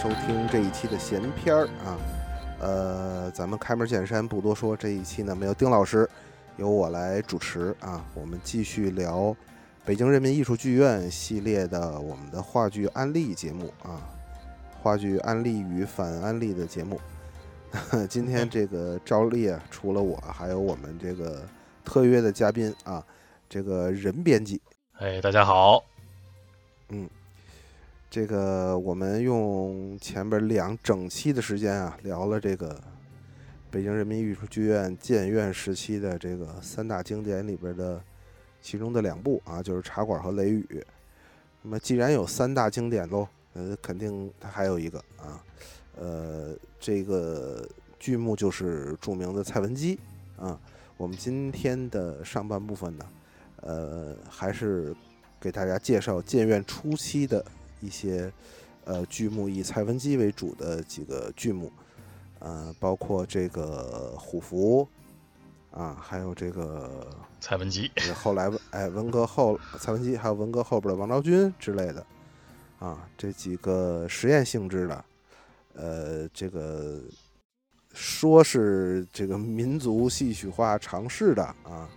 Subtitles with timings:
[0.00, 1.98] 收听这一期的闲篇儿啊。
[2.60, 4.76] 呃，咱们开门见山，不多说。
[4.76, 6.08] 这一期呢，没有丁老师，
[6.56, 8.04] 由我来主持啊。
[8.14, 9.34] 我们继续聊
[9.84, 14.00] 北京人民艺术剧院系列的我们的话剧安利节目啊，
[14.80, 17.00] 话剧安利与反安利的节目。
[18.08, 21.42] 今天这个照例啊，除了我，还有我们这个
[21.84, 23.04] 特约的嘉宾啊，
[23.48, 24.62] 这个任编辑。
[25.00, 25.82] 哎，大家好。
[26.90, 27.10] 嗯。
[28.10, 32.80] 这个我们用前边两整期的时间啊，聊了这个
[33.70, 38.02] 北京人民艺术剧院建院时期的这个三大经典里边的
[38.62, 40.66] 其中的两部啊，就是《茶馆》和《雷雨》。
[41.60, 45.44] 那么既然有三大经典喽，呃，肯定它还有一个啊，
[45.98, 50.00] 呃，这个剧目就是著名的蔡文姬
[50.38, 50.58] 啊。
[50.96, 53.06] 我们今天的上半部分呢，
[53.60, 54.96] 呃，还是
[55.38, 57.44] 给大家介绍建院初期的。
[57.80, 58.32] 一些
[58.84, 61.72] 呃剧目以蔡文姬为主的几个剧目，
[62.38, 64.88] 呃，包括这个虎符
[65.70, 67.06] 啊，还有这个
[67.40, 72.04] 蔡文姬，后来哎文革后蔡文姬，还有文革后边的王昭君之类的
[72.78, 75.04] 啊，这几个实验性质的，
[75.74, 77.00] 呃，这个
[77.92, 81.88] 说是这个民族戏曲化尝试的啊，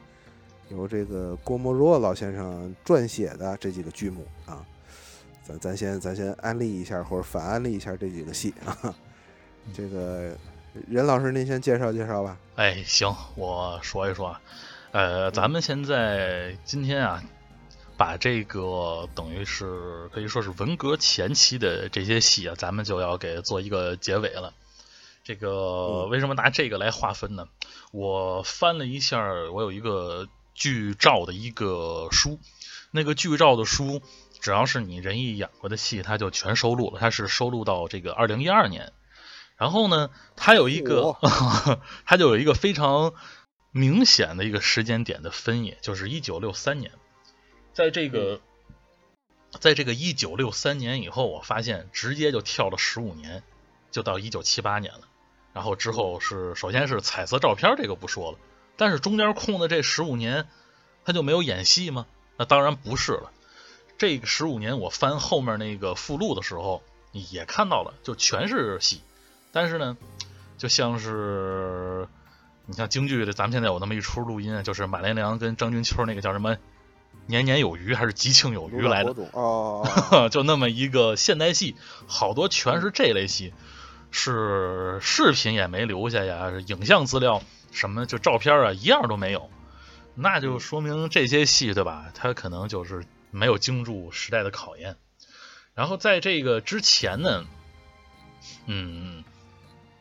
[0.70, 4.66] 由这个郭沫若老先生撰写的这几个剧目啊。
[5.44, 8.96] 咱咱先咱先安利一下或者反安利一下这几个戏啊，
[9.74, 10.38] 这个
[10.88, 12.38] 任老师您先介绍介绍吧。
[12.56, 14.38] 哎，行，我说一说，
[14.92, 17.24] 呃，咱们现在今天啊，
[17.98, 24.54] 把这个等于是可以说是文革前期的这些戏啊，咱们就要给做一个结尾了。
[25.24, 27.48] 这个为什么拿这个来划分呢？
[27.92, 32.40] 我翻了一下，我有一个剧照的一个书，
[32.92, 34.04] 那个剧照的书。
[34.42, 37.00] 只要是你仁义演过的戏，他就全收录了。
[37.00, 38.92] 他是收录到这个二零一二年，
[39.56, 41.16] 然后呢，他有一个，
[42.06, 43.14] 他就有一个非常
[43.72, 46.92] 明显的一个时间点的分野，就是一九六三年。
[47.72, 48.42] 在这个，
[49.60, 53.44] 在这个一九六三年以后，我发现直接就跳了十五年，
[53.92, 55.02] 就到一九七八年了。
[55.54, 58.40] 然后之后是，首先是彩色照片，这个不说了，
[58.76, 60.48] 但是中间空的这十五年，
[61.06, 62.08] 他就没有演戏吗？
[62.38, 63.32] 那当然不是了。
[64.02, 66.82] 这个十五年，我翻后面那个附录的时候，
[67.12, 69.04] 也看到了，就全是戏。
[69.52, 69.96] 但是呢，
[70.58, 72.08] 就像是
[72.66, 76.58] 你像京剧的，咱们现在有那么一出录音，就是马连良跟张君秋那个叫什么
[77.30, 79.14] “年年有余”还是“吉庆有余”来的，
[80.34, 81.76] 就那么一个现代戏，
[82.08, 83.54] 好多全是这类戏，
[84.10, 89.52] 是视频也没留下呀，影像资料什么就照片啊一样都没有，
[90.16, 92.06] 那就说明这些戏对吧？
[92.16, 93.06] 它可能就是。
[93.32, 94.98] 没有经住时代的考验，
[95.74, 97.46] 然后在这个之前呢，
[98.66, 99.24] 嗯，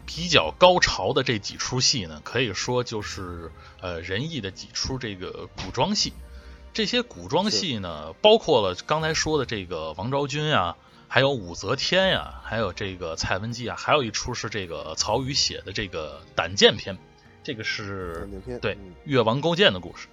[0.06, 6.12] 比较高潮的这几出戏呢，可以说就是呃仁义的几出这个古装戏。
[6.72, 10.76] 这些古装戏呢，包括了刚才说的这个王昭君呀，
[11.08, 16.96] 还有武则天呀，还有这个蔡文姬啊，还有一出是这个曹禺写的这个胆剑篇，
[17.42, 18.28] 这个是
[18.62, 20.06] 对越王勾践的故事。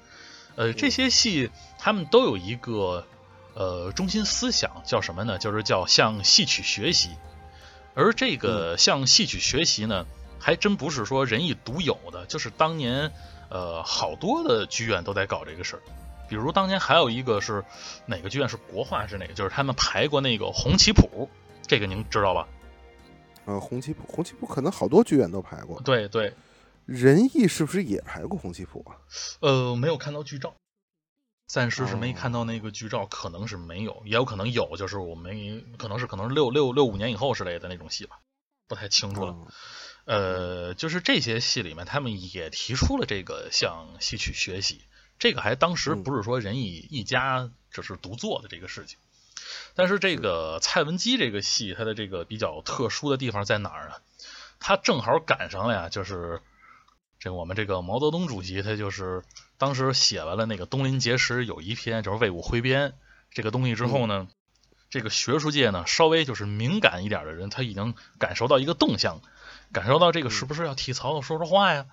[0.58, 3.06] 呃，这些戏他们都有一个
[3.54, 5.38] 呃中心思想，叫什么呢？
[5.38, 7.12] 就是叫向戏曲学习。
[7.94, 10.06] 而这个向戏曲学习呢，
[10.40, 13.12] 还真不是说仁义独有的，就是当年
[13.50, 15.82] 呃好多的剧院都在搞这个事儿。
[16.28, 17.64] 比如当年还有一个是
[18.08, 19.34] 哪个剧院是国画是哪个？
[19.34, 21.30] 就是他们排过那个红旗谱，
[21.68, 22.48] 这个您知道吧？
[23.46, 25.80] 呃，红旗谱，红旗谱可能好多剧院都排过。
[25.86, 26.34] 对对。
[26.88, 28.96] 仁义是不是也排过红旗谱啊？
[29.42, 30.56] 呃，没有看到剧照，
[31.46, 38.20] 暂时是没看到那个剧照，可能是没有，也有可能有，就是我没，可能是可能是六六六五年以后之类的那种戏吧，
[38.70, 39.36] 不太清楚了。
[40.06, 44.80] 呃，就是这些戏里面，他们也提出了这个向戏曲学习，
[45.20, 48.98] 这个还当时不是说仁义一家只是独做的这个事情，
[49.76, 53.96] 但是这个蔡文姬这个戏，它的这个比较特殊的地方在哪儿呢？
[54.62, 56.42] 它正好赶上了呀，就是。
[57.20, 59.24] 这我们这个毛泽东主席，他就是
[59.58, 62.90] 当时写完了那个《东林碣石》有一篇，就是《魏武挥鞭》
[63.32, 64.28] 这个东西之后呢，
[64.90, 69.22] 这个学术界呢稍微就是敏感一点的人，他已经感受到一个动向，
[69.72, 71.88] 感受到这个是不是要替曹操说说话呀？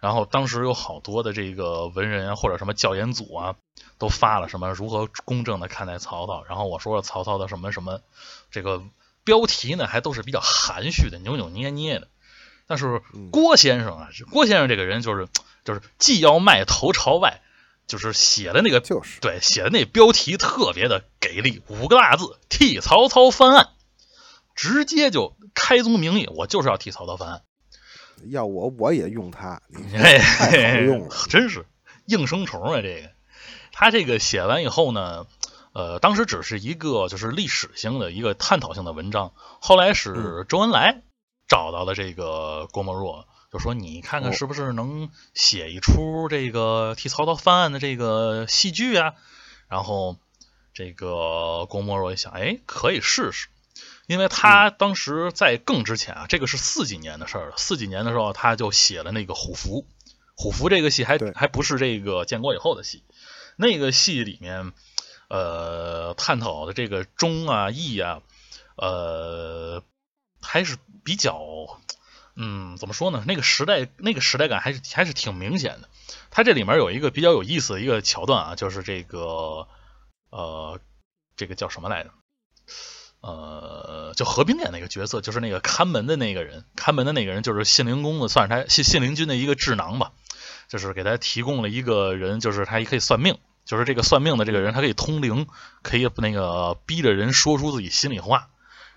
[0.00, 3.56] 然后当时有好多的这个文人啊，或者什么教研组啊，
[3.96, 6.44] 都发了什么如何公正的看待曹操。
[6.44, 8.02] 然后我说了曹操的什么什么，
[8.50, 8.82] 这个
[9.22, 12.08] 标题呢还都是比较含蓄的，扭扭捏捏的。
[12.66, 15.28] 但是郭先生啊，郭先生这个人就是
[15.64, 17.40] 就是既要卖头朝外，
[17.86, 23.68] 就是写的那个就是对写的那标题特别的给力，五个大字替曹操翻案。
[24.54, 27.42] 直接就开宗明义，我就是要替曹操翻案。
[28.28, 29.60] 要我我也用它，
[29.92, 31.66] 哎，太好用了，真是
[32.06, 32.80] 应声虫啊！
[32.80, 33.10] 这个
[33.72, 35.26] 他这个写完以后呢，
[35.72, 41.02] 呃，当时只是一个就是历史性的一个探讨性的文章，后来是周恩来
[41.48, 49.14] 找到了这个郭沫若，就说你看看是不是能写一出这个替曹操翻案的这个戏剧啊？
[49.68, 50.16] 然后
[50.72, 53.48] 这个郭沫若一想，哎，可以试试。
[54.06, 57.54] 因为他当时在更之前啊，这个是四几年的事儿了。
[57.56, 59.80] 四几年的时候，他就写了那个《虎符》，
[60.36, 63.02] 《虎符》这个戏还还不是这个建国以后的戏。
[63.56, 64.72] 那个戏里面，
[65.28, 68.20] 呃，探讨的这个忠啊、义啊，
[68.76, 69.82] 呃，
[70.42, 71.38] 还是比较，
[72.34, 73.22] 嗯，怎么说呢？
[73.26, 75.88] 那个时代，那个时代感还是还是挺明显的。
[76.30, 79.68] 它这里面有一个比较有意思的一个桥段啊，就是这个，
[80.30, 80.80] 呃，
[81.36, 82.10] 这个叫什么来着？
[83.20, 90.12] 呃，就何冰演那个角色，就是那个看门的那个人，看门的那个人就是信陵公的，算是他信信陵君的一个智囊吧，
[90.68, 95.46] 就是给他提供了一个人，就是他也可以算命，就是这个算命的这个人，他可以通灵，
[95.82, 98.50] 可以那个逼着人说出自己心里话，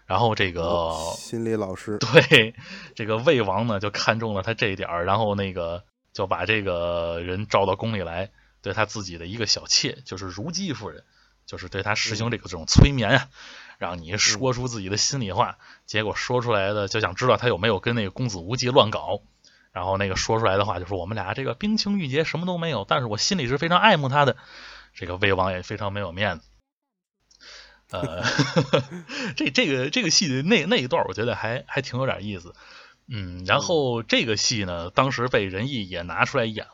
[0.07, 2.55] 然后这个心理老师对
[2.95, 5.83] 这个魏王呢就看中了他这一点然后那个
[6.13, 8.31] 就把这个人召到宫里来，
[8.61, 11.03] 对他自己的一个小妾，就是如姬夫人，
[11.45, 13.27] 就是对他实行这个这种催眠啊。
[13.77, 19.21] 让你说出自己的心里话，结果说出来的就想知道他有没有跟那个公子无忌乱搞，
[19.71, 24.35] 然后那个说出来的话就是我们俩这个冰清玉洁，什么都没有，但是我心里是非常爱慕他的。
[24.95, 26.47] 这个魏王也非常没有面子。
[27.91, 28.23] 呃，
[29.35, 32.53] 这这个这个戏的那那一段，我觉得还还挺有点意思。
[33.07, 36.67] 嗯，然后这个戏呢，当时被仁义也拿出来演。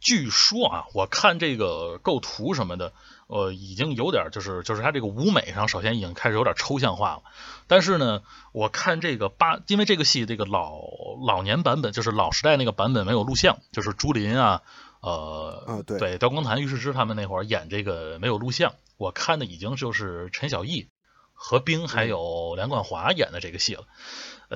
[0.00, 2.92] 据说啊，我看这个构图什么的。
[3.28, 7.22] 呃，已经有点就是就是他这个舞美上，首先已经开始有点抽象化了。
[7.66, 8.22] 但是呢，
[8.52, 10.78] 我看这个八，因为这个戏这个老
[11.26, 14.62] 老年版本，就是老时代那个版本没有录像，就是朱琳啊，
[15.00, 18.74] 呃，啊对对，刁光谭、尉世之他们那会儿演这个没有录像。
[18.96, 20.88] 我看的已经就是陈小艺、
[21.32, 23.86] 何冰还有梁冠华演的这个戏了。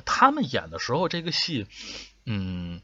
[0.04, 1.66] 他们演的时候，这个戏，
[2.24, 2.82] 嗯。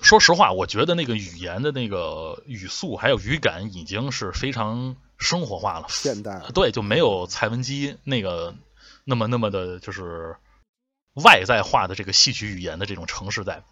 [0.00, 8.56] 说实话，我觉得那个语言的那个语速还有语感已经是非常生活化了，现代对，就没有蔡文姬那个
[9.04, 10.36] 那么那么的，就是
[11.12, 13.62] 外在化的这个戏曲语言的这种城市在。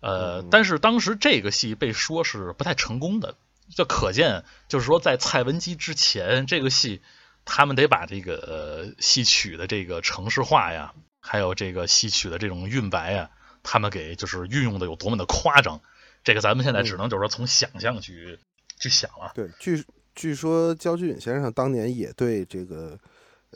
[0.00, 3.36] 呃，但是当时这个戏被说是不太成功的，
[3.70, 7.02] 就可见就是说在蔡文姬之前，这个戏
[7.44, 13.30] 他们得把这个戏曲的这个城市化呀，还有这个戏曲的这种韵白呀。
[13.66, 15.80] 他们给就是运用的有多么的夸张，
[16.22, 18.38] 这个咱们现在只能就是说从想象去
[18.78, 19.32] 去想了。
[19.34, 19.82] 对，据
[20.14, 22.98] 据说焦菊隐先生当年也对这个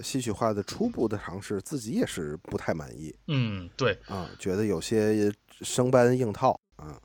[0.02, 3.14] 戏曲化的初步的尝试，自己也是不太满意。
[3.26, 6.98] 嗯，对啊，觉得有些生搬硬套啊。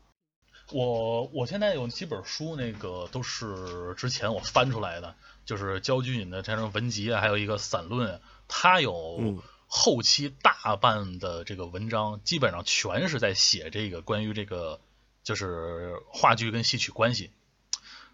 [0.74, 5.15] 我我现在有几本书，那个都是之前我翻出来的，
[5.46, 9.42] 就是焦菊隐的这种文集啊，还有一个散论，他有。
[9.75, 14.80] 后期大半的这个文章基本上全是在写这个关于这个
[15.24, 17.32] 就是话剧跟戏曲关系，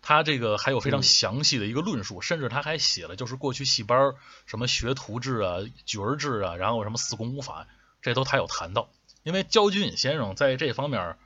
[0.01, 4.13] 他这个还有非常详细的一个论述，甚至他还写了就是过去戏班
[4.45, 7.67] 什么学徒制啊、角儿制啊，然后什么四功五法，
[8.01, 8.89] 这都他有谈到。
[9.23, 11.17] 因为焦君隐先生在这方面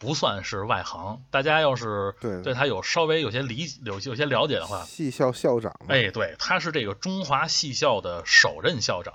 [0.00, 9.14] 不算是外行，大家要是对他有稍微有些理有有些了解的话，戏校校长，哎，对，他是这个中华戏校的首任校长。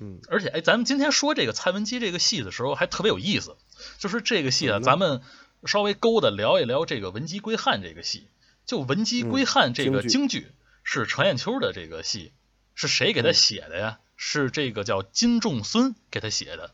[0.00, 3.56] 嗯，而且哎，咱们今天说这个蔡文姬这个戏的时候，还特别有意思。
[3.98, 5.20] 就是这个戏啊，咱们
[5.64, 8.28] 稍微勾搭聊一聊这个《文姬归汉》这个戏。
[8.66, 10.46] 就《文姬归汉》这个京剧
[10.84, 12.32] 是程砚秋的这个戏，
[12.74, 13.98] 是谁给他写的呀？
[14.16, 16.72] 是这个叫金仲孙给他写的。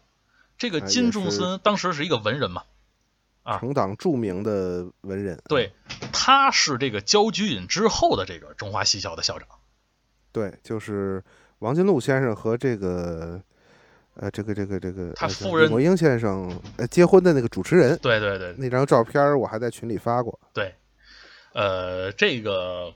[0.59, 2.65] 这个金仲孙当时是一个文人嘛，啊，
[3.59, 5.41] 成党著名的文人。
[5.49, 5.73] 对，
[6.13, 9.49] 他是这个焦菊隐之后的这个中华戏校的校长。
[10.33, 11.23] 对，就是。
[11.61, 13.39] 王金禄先生和这个，
[14.15, 20.41] 呃，这个这个这个他夫人李英先生呃结婚的那个主持人，对对对，那张照片我还在群里发过。
[20.55, 20.75] 对，
[21.53, 22.95] 呃，这个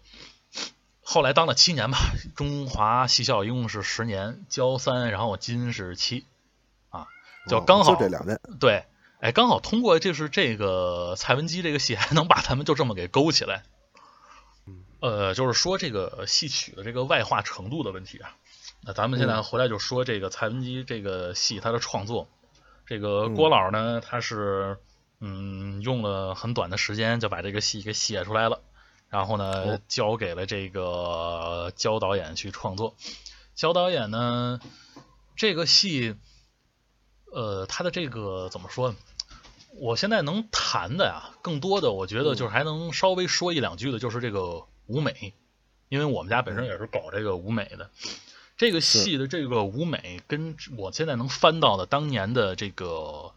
[1.02, 1.98] 后来当了七年吧，
[2.34, 6.24] 中华戏校一共是十年，焦三，然后金是七，
[6.88, 7.06] 啊，
[7.46, 8.40] 就刚好就这两任。
[8.58, 8.86] 对，
[9.24, 13.62] 哎，刚好通过就是这个蔡文姬这个戏，还能把他们就这么给勾起来。
[15.00, 18.36] 呃，就是说这个戏曲的这个外化程度的问题啊。
[18.82, 22.28] 那咱们现在回来就说这个蔡文姬这个戏，它的创作，
[22.84, 24.76] 这个郭老呢，他是
[25.20, 28.60] 嗯用了很短的时间就把这个戏给写出来了，
[29.08, 32.94] 然后呢交给了这个焦导演去创作。
[33.54, 34.60] 焦导演呢，
[35.34, 36.14] 这个戏，
[37.32, 38.94] 呃，他的这个怎么说？
[39.76, 45.34] 我现在能谈的呀，更多的我觉得就是还能稍微说一两句的，就是这个舞美，
[45.88, 47.90] 因为我们家本身也是搞这个舞美的。
[48.56, 53.32] 这个戏的这个舞美，跟我现在能翻到的当年的这个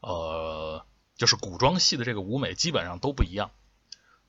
[0.00, 0.84] 呃，
[1.16, 3.50] 就是古装戏的这个舞美，基本上都不一样。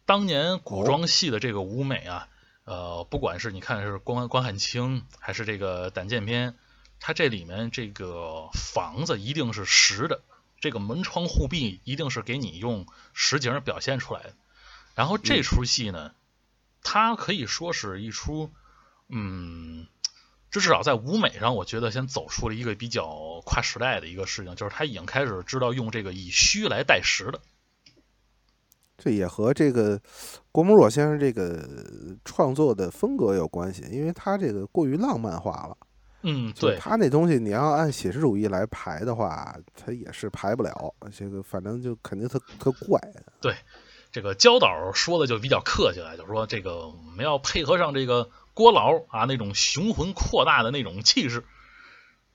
[0.06, 2.28] 当年古装戏的这个舞美啊，
[2.66, 6.56] 呃，不管是你看是关关汉卿，还是这个胆剑篇，
[7.00, 10.22] 它这里面这个房子一定是实的。
[10.64, 14.34] 这个门窗户壁一定是给你用实景表现出来的，
[14.96, 16.14] 然后这出戏呢，
[16.84, 18.50] 它可以说是一出，
[19.10, 19.88] 嗯，
[20.50, 27.42] 这至少在舞美上，我觉得先走出了一个比较跨时代的一个事情，就是他已经开始知道用这个以虚来代实了。
[28.98, 30.00] 这也和这个
[30.54, 31.68] 郭沫若先生这个
[32.24, 35.76] 创作的风格有关系，因为他这个过于浪漫化了。
[36.26, 40.96] 嗯，对他那东西，你要按写实主义来排的话，他也是排不了。
[41.14, 42.98] 这个反正就肯定特特怪。
[43.42, 43.54] 对，
[44.12, 51.44] 这个焦导说的就比较客气了，就说这个我们要配合上这个郭老啊那种雄浑扩大的那种气势。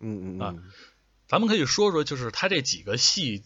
[0.01, 0.55] 嗯嗯啊，
[1.27, 3.43] 咱们可以说说，就是他这几个戏，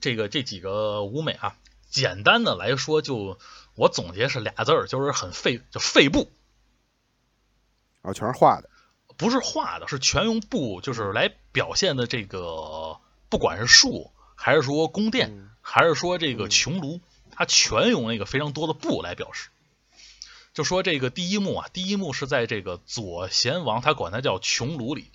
[0.00, 1.54] 这个这几个舞美啊，
[1.90, 3.38] 简单的来说，就
[3.74, 6.30] 我总结是俩字儿，就是很费，就费布。
[8.00, 8.70] 啊，全是画的。
[9.16, 19.48] 不是画的，是全用布，就是来表现的这个，不管是树，还是说宫殿，还是说这个穹庐，它全用那个非常多的布来表示。
[20.52, 25.10] 就说这个第一幕啊，第一幕是在这个左贤王，他管它叫穹庐里。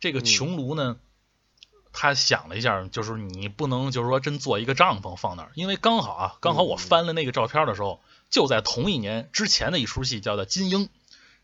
[0.00, 0.96] 这个穹庐呢，
[1.92, 8.00] 他想了一下，就是你不能就是说真做一个帐篷放那儿，因为刚好啊，刚好我翻了那个照片的时候，
[8.30, 10.86] 就在同一年之前的一出戏，叫做《金鹰》。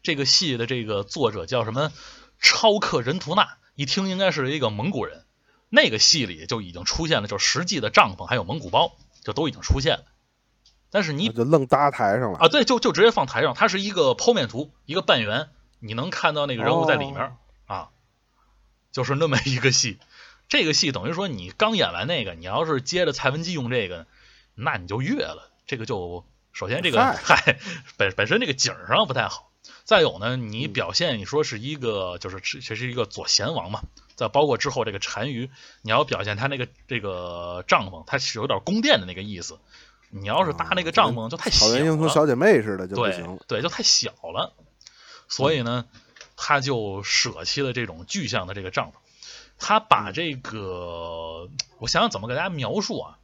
[0.06, 1.90] 这个戏的这个作者叫什么？
[2.38, 5.24] 超克仁图纳，一听应该是一个蒙古人。
[5.68, 10.04] 那个戏里就已经出现了，就实际的帐篷还有蒙古包，就都已经出现了。
[10.90, 12.46] 但是你就愣搭台上了啊？
[12.46, 13.54] 对，就就直接放台上。
[13.54, 15.48] 它是一个剖面图，一个半圆，
[15.80, 17.36] 你能看到那个人物在里面
[17.66, 17.88] 啊，
[18.92, 19.98] 就是那么一个戏。
[20.48, 24.06] 这个戏等于说你刚演完那个，你要是接着蔡文姬用这个，
[24.54, 25.50] 那你就越了。
[25.66, 27.58] 这个就首先这个嗨，
[27.98, 29.50] 本本身这个景上不太好。
[29.84, 33.82] 再有呢，你表现你说是一个，就是这是一个左贤王嘛。
[34.16, 35.50] 再包括之后这个单于，
[35.82, 39.58] 你要表现他那个这个帐篷，它是有点宫殿的那个意思。
[40.08, 41.72] 你要是搭那个帐篷，就太小了。
[41.72, 43.38] 草原英雄小姐妹似的就不行。
[43.46, 44.54] 对，就太小了。
[45.28, 45.84] 所以呢，
[46.34, 48.94] 他就舍弃了这种具象的这个帐篷。
[49.58, 53.18] 他把这个，我想想怎么给大家描述啊？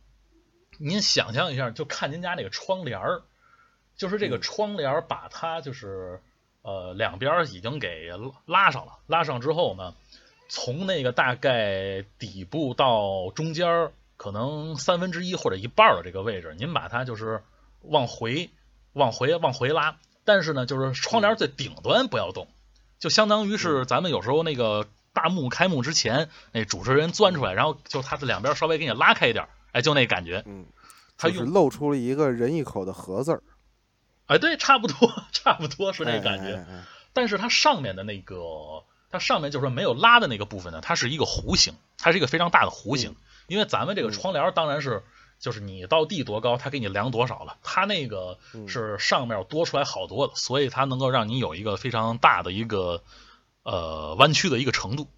[0.77, 3.23] 您想象一下，就看您家那个窗帘儿，
[3.97, 6.21] 就是这个窗帘把它就是。
[6.63, 8.11] 呃，两边已经给
[8.47, 9.95] 拉上了，拉上之后呢，
[10.49, 17.43] 从那个大概底部到中间可能三分之一或者一半的这个位置，您把它就是
[17.81, 18.51] 往回、
[18.93, 22.47] 往回、往回拉，但是呢，就是窗帘最顶端不要动，
[23.01, 30.65] 就相当于是咱们有时候那个大幕开幕之前，那主持人钻出来，然后就他的两边稍微给你拉开一点，哎，就那感觉，嗯，
[31.19, 33.43] 他就是露出了一个人一口的盒字儿。
[34.27, 36.65] 哎，对，差不多， 差不多是那感觉。
[37.13, 38.37] 但是它上面的那个，
[39.11, 43.15] 它上面就是说没有拉的那个部分呢，它是一个弧形，它是一个非常大的弧形。
[43.49, 45.03] 因为咱们这个窗帘当然是，
[45.39, 47.59] 就是你到地多高，它给你量多少了。
[47.63, 53.03] 它那个是上面多出来好多的，所以它能够让你有一个非常大的一个
[53.65, 55.09] 呃弯曲的一个程度。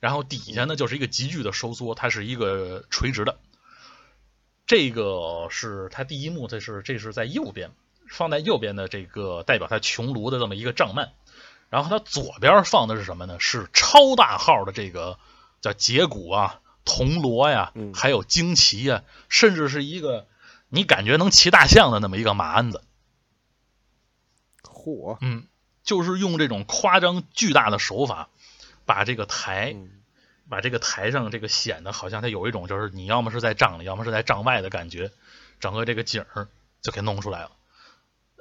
[0.00, 3.36] 然后底下呢就是一个急剧的收缩，它是一个垂直的。
[4.66, 7.70] 这个是它第一幕，这是这是在右边。
[8.08, 11.10] 放在右边的这个代表它穹庐的这么一个帐幔，
[11.70, 13.40] 然后它左边放的是什么呢？
[13.40, 15.18] 是超大号的这个
[15.60, 20.26] 叫节骨啊、铜锣呀，还有旌旗呀，甚至是一个
[20.68, 22.82] 你感觉能骑大象的那么一个马鞍子。
[24.62, 25.16] 嚯！
[25.20, 25.46] 嗯，
[25.82, 28.28] 就是用这种夸张巨大的手法，
[28.84, 29.74] 把这个台，
[30.50, 35.10] 把这个台上这个显得好像它有一种就是你要么是在帐里，要么是在帐外的感觉，
[35.58, 36.48] 整个这个景儿
[36.82, 37.52] 就给弄出来了。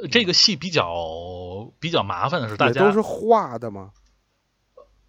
[0.07, 3.91] 这个戏比较比较麻烦的是，大家都是画的吗？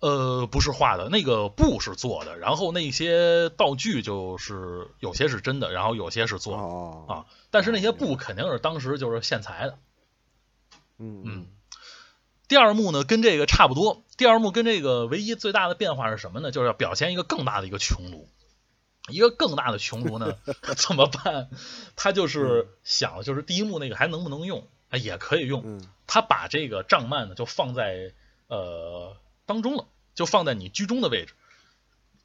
[0.01, 7.25] 呃，不是画的，那个布是做的，然后那些道具就是有些是真的，然后有些是做的啊。
[7.51, 9.79] 但是那些布肯定是当时就是现裁的。
[10.99, 11.47] 嗯嗯。
[12.49, 14.05] 第二幕呢，跟这个差不多。
[14.19, 16.51] 第二幕跟这个唯一最大的变化是什么呢？
[16.51, 18.27] 就是要表现一个更大的一个穹庐。
[19.09, 20.37] 一个更大的穹庐呢，
[20.77, 21.49] 怎么办？
[21.97, 24.69] 他就是想，就是第一幕那个还能不能用？
[24.97, 28.13] 也可以用，他把这个帐幔呢就放在
[28.49, 31.35] 呃当中了，就放在你居中的位置。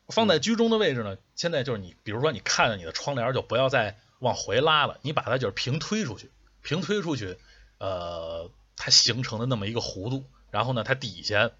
[0.07, 6.31] 放在居中的位置呢，现在就是你，比如说你看着你的窗帘，就不要再往回拉了，你把它就是平推出去，
[6.63, 7.37] 平推出去，
[7.77, 11.51] 呃，它形成的那么一个弧度，然后呢，它底下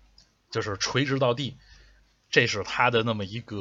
[0.50, 1.58] 就是垂直到地，
[2.32, 3.56] 这是它的那么一个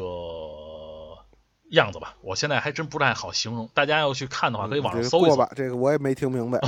[1.70, 2.16] 样子吧。
[2.22, 5.36] 我现在还真不太好形容，大家要去看的话，可以网上搜一搜。
[5.36, 6.60] 吧，这个我也没听明白。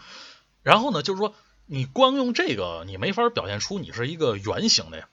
[0.62, 1.34] 然后呢，就是说
[1.66, 5.08] 你光用这个，你没法表现出你是一个圆形的呀。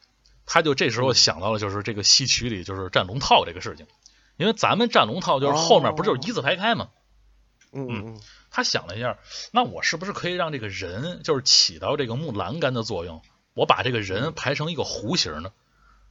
[0.46, 3.88] 他就这时候想到了，就是这个戏曲里就是站龙套这个事情，
[4.38, 6.90] 因为咱们站龙套就是后面不就是一字排开吗？
[7.72, 8.20] 嗯嗯。
[8.52, 9.18] 他想了一下，
[9.52, 13.22] 那我是不是可以让这个人就是起到这个木栏杆的作用？
[13.54, 15.52] 我把这个人排成一个弧形呢？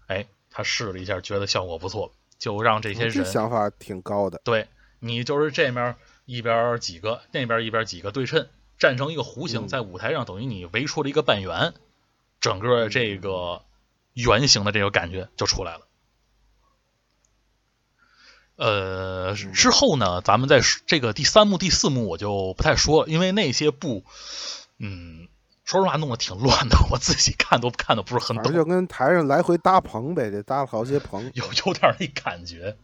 [0.09, 4.41] 哎，他试了一下，觉得效果不错，就让这些人想法挺高的。
[4.45, 4.69] 对
[5.01, 8.49] 你就是这面一边几个，那边一边几个对称，
[8.79, 11.75] 站成一个弧形，在舞台上等于你围出了一个半圆，
[12.41, 13.63] 整个这个。
[14.15, 15.89] 圆形的这个感觉就出来了。
[18.55, 24.05] 呃，之后呢，咱们在这个第三幕、第四幕我就不太说了，因为那些不，
[24.79, 25.27] 嗯，
[25.65, 28.53] 说实话弄得挺乱的， 我自己看都看的不是很懂。
[28.53, 32.77] 就跟台上来回搭棚呗，得搭了好些棚，有有点那感觉。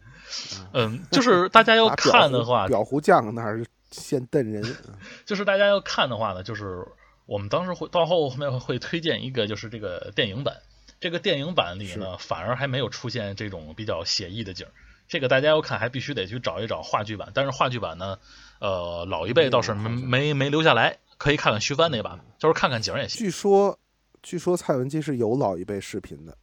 [0.73, 4.63] 嗯，就是大家要 看的话，裱糊匠那儿先瞪人。
[5.25, 6.87] 就是大家要看的话呢，就是
[7.25, 10.55] 我们当时会到后面会推荐一个，就是这个电影版。
[10.99, 14.71] 这个电影版里呢，反而还没有出现这种比较写意的景儿。
[15.07, 17.31] 这个大家要看，还必须得去找一找话剧版。
[17.33, 18.17] 但是话剧版呢，
[18.59, 23.19] 呃，老一辈倒是没没没留下来，可以看看徐帆那版，就是看看景也行。
[23.19, 23.77] 据说，
[24.23, 26.35] 据说蔡文姬是有老一辈视频的。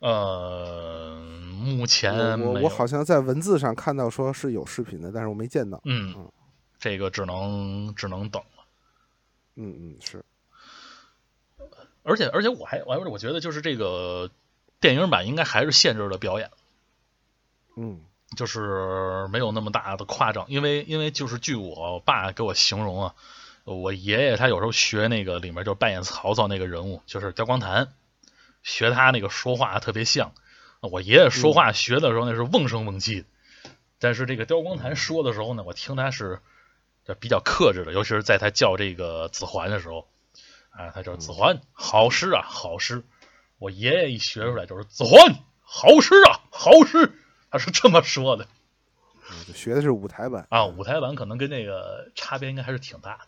[0.00, 1.18] 呃，
[1.58, 5.80] 目前我我好像在文字上看到说是有视频的，但是我没见到。
[5.84, 6.30] 嗯，
[6.78, 8.64] 这个只能只能等了。
[9.54, 10.22] 嗯嗯，是。
[12.02, 14.30] 而且而且我还我还我觉得就是这个
[14.80, 16.50] 电影版应该还是限制了表演，
[17.74, 18.02] 嗯，
[18.36, 23.14] 就是没有那么大的夸张，因为因为就是据我爸给我形容啊，
[23.64, 27.88] 我爷爷他有时候学那个里面就扮演曹操那个人物，就是刁光谭，
[28.62, 30.32] 学他那个说话特别像，
[30.80, 33.24] 我爷爷说话学的时候那是瓮声瓮气，
[33.98, 36.40] 但是这个刁光谭说的时候呢，我听他是
[37.20, 40.06] 比较克制的，尤其是在他叫这个子桓的时候。
[40.76, 43.04] 啊，他叫子桓，好诗啊，好诗！
[43.60, 47.12] 我爷爷一学出来就是子桓，好诗啊，好诗，
[47.48, 48.48] 他是这么说的。
[49.54, 53.26] 学的是舞台版啊，舞台版可能跟那个差别应该还是挺大的。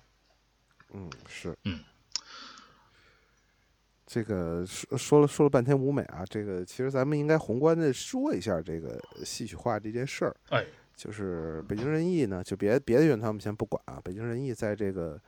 [0.96, 1.78] 嗯，是，嗯。
[4.06, 10.36] 这个说说了说了半天舞美啊，这个其实咱们应该宏观的说一下这个戏曲化这件事儿。
[10.48, 15.20] 哎，就是北京人艺呢，就别别的院团我们先不管啊，北京人艺在这个。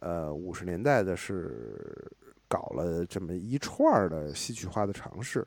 [0.00, 2.12] 呃，五十年代的是
[2.46, 5.46] 搞了这么一串的戏曲化的尝试，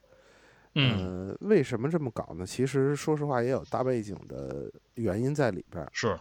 [0.74, 2.44] 嗯，为什么这么搞呢？
[2.44, 5.88] 其实说实话也有大背景的原因在里边。
[5.92, 6.18] 是，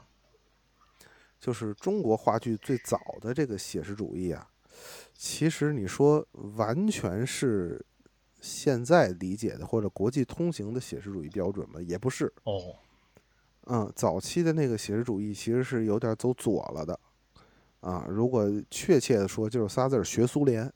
[1.46, 4.50] 就是中国话剧最早的这个写实主义啊，
[5.14, 7.86] 其实你说完全是
[8.40, 11.80] 现在理解的或者国际通行的写实主义标准吗？
[11.80, 12.32] 也不是。
[12.42, 12.74] 哦，
[13.66, 16.98] 嗯，早期的那个写实主义其实是有点走左了的。
[17.78, 20.72] 啊，如果确切的说，就是仨字儿：学苏联，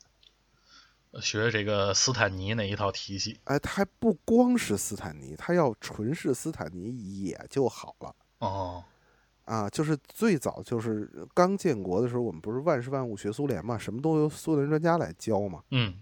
[1.21, 3.41] 学这个斯坦尼那一套体系。
[3.43, 8.15] 哎，他还不光是斯坦尼，他要纯是斯坦尼也就好了。
[8.39, 8.85] 哦，
[9.51, 15.61] 啊，就是最早就是刚建国的时候，我们不是万事万物学苏联嘛，什么都由苏联专家来教嘛。
[15.73, 15.93] 嗯，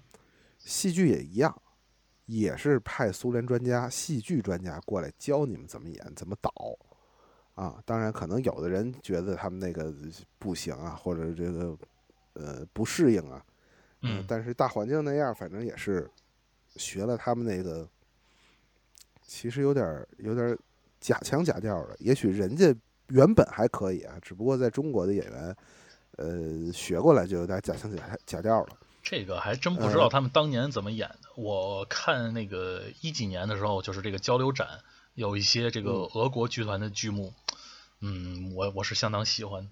[0.58, 1.62] 戏剧也一样，
[2.26, 6.52] 也是派苏联专家、戏剧专家过来教你们怎么演、怎么导。
[7.54, 9.94] 啊，当然，可能有的人觉得他们那个
[10.38, 11.78] 不行啊，或者这个
[12.34, 13.42] 呃不适应啊，
[14.02, 16.06] 嗯，但是大环境那样，反正也是
[16.76, 17.88] 学了他们那个，
[19.22, 20.54] 其实有点有点
[21.00, 21.96] 假腔假调的。
[21.98, 22.72] 也许人家
[23.08, 25.56] 原本还可以啊，只不过在中国的演员，
[26.16, 28.76] 呃，学过来就有点假腔假假调了。
[29.02, 31.30] 这个还真不知道他们当年怎么演的。
[31.36, 34.66] 我看那个一几年的时候，就是这个交流展，
[35.14, 37.32] 有一些这个俄国剧团的剧目。
[38.00, 39.68] 嗯，我我是相当喜欢，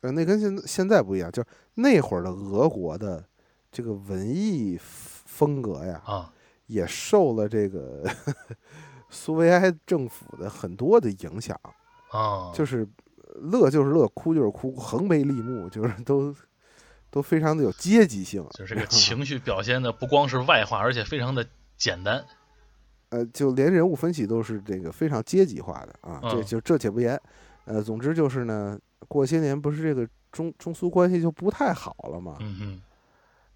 [0.00, 3.22] 呃，那跟现现在不一样，就是那会儿的俄国的
[3.70, 6.32] 这个文艺风格呀，啊，
[6.68, 8.02] 也受了这个
[9.10, 11.58] 苏维埃政府的很多的影响，
[12.14, 12.86] 啊，就是
[13.34, 16.34] 乐就是乐，哭就是哭，横眉立目，就是 都
[17.10, 21.44] 都非常的有阶级性，就是这个情绪表现的不光是外化，而且非常的
[21.76, 22.24] 简单。
[23.10, 27.20] 呃，就连人物分析都是这个非常阶级化的啊，这就这且不言。
[27.64, 32.36] 呃，总之就是呢，过些年不是这个中中苏关系就不太好了嘛。
[32.40, 32.80] 嗯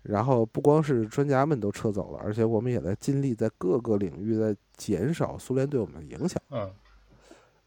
[0.02, 6.40] 然后不光是专家们都撤走了，而且我们也在尽力在各个领域在减少苏联对我们的影响。
[6.50, 6.70] 嗯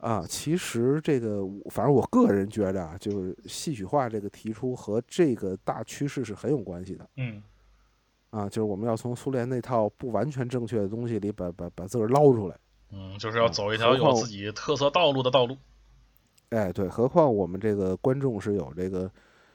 [0.01, 7.07] 啊，其实这个，反正我个人觉着啊，就是戏曲化这个提出和这个大趋势是很有关系的。
[7.17, 7.41] 嗯
[8.31, 12.57] 啊，就是我们要从苏联那套不完全正确的东西里把把把自个儿捞出来。
[12.91, 15.55] 嗯，就是要走一条有自己特色道路的道路。
[16.49, 19.09] 哎，对，何况我们这个观众是有这个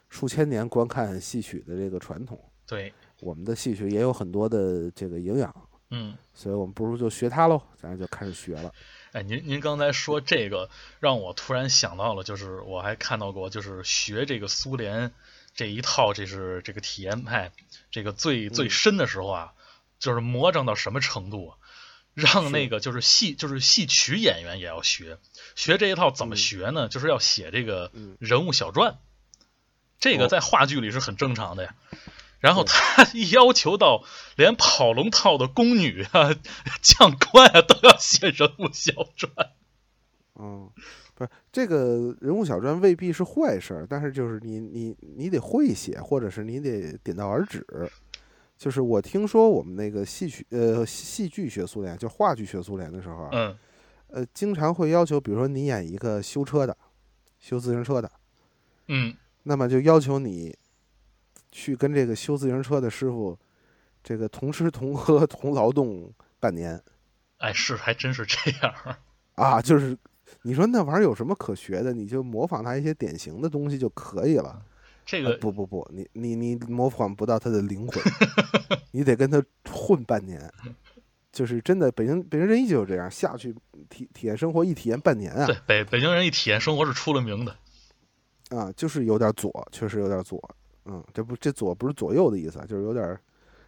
[0.08, 5.52] 数千年观看戏曲的这个传统，对，我们的戏曲也有很多的这个营养，
[5.90, 6.16] 嗯。
[6.32, 8.70] 所以我们不如就学它喽，咱就开始学了。
[9.16, 10.68] 哎，您您刚才说这个，
[11.00, 15.10] 让我突然想到了，就是我还看到过，就是学这个苏联
[15.54, 17.50] 这一套，这是这个体验派，
[17.90, 19.54] 这个最最嗯深的时候啊，
[19.98, 21.56] 就是魔怔到什么程度啊？
[22.12, 25.16] 让那个就是戏就是戏曲演员也要学，
[25.54, 26.88] 学这一套怎么嗯学呢？
[26.88, 28.98] 就是要写这个嗯人物小传，
[29.98, 31.74] 这个哦在话剧里是很正常的呀。
[32.40, 34.04] 然后他一要求到
[34.36, 36.34] 连跑龙套的宫女啊、
[36.82, 39.32] 将官啊 都要写人物小传。
[40.38, 40.70] 嗯，
[41.14, 47.66] 不是这个人物小传未必是坏事儿，但是就是你你你得会写，或者是你得点到而止。
[48.58, 53.58] 就是我听说我们那个戏曲呃戏剧学苏联，就话剧学苏联的时候啊，嗯
[54.08, 56.74] 呃，经常会要求，比如说你演一个修车的，
[57.38, 58.10] 修自行车的，
[58.88, 60.56] 嗯，那么就要求你
[61.56, 63.34] 去跟这个修自行车的师傅，
[64.04, 66.78] 这个同吃同喝同劳动半年
[67.38, 68.74] 哎，是还真是这样。
[69.36, 69.96] 啊，就是
[70.42, 71.94] 你说那玩意儿有什么可学的？
[71.94, 74.50] 你就模仿他一些典型的东西就可以了。
[74.50, 74.62] 呃
[75.06, 78.02] 这个不不不，你你你模仿不到他的灵魂，
[78.90, 79.40] 你得跟他
[79.70, 80.52] 混半年。
[81.30, 83.54] 就是真的，北京北京人一就这样下去
[83.88, 87.56] 体体验生活，一体验半年啊对北北京人一体验生活是出了名的。
[88.50, 90.42] 啊，就是有点左，确实有点左。
[90.86, 93.20] 嗯，这不这左不是左右的意思啊，就是有点儿，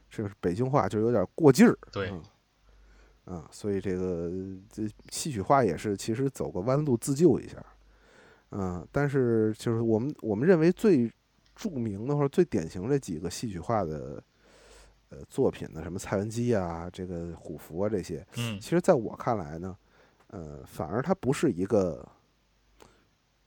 [0.08, 1.76] 这个是北京话，就是有点儿过劲儿。
[1.92, 2.22] 对嗯
[3.24, 4.30] 啊，所以这个
[4.70, 7.62] 这戏曲化也是其实走个弯路自救一下。
[8.52, 11.12] 嗯，但是就是我们我们认为最
[11.54, 14.22] 著名的或者最典型这几个戏曲化的
[15.10, 19.76] 呃作品呢，什么蔡文姬啊，这个虎符啊这些，嗯其实在我看来呢，
[20.28, 22.06] 呃，反而它不是一个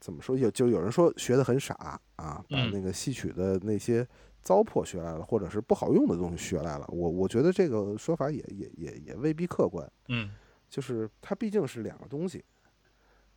[0.01, 1.73] 怎么说，有就有人说学的很傻
[2.15, 4.05] 啊，把嗯那个戏曲的那些
[4.41, 6.85] 糟粕学来了，或者是不好用的东西学来了。
[6.89, 10.31] 我我觉得这个说法也也也也未必客观，嗯
[10.67, 12.43] 就是它毕竟是两个东西，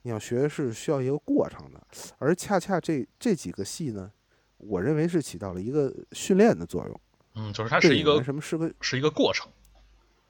[0.03, 1.87] 你要学是需要一个过程的，
[2.19, 4.11] 而恰恰这这几个戏呢，
[4.57, 7.01] 我认为是起到了一个训练的作用。
[7.35, 9.51] 嗯，就是它是一个什么是个是一个过程。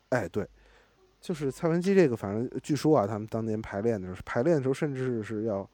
[0.09, 0.49] 哎，对，
[1.21, 5.69] 就是蔡文姬这个，反正据说啊，他们当年排练的时候，排练的时候甚至是要，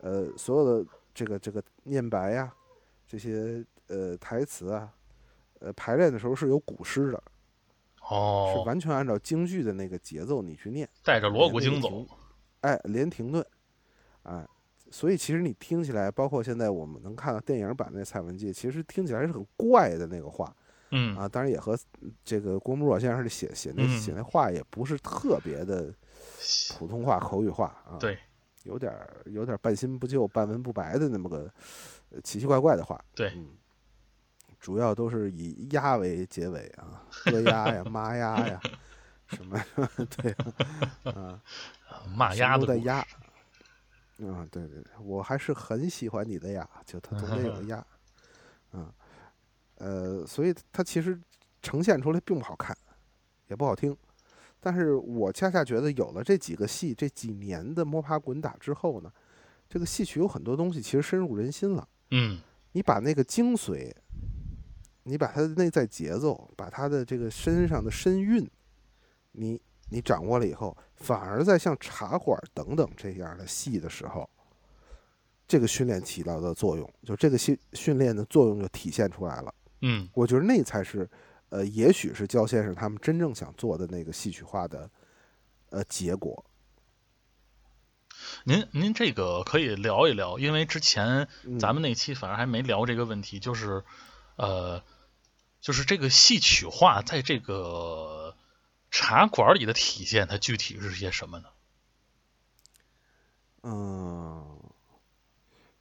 [0.00, 2.52] 呃，所有的这个这个念白呀、
[3.06, 4.92] 这些呃台词啊，
[5.60, 7.22] 呃，排练的时候是有古诗的，
[8.08, 8.52] 哦。
[8.52, 12.06] 是哦，完全按照京剧的那个节奏你去念，带着锣鼓经走。
[12.60, 13.44] 哎，连停顿，
[14.22, 14.46] 哎，
[14.90, 20.54] 所以其实你听起来，包括现在我们能看到电影版那蔡文姬，其实听起来是很怪的那个话，
[20.90, 21.16] 嗯。
[21.16, 21.78] 啊，当然也和
[22.24, 23.98] 这个郭沫若先生写写那嗯。
[23.98, 25.92] 写那话也不是特别的
[26.70, 28.18] 普通话口语化啊，，对
[28.64, 31.50] 有点儿有点儿半新不旧、半文不白的那么个
[32.10, 33.48] 呃奇奇怪怪的话，对嗯，
[34.58, 38.60] 主要都是以鸭为结尾啊，喝鸭呀、 妈鸭呀，
[39.28, 39.58] 什么
[40.16, 40.32] 对
[41.12, 41.40] 啊，
[42.14, 43.04] 骂鸭都带鸭，
[44.18, 47.86] 嗯，对对对，我还是很喜欢你的呀，就它总得有个鸭，
[48.72, 48.92] 嗯，
[49.76, 51.18] 呃，所以它其实
[51.62, 52.76] 呈现出来并不好看，
[53.46, 53.96] 也不好听，
[54.60, 59.12] 但是我恰恰觉得有了这几个戏，这几年的摸爬滚打之后呢，
[59.68, 61.88] 这个戏曲有很多东西其实深入人心了。
[62.10, 62.40] 嗯
[62.72, 63.90] 你把那个精髓，
[65.04, 68.48] 你把它的内在节奏，把它的这个身上的身韵，
[69.32, 74.28] 你你掌握了以后，反而在像茶馆等等这样的戏的时候，
[75.46, 79.54] 这个训练起到的作用，就这个训训练的作用就体现出来了。
[79.80, 81.08] 嗯我觉得那才是，
[81.50, 84.90] 呃，也许是焦先生他们真正想做的那个戏曲化的，
[85.70, 86.44] 呃，结果。
[88.44, 93.84] 您您这个可以聊一聊，因为之前嗯咱们那期反而还没聊这个问题，就是
[94.36, 94.82] 呃，
[95.60, 98.36] 就是这个戏曲化在这个
[98.90, 101.48] 茶馆里的体现，它具体是些什么呢？
[103.62, 104.67] 嗯，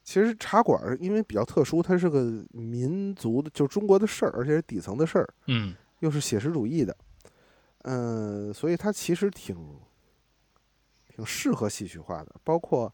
[0.07, 6.95] 其实茶馆儿因为比较特殊，它是个民族的，就是中国的事儿，而且是底层的事儿，嗯又是写实主义的，
[7.81, 9.57] 嗯，所以它其实挺
[11.13, 12.91] 挺适合戏曲化的，包括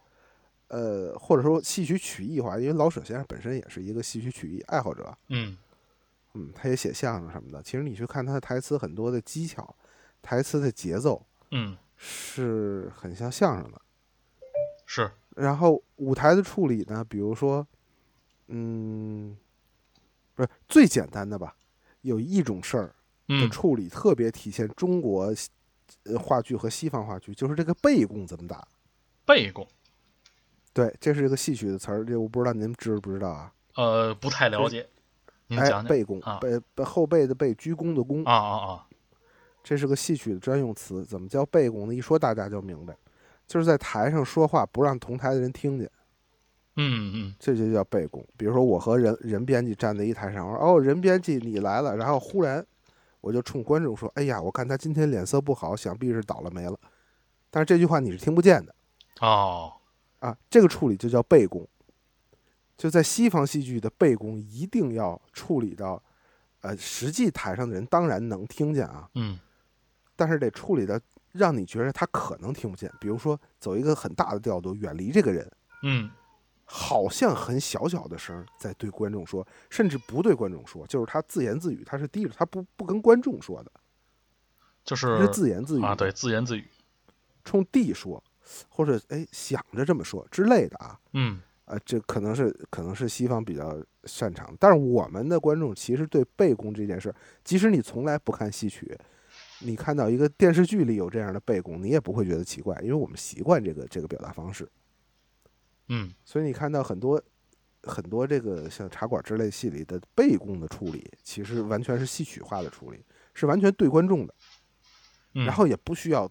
[0.70, 5.56] 呃，或者说戏曲曲艺化，因为老舍先生本身也是一个戏曲曲艺爱好者嗯
[6.34, 7.62] 嗯，他也写相声什么的。
[7.62, 9.76] 其实你去看他的台词，很多的技巧，
[10.24, 13.80] 台词的节奏嗯，是很像相声的。
[14.88, 17.66] 是，然后舞台的处理呢，比如说，
[18.48, 19.36] 嗯，
[20.36, 21.56] 不是最简单的吧？
[22.02, 22.94] 有一种事儿的
[23.28, 25.34] 嗯处理特别体现中国
[26.04, 28.68] 呃话剧和西方话剧，就是这个背弓怎么打。
[29.26, 29.66] 背弓，
[30.74, 33.54] 对，这是一个戏曲的词儿，这我不知道您知不知道啊？
[33.76, 34.86] 呃，不太了解，
[35.48, 36.22] 您哎背弓
[36.76, 38.88] 背后背的背，鞠躬的躬，啊啊啊，
[39.64, 41.06] 这是个戏曲的专用词。
[41.06, 41.96] 怎么叫背弓呢？
[41.96, 42.98] 一说大家就明白，
[43.48, 45.90] 就是在台上说话不让同台的人听见，
[46.76, 48.26] 嗯嗯这就叫背功。
[48.38, 52.66] 比如说我和人人编辑站在一台上，我说哦，人编辑你来了，然后忽然
[53.22, 56.80] 我就冲观众说，哎呀，我看他今天脸色不好，想必是倒了霉了。
[57.50, 58.74] 但是这句话你是听不见的
[59.22, 59.74] 哦，
[60.20, 61.68] 啊，这个处理就叫背功。
[62.76, 66.02] 就在西方戏剧的背功一定要处理到，
[66.62, 69.40] 呃，实际台上的人当然能听见啊，嗯
[70.16, 71.00] 但是得处理的
[71.34, 72.92] 让你觉得他可能听不见。
[73.00, 75.52] 比如说走一个很大的调度，远离这个人，
[75.84, 76.10] 嗯
[76.66, 83.72] 好像很小小的声在对观众说，甚至不对观众说，就是他自言自语，他是低着，他不不跟观众说的，
[84.84, 86.66] 就他是自言自语啊，对，自言自语，
[87.44, 88.24] 冲地说，
[88.70, 90.98] 或者哎想着这么说之类的啊。
[91.12, 98.98] 嗯啊，这可能是可能是西方比较擅长，但是我们的观众其实对背弓这件事，即使你从来不看戏曲，
[99.64, 104.70] 你看到一个电视剧里有这样的背弓，你也不会觉得奇怪，因为我们习惯这个这个表达方式。
[105.90, 107.22] 嗯所以你看到很多
[107.84, 114.34] 很多这个像茶馆之类戏里的背弓的处理，其实完全是戏曲化的处理，是完全对观众的，
[115.34, 116.30] 嗯，然后也不需要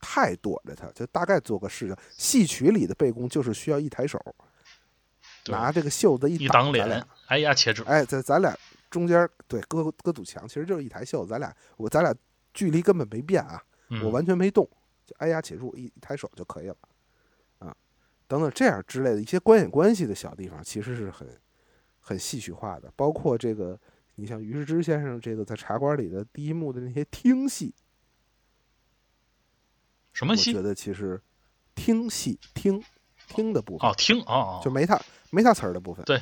[0.00, 1.96] 太躲着他，就大概做个事情。
[2.10, 4.20] 戏曲里的背弓就是需要一抬手，
[5.46, 8.56] 拿这个袖子一一挡脸，哎呀，切齿，哎，在咱俩
[8.88, 12.14] 中间对搁搁堵墙，其实就是一抬袖子，咱俩我咱俩
[12.54, 14.02] 距离根本没变啊，嗯。
[14.04, 14.66] 我完全没动，
[15.04, 16.76] 就挨压起入，一一抬手就可以了，
[17.58, 17.76] 啊，
[18.26, 21.28] 等等这样之类的一些观演关系的小地方，其实是很
[22.00, 23.78] 很戏曲化的，包括这个，
[24.14, 27.74] 你像于世之先生这个在茶馆里的第一幕的那些听戏，
[30.12, 30.52] 我什么戏？
[30.52, 30.62] 觉？
[30.62, 31.20] 得其实
[31.74, 32.82] 听戏听
[33.26, 36.04] 听的部分哦，听哦，就没他没他词儿的部分。
[36.04, 36.20] 对，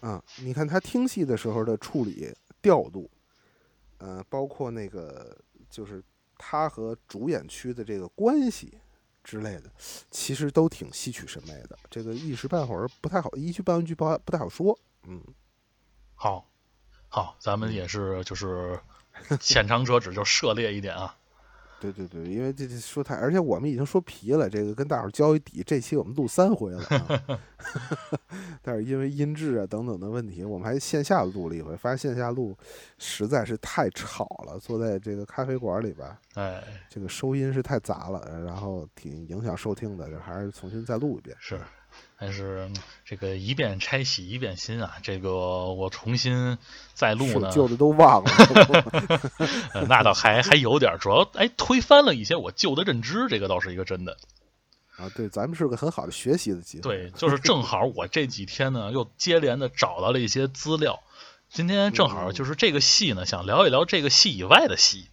[0.00, 3.10] 啊，你看他听戏的时候的处理调度，
[3.98, 5.36] 呃，包括那个
[5.68, 6.02] 就是
[6.36, 8.78] 他和主演区的这个关系
[9.22, 9.70] 之类的，
[10.10, 11.78] 其实都挺吸取审美的。
[11.90, 14.78] 这个一时半会儿不太好，一句半句不不太好说。
[15.02, 15.22] 嗯，
[16.14, 16.48] 好，
[17.08, 18.80] 好，咱们也是就是
[19.40, 21.17] 浅尝辄止，就涉猎一点啊。
[21.80, 27.40] 对对对，因为这这说太，而且我们已经说皮了，这个跟大伙儿交一底，这期我们录三回了、啊
[28.62, 32.56] 但是因为音质啊等等的问题，我们还线下录了一回，发现线下录
[32.98, 41.36] 实在是太吵了，坐在这个咖啡馆里吧，哎，这个收音是太杂了，然后挺影响收听的，这还是重新再录一遍。
[41.38, 41.60] 是，
[42.20, 45.30] 但是嗯这个一遍拆洗一遍新啊，这个
[45.72, 46.58] 我重新
[46.92, 48.30] 再录呢，旧的都忘了，
[49.72, 54.16] 呃那倒还还有点，主要哎推翻了一些我旧的认知，这个倒是一个真的。
[54.96, 56.82] 啊，对，咱们是个很好的学习的机会。
[56.82, 61.00] 对，就是正好我这几天呢又接连的找到了一些资料，
[61.48, 65.06] 今天正好就是这个戏呢，想聊一聊这个戏以外的戏，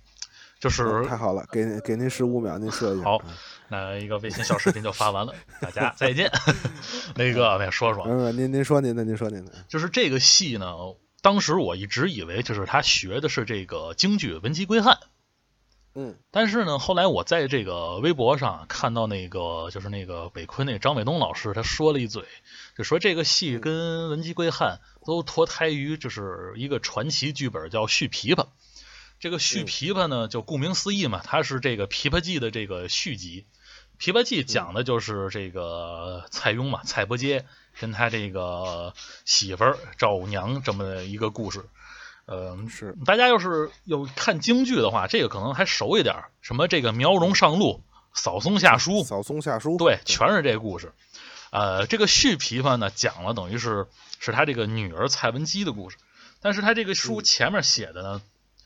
[0.65, 3.03] 就是哦太好了，给您给您十五秒，您说一下。
[3.03, 3.33] 好嗯
[3.67, 6.31] 那一个微信小视频就发完了，大家 再见。
[7.15, 9.51] 那个再说说，嗯，您您说您的，您说您的。
[9.67, 10.75] 就是这个戏呢，
[11.21, 14.95] 当时我一直以为就是他学的是这个京剧《文姬归汉》，
[15.93, 22.23] 嗯但是呢，后来我在这个微博上看到那个就是那个北昆那个张伟东老师他说了一嘴，
[22.75, 28.43] 就说这个戏跟《文姬归汉》都脱胎于就是一个传奇剧本叫《续琵琶》。
[29.25, 29.65] 这个《续嗯。
[29.65, 33.47] 琵琶》呢，就顾名思义嘛，它是这个《琵琶记》的这个续集。
[33.99, 37.41] 《琵琶记》讲的就是这个蔡邕嘛，蔡伯喈
[37.79, 38.93] 跟他这个
[39.25, 41.65] 媳妇儿赵五娘这么一个故事。
[42.27, 42.95] 嗯，是。
[43.03, 47.81] 大家要是有看京剧的话，这个可能还熟一点儿，什么这个苗荣上路、
[48.13, 50.93] 扫松下书，扫松下书，对，全是这故事。
[51.49, 53.87] 呃，这个续琵琶呢，讲了等于是
[54.19, 55.97] 是他这个女儿蔡文姬的故事，
[56.41, 57.23] 但是他这个书嗯。
[57.23, 58.21] 前面写的呢，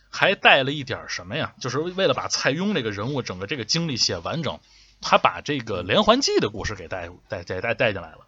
[0.09, 1.53] 还带了一点什么呀？
[1.59, 4.59] 就是为了把蔡邕这个人物整个这个经历写完整，
[5.01, 8.19] 他把这个连环计的故事给带带带带带进来了。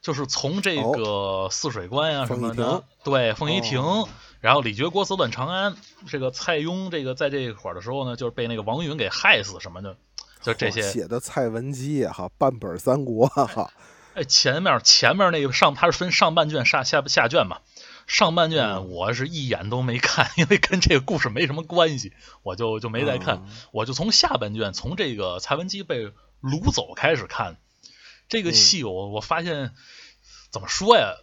[0.00, 4.08] 就是从这个泗水关呀、什么的，对，凤仪亭，哦
[4.40, 5.74] 然后李傕郭汜乱长安，
[6.06, 9.96] 这个蔡邕这个在这会儿的时候呢，就是被那个王允给害死什么的，
[10.40, 13.72] 就这些嚯写的蔡文姬也好，半本三国哈，
[14.14, 17.58] 哎，前面前面那个上，它是分上半卷、上下下卷嘛。
[18.08, 23.44] 上半卷嗯我是一眼都没看， 因为跟这个故事没什么关系，我就就没再看。
[23.44, 26.06] 嗯我就从下半卷，从这个蔡文姬被
[26.42, 27.58] 掳走开始看。
[28.28, 29.72] 这个戏我我发现
[30.50, 31.14] 怎么说呀？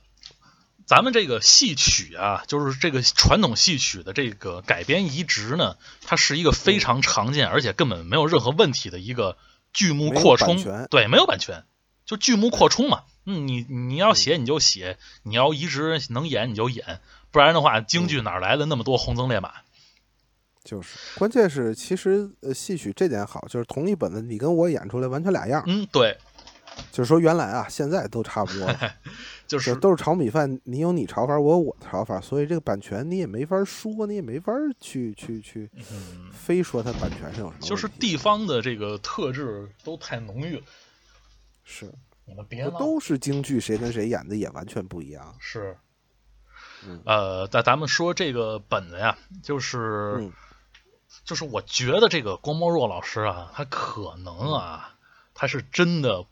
[0.85, 9.37] 咱们这个戏曲啊，就是这个传统戏曲的这个改编移植呢，它是一个非常常见，而且根本没有任何问题的一个
[9.73, 10.63] 剧目扩充。
[10.91, 11.63] 对，没有版权，
[12.05, 13.01] 就剧目扩充嘛。
[13.07, 19.51] 嗯，你你要写你就写，你要移植能演你就演，不然的话，京剧哪来的那么多红增烈马？
[20.63, 25.63] 就是，关键是其实呃戏曲这点好，就是同一本子你跟我演出来完全俩样。
[25.67, 26.17] 嗯，对，
[26.91, 28.79] 就是说原来啊，现在都差不多了，
[29.45, 37.61] 就就是都是炒米饭，你有你炒法，我有我的炒法，所以这个版权你也没法说，你也没法去去去嗯，非说它版权上有什么。
[37.61, 40.63] 就是地方的这个特质都太浓郁了。
[41.63, 41.91] 是
[42.25, 45.35] 你们别闹，都是京剧，谁跟谁演的也完全不一样。
[45.39, 45.77] 是
[46.85, 50.33] 嗯，呃，在咱们说这个本子呀，就是、嗯
[51.23, 54.95] 就是我觉得这个郭沫若老师啊，他可能啊，
[55.33, 56.25] 他是真的。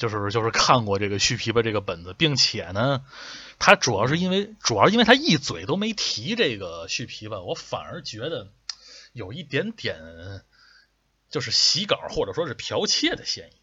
[0.00, 3.04] 就是就是看过这个续琵琶这个本子，并且呢，
[3.60, 8.50] 他主要是因为主要因为他一嘴都没提这个续琵琶，我反而觉得
[9.12, 10.42] 有一点点
[11.30, 13.56] 就是洗稿或者说是剽窃的嫌疑，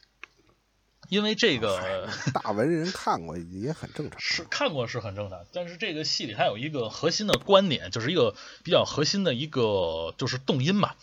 [1.10, 4.20] 因为这个 大文人看过也很正常。
[4.20, 10.96] 是看过是很正常，但是这个戏里还有一个核心的观点，就是一个比较核心的一个就是动因吧，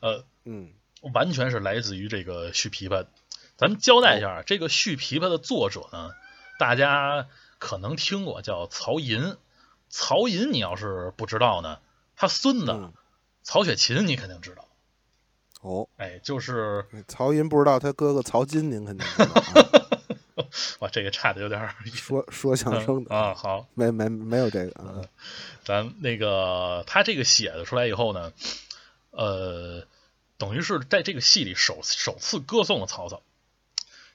[0.00, 0.70] 呃，嗯
[1.14, 3.06] 完全是来自于这个续琵琶。
[3.56, 6.12] 咱们交代一下，这个续琵琶的作者呢，
[6.58, 7.26] 大家
[7.58, 9.36] 可能听过，叫曹寅。
[9.90, 11.78] 曹寅，你要是不知道呢，
[12.14, 12.92] 他孙子、嗯
[13.44, 14.67] 曹雪芹你肯定知道，
[15.60, 19.42] 哦，哎，就是曹寅不知道他哥哥曹金，您肯定知道啊。
[20.78, 25.02] 哇，这个差的有点说说相声的啊，好，没没没有这个啊。
[25.64, 28.32] 咱那个他这个写的出来以后呢，
[29.10, 29.84] 呃，
[30.38, 33.20] 等于是在这个戏里首首次歌颂了曹操。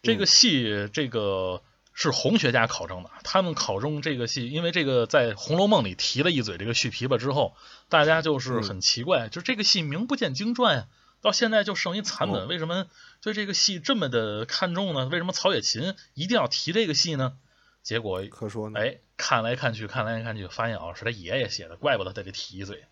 [0.01, 1.61] 这个戏，这个
[1.93, 7.55] 是红学家考证的，他们考证这个戏，因为这个在《红楼梦》里提了一嘴这个续琵琶之后，
[7.89, 10.87] 大家就是很奇怪，就这个戏名不见经传呀，
[11.23, 12.85] 到现在就剩一残本，哦为什么
[13.21, 15.05] 对这个戏这么的看重呢？
[15.07, 17.37] 为什么曹雪芹一定要提这个戏呢？
[17.81, 22.85] 结果可说呢，哎，看来看去，看来看去，发现哦是他爷爷写的，怪不得他得提一嘴。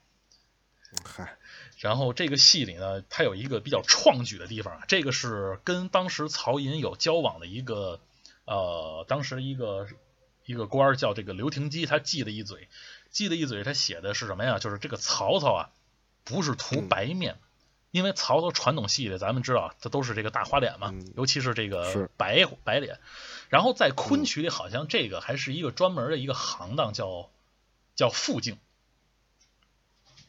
[1.05, 1.37] 嗨，
[1.77, 7.99] 然后这个戏里呢，它有一个比较创举的地方啊，这个是跟当时曹寅有交往的一个
[8.45, 9.87] 呃，当时一个
[10.45, 12.67] 一个官儿叫这个刘廷基，他记了一嘴，
[13.09, 14.59] 记了一嘴，他写的是什么呀？
[14.59, 15.69] 就是这个曹操啊，
[16.23, 17.37] 不是涂嗯白面。
[17.91, 22.99] 因为曹操传统戏里，咱们知道啊，他都是这个大花脸嘛，嗯尤其是这个是白白脸。
[23.49, 27.30] 然后在昆曲里，好像这个还是一个专门的一个行当，叫
[27.95, 28.58] 叫副镜，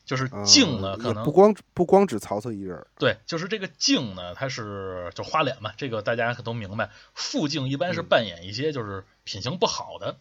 [0.04, 6.90] 就是啊镜呢，也可能不光不光指曹操一人，对，就是这个镜呢，它是就花脸嘛，这个大家可都明白。
[7.14, 10.16] 副镜一般是嗯扮演一些就是品行不好的，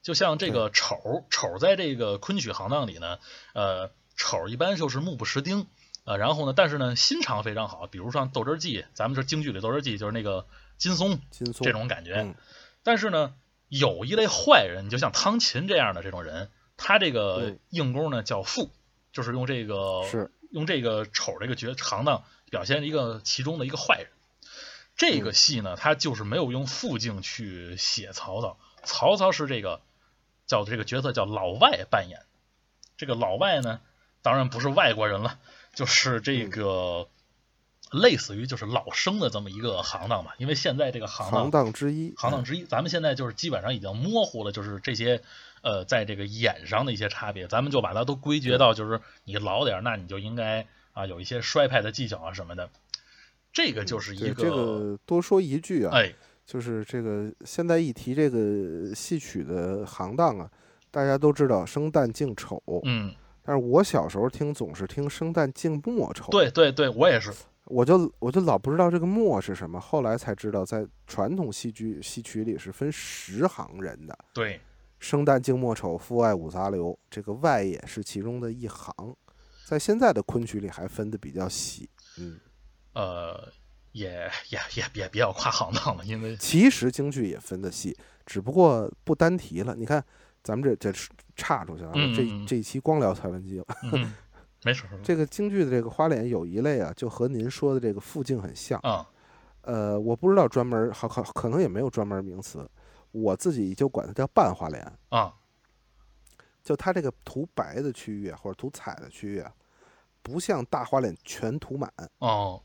[0.00, 3.18] 就像这个丑，丑在这个昆曲行当里呢，
[3.52, 5.66] 呃，丑一般就是目不识丁，
[6.10, 10.44] 呃，然后呢，但是呢，心肠非常好，比如像《斗智记》，咱们说京剧里《斗智记》就是那个
[10.76, 12.14] 金松金松这种感觉。
[12.14, 12.34] 嗯
[12.82, 13.32] 但是呢，
[13.68, 18.70] 有一类坏人，你就像汤勤这样的这种人，他这个嗯硬功呢叫副，
[19.12, 24.08] 就是用这个是用这个丑这个角行当表现一个其中的一个坏人。
[24.96, 29.80] 这个戏呢，他就是没有用副镜去写曹操，曹操是这个
[30.48, 32.22] 叫这个角色叫老外扮演。
[32.96, 33.80] 这个老外呢，
[34.22, 35.38] 当然不是外国人了，
[35.72, 37.08] 就是这个
[37.92, 40.34] 类似于就是老生的这么一个行当吧。
[40.38, 42.64] 因为现在这个行当行当之一，行当之一。
[42.64, 45.22] 咱们现在就是基本上已经模糊了，就是这些
[45.62, 52.70] 呃，在这个演上的一些差别，咱们就把它都归结到就是你老点儿，那你就应该啊有一些衰派的技巧啊什么的。
[53.52, 56.14] 这个就是一个这个多说一句啊，哎，
[56.46, 60.48] 就是这个现在一提这个戏曲的行当啊，
[60.92, 63.12] 大家都知道生旦净丑，嗯，
[63.42, 67.32] 但是我小时候听总是听生旦净末丑，对对对，我也是，
[67.64, 74.60] 我就我就老不知道这个末是什么，后来才知道在传统戏剧戏曲里是分十行人的，对，
[74.98, 78.94] 生旦净末丑父爱五杂流，这个外也是其中的一行，
[79.66, 81.88] 在现在的昆曲里还分的比较细，
[82.18, 82.38] 嗯。
[82.92, 83.48] 呃，
[83.92, 84.10] 也
[84.48, 89.76] 也也也比较跨行当了，因为其实京剧也分的细，只不过不单提了。
[89.76, 90.04] 你看，
[90.42, 93.66] 咱们这这是岔出去了，这这一期光聊蔡文姬了。
[93.92, 94.12] 嗯，
[94.64, 98.80] 没事，这个京剧的这个花脸有一类啊，就和您说的这个副镜很像。
[98.80, 99.06] 啊，
[99.62, 102.68] 呃，我不知道专门好可可能也没有专门名词，
[103.10, 104.90] 我自己就管它叫半花脸。
[105.10, 105.34] 啊，
[106.62, 109.52] 就它这个涂白的区域啊，或者涂彩的区域啊，
[110.22, 112.62] 不像大花脸全涂满，哦，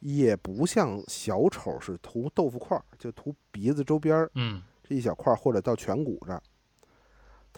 [0.00, 6.42] 也不像小丑是涂豆腐块儿，就涂鼻子周边儿嗯这一小块儿，或者到颧骨这儿。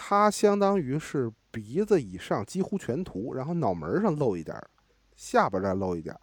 [0.09, 4.70] 它相当于是鼻子以上几乎全涂，然后脑门儿上露一点儿，
[5.16, 6.20] 下边再露一点儿，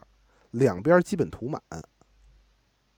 [0.51, 1.61] 两边儿基本涂满，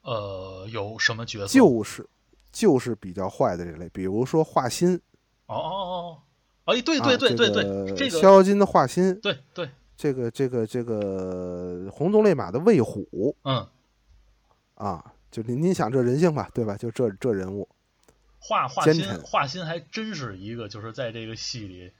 [0.04, 1.52] 呃，有什么角色？
[1.52, 2.08] 就是
[2.52, 4.94] 就是比较坏的这类，比如说画心，
[5.48, 6.22] 哦哦哦，
[6.66, 9.68] 哎，对啊对对对对，这这个逍遥津的画心，对对，
[9.98, 13.68] 这个这个这个红鬃烈马的魏虎嗯，
[14.76, 16.78] 啊，就您您想这人性吧，对吧？
[16.78, 17.68] 就这这人物，
[18.48, 19.22] 画画心奸臣。
[19.24, 21.92] 画心还真是一个，就是在这个戏里，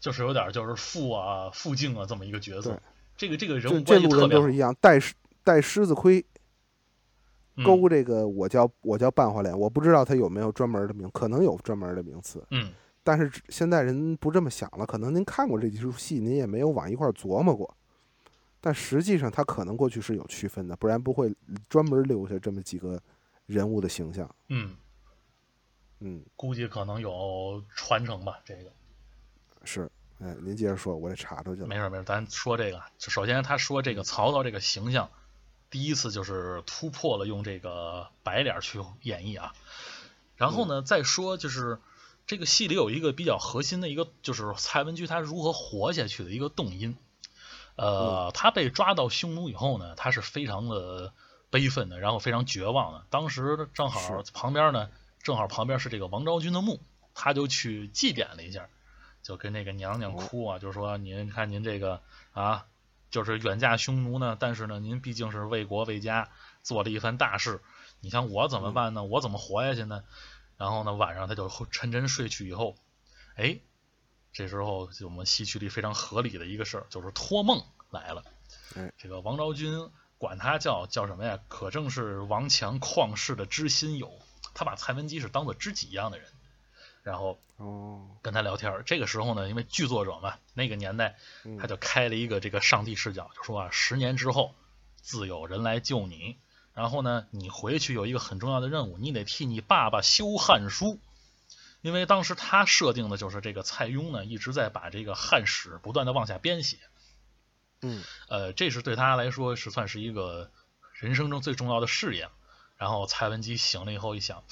[0.00, 2.80] 就是有点就是父啊父敬啊这么一个角色对。
[3.16, 6.24] 这个这个人这物关系这路特别好人都是一样，带狮带狮子盔，
[7.56, 7.64] 嗯。
[7.64, 12.72] 勾这个我叫我叫半花脸，我不知道他有没有专门的名，可能有专门的名词，嗯。
[13.02, 17.74] 但是现在人不这么想了，可能您看过这几出戏，您也没有往一块儿琢磨过，
[18.60, 21.34] 但实际上他可能过去是有区分的，不然不会
[21.68, 23.00] 专门留下这么几个
[23.46, 24.28] 人物的形象。
[24.48, 24.76] 嗯，
[26.00, 28.40] 嗯，估计可能有传承吧。
[28.44, 28.72] 这个
[29.64, 31.66] 是，哎，您接着说，我得查出去了。
[31.66, 35.10] 没事儿没事，咱说这个，就首先他说这个曹操这个形象，
[35.70, 39.54] 第一次就是突破了用这个白脸去演绎啊。
[40.36, 41.78] 然后呢，再说就是
[42.26, 46.96] 这个戏里有一个比较核心的一个，就是蔡文姬他如何活下去的一个动因。
[47.76, 51.12] 呃，他被抓到匈奴以后呢，他是非常的
[51.50, 53.04] 悲愤的，然后非常绝望的。
[53.10, 54.90] 当时正好旁边呢，
[55.22, 56.80] 正好旁边是这个王昭君的墓，
[57.14, 58.68] 他就去祭奠了一下，
[59.22, 62.00] 就跟那个娘娘哭啊，就说您看您这个
[62.32, 62.66] 啊，
[63.10, 66.30] 就是远嫁匈奴呢，但是呢，您毕竟是为国为家
[66.62, 67.60] 做了一番大事，
[68.00, 69.04] 你像我怎么办呢？
[69.04, 70.04] 我怎么活下去呢？
[70.56, 72.76] 然后呢，晚上他就沉沉睡去以后，
[73.34, 73.58] 哎，
[74.32, 78.24] 这时候就我们戏曲里非常合理的一个事儿，就是托梦来了。
[78.74, 81.38] 哎，这个王昭君管他叫叫什么呀？
[81.48, 84.12] 可正是王强旷世的知心友，
[84.54, 86.28] 他把蔡文姬是当做知己一样的人，
[87.02, 88.82] 然后哦，跟他聊天。
[88.86, 94.54] 这个时候呢，因为剧作者嘛，那个年代嗯他就开了一个这个上帝视角，就说啊，十年之后
[95.00, 96.36] 自有人来救你。
[96.72, 100.98] 然后呢，你回去有一个很重要的任务，你得替你爸爸修汉书，
[101.82, 106.78] 因为当时他设定的就是这个蔡邕呢一直在把这个汉史不断的往下编写，
[107.82, 110.50] 嗯呃，这是对他来说是算是一个
[110.94, 112.28] 人生中最重要的事业。
[112.80, 114.42] 然后蔡文姬醒了以后一想，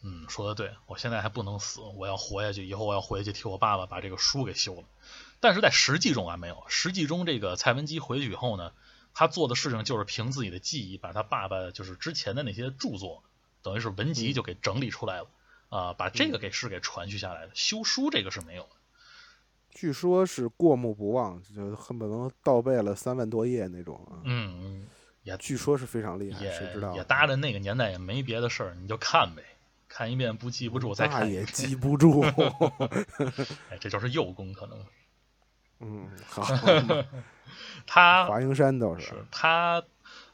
[0.00, 4.84] 嗯，说的对，我现在还不能死，我要活下去，以后我要回去替我爸爸把这个书给修了。
[5.40, 8.72] 但是在实际中啊没有，实际中这个蔡文姬回去以后呢，
[9.12, 13.24] 他做的事情就是凭自己的记忆，把他爸爸就是之前的那些著作，
[13.60, 15.26] 等于是文集就给整理出来了，
[15.68, 17.50] 啊、把这个给是给传续下来的。
[17.54, 18.68] 修书这个是没有的。
[19.70, 24.22] 据说是过目不忘，就恨不能倒背了三万多页那种啊。
[24.22, 24.86] 嗯，
[25.24, 26.92] 也据说是非常厉害，谁知道啊？
[26.92, 29.42] 也也搭着那个年代也没别的事儿，你就看呗，
[29.88, 31.44] 看一遍不记不住再看也。
[31.46, 32.22] 记不住。
[33.70, 34.86] 哎，这就是幼功，可能
[35.80, 36.44] 嗯，好，
[37.86, 39.06] 他华蓥山倒是。
[39.06, 39.82] 是他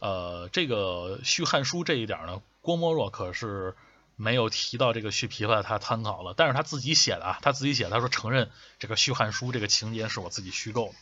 [0.00, 3.74] 呃，这个续汉书这一点呢，郭沫若可是
[4.16, 10.94] 没有提到这个续琵琶，他参考了，但是他自己写的啊，他自己写的，他说承认这个续汉书这个情节是我自己虚构的。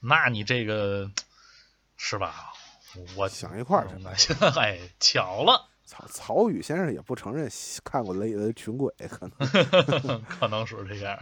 [0.00, 1.10] 那你这个
[1.96, 2.52] 是吧？
[3.16, 7.50] 我想一块儿去了， 哎，巧了，曹曹禺先生也不承认
[7.84, 11.18] 看过《雷的群鬼》，可能 可能是这样。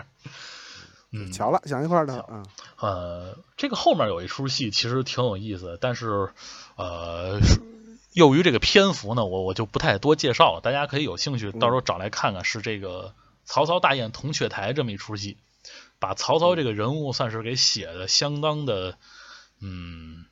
[1.11, 2.43] 嗯，巧了，想一块儿的巧啊。
[2.79, 6.31] 呃，这个后面有一出戏其实挺有意思的，但是
[6.77, 7.41] 呃，
[8.13, 12.45] 由于这个篇幅呢，我我就不太多介绍了，大家可以有兴趣到时候找来看看。
[12.45, 13.15] 是这个
[13.47, 15.39] 曹操大宴铜雀台这么一出戏，
[15.99, 18.99] 把曹操这个人物算是给写的相当的，
[19.61, 20.27] 嗯，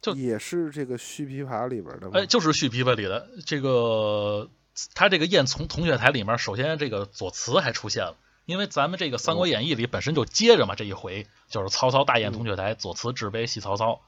[0.00, 2.12] 就也是这个续琵琶里边的吗？
[2.14, 4.48] 哎，就是续琵琶里的这个，
[4.94, 8.16] 他这个宴从铜雀台里面，首先这个左慈还出现了。
[8.46, 14.00] 因为咱们这个《三国演义》里本身就接着嘛，这一回就是曹操大宴铜雀台，左慈制杯戏曹操。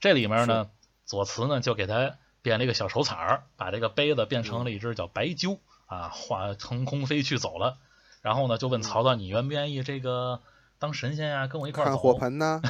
[0.00, 0.68] 这里面呢，
[1.04, 7.76] 左慈呢就给他变了一个小手彩儿，把这个杯子变成了一只叫白鸠啊，化腾空飞去走了。
[8.20, 10.40] 然后呢，就问曹操：“你愿不愿意这个
[10.84, 12.60] 当神仙呀，跟我一块儿看？”火盆呢？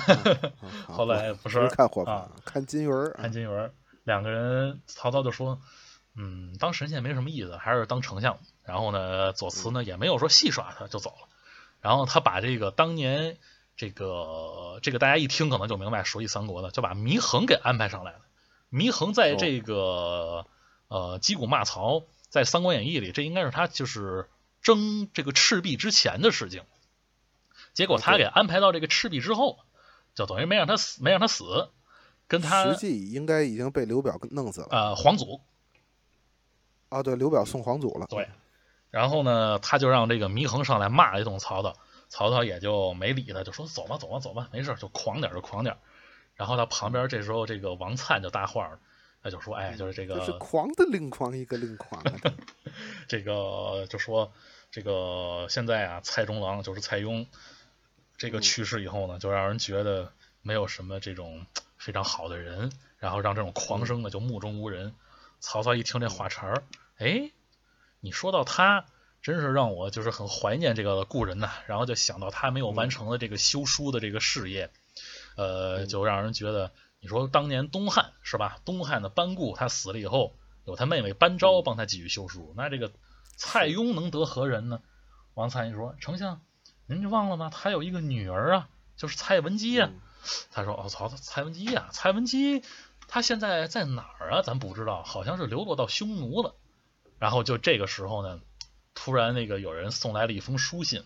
[0.62, 3.12] 啊好后来不不是看火盆啊，看金鱼儿。
[3.15, 3.73] 看金鱼儿，
[4.05, 5.61] 两个人，曹操就说
[6.15, 11.29] ：“嗯，当神仙没什么意思，还是当丞相。”然后呢，左慈呢也没有说戏耍他，就走了。
[11.81, 13.37] 然后他把这个当年
[13.77, 18.21] 这个这个大家一听可能就明白，熟悉三国的，就把祢衡给安排上来了。
[18.71, 20.47] 祢衡在这个、
[20.87, 24.29] 呃击鼓骂曹，在《三国演义》里，这应该是他就是
[24.62, 26.62] 争这个赤壁之前的事情。
[27.75, 29.59] 结果他给安排到这个赤壁之后，
[30.14, 31.68] 就等于没让他死，没让他死，
[32.27, 34.68] 跟他实际应该已经被刘表弄死了。
[34.70, 35.41] 呃黄祖
[36.89, 38.07] 啊，对，刘表送黄祖了。
[38.09, 38.29] 对，
[38.91, 41.77] 然后呢，他就让这个祢衡上来骂了一通曹操，
[42.09, 45.77] 曹操也就没理他，就说走吧，走吧，走吧，没事，就狂点就狂点。
[46.37, 48.79] 然后他旁边这时候这个王粲就搭话了，
[49.22, 52.12] 他就说，哎，就是这个，是狂的另狂一个另狂啊。
[53.09, 54.33] 这个就说
[54.70, 57.27] 这个现在啊，蔡中郎就是蔡邕，
[58.25, 60.11] 这个去世以后呢，就让人觉得
[60.41, 61.45] 没有什么这种
[61.77, 64.95] 非常好的人，然后让这种狂生呢就目中无人。
[65.41, 66.64] 曹操一听这话茬儿。
[66.97, 67.31] 哎，
[68.01, 68.87] 你说到他，
[69.20, 71.51] 真是让我就是很怀念这个故人呐。
[71.66, 74.70] 然后就想到他没有完成的这个修书的这个事业，
[75.37, 78.57] 呃，就让人觉得，你说当年东汉是吧？
[78.64, 82.91] 东汉的班固他死了以后，有他妹妹班昭帮他继续修书，那这个
[83.37, 84.81] 蔡邕能得何人呢？
[85.35, 86.41] 王粲一说，丞相，
[86.87, 87.51] 您就忘了吗？
[87.53, 89.91] 他有一个女儿啊，就是蔡文姬呀。
[90.51, 92.62] 他说，哦，曹操，蔡文姬呀，蔡文姬，
[93.09, 94.43] 他现在在哪儿啊？
[94.43, 96.55] 咱不知道，好像是流落到匈奴了。
[97.18, 98.41] 然后就这个时候呢，
[98.95, 101.05] 突然那个有人送来了一封书信，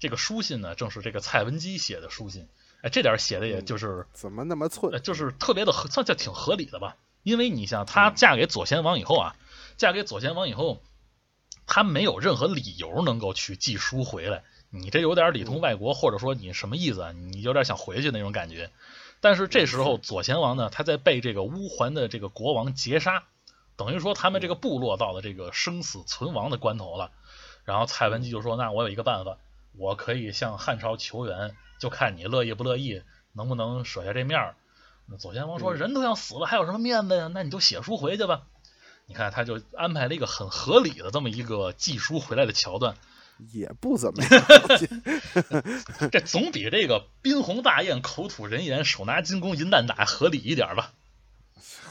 [0.00, 2.48] 这个书信呢正是这个蔡文姬写的书信。
[2.82, 6.96] 哎，这点写的也就是怎么那么寸，就是特别的合，算叫挺合理的吧。
[7.22, 9.36] 因为你像她嫁给左贤王以后啊，
[9.76, 10.82] 嫁给左贤王以后，
[11.66, 14.42] 她没有任何理由能够去寄书回来。
[14.80, 17.12] 你这有点里通外国，或者说你什么意思啊？
[17.12, 18.70] 你有点想回去那种感觉。
[19.20, 23.24] 但是这时候左贤王呢，他在被这个乌桓的这个国王劫杀。
[23.76, 27.10] 等于说他们这个部落到了这个生死存亡的关头了，
[27.64, 29.36] 然后蔡文姬就说：“那我有一个办法，
[29.76, 33.02] 我可以向汉朝求援，就看你乐意不乐意，
[33.34, 34.56] 能不能舍下这面儿。”
[35.18, 37.30] 左贤王说：“人都要死了，还有什么面子呀？
[37.34, 38.44] 那你就写书回去吧。”
[39.04, 42.96] 你看，他就安排了一个很合理的这么一个寄书回来的桥段，
[43.52, 44.44] 也不怎么样。
[46.10, 50.92] 这总比这个宾鸿大宴、口吐人言、手拿金弓银弹打合理一点吧。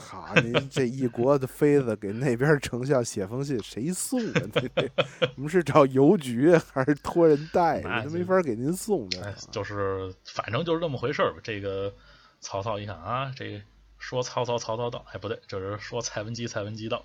[0.08, 0.34] 好！
[0.36, 4.42] 您这一国的妃子给那边丞相写封信，谁送啊？
[5.36, 7.82] 我们是找邮局还是托人带？
[7.82, 9.36] 那没法给您送的。
[9.52, 11.40] 就是反正就是这么回事儿吧。
[11.44, 11.94] 这个
[12.40, 13.62] 曹操一看啊，这
[13.98, 17.04] 说曹操曹操到，哎不对，就是说蔡文姬蔡文姬到。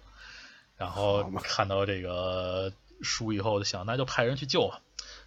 [0.77, 2.73] 然后看到这个
[3.03, 4.81] 书以后，就想那就派人去救吧。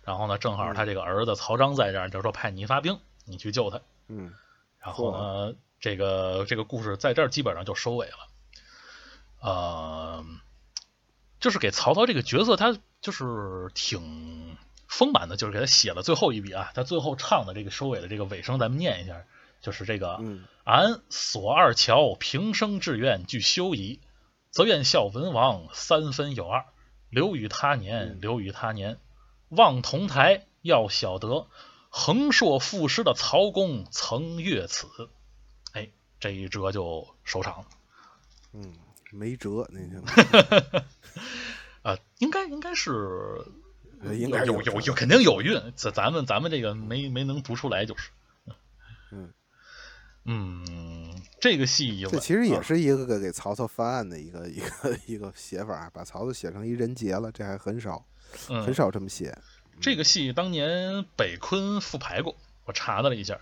[0.03, 3.81] 然后呢，正好他这个儿子曹彰在这儿，就说派你发兵，你去救他。
[4.07, 4.33] 嗯。
[4.79, 5.55] 然后呢？
[5.79, 8.15] 这个这个故事在这儿基本上就收尾了，
[9.41, 10.23] 呃，
[11.41, 14.55] 就是给曹操这个角色，他就是挺
[14.87, 16.71] 丰满的，就是给他写了最后一笔啊。
[16.73, 19.25] 他最后唱的这个收尾的这个尾声，咱们念一下，
[19.59, 20.21] 就是这个：
[20.63, 23.99] 俺索二乔平生志愿俱休矣，
[24.51, 26.63] 则愿效文王三分有二，
[27.13, 28.97] 留与他年，留与他年。
[29.49, 31.47] 望同台要晓得，
[31.89, 34.87] 横槊赋诗的曹公曾阅此。
[35.73, 35.89] 哎
[36.19, 37.65] 这一折就收场了。
[38.53, 38.73] 嗯，
[39.11, 40.01] 没辙，那天。
[41.83, 43.45] 啊， 应该应该是，
[44.01, 45.73] 应该有有有，肯定有韵。
[45.75, 48.09] 咱咱们咱们这个没没能读出来，就是。
[49.11, 49.31] 嗯
[50.25, 50.63] 嗯，
[51.39, 58.05] 这个戏这其实也是一个给曹操翻案的一个 一个一个写法，把曹操写成一人杰了，这还很少，
[58.47, 59.37] 很少这么写。
[59.81, 63.39] 这个戏当年北昆复排过，我查了一下。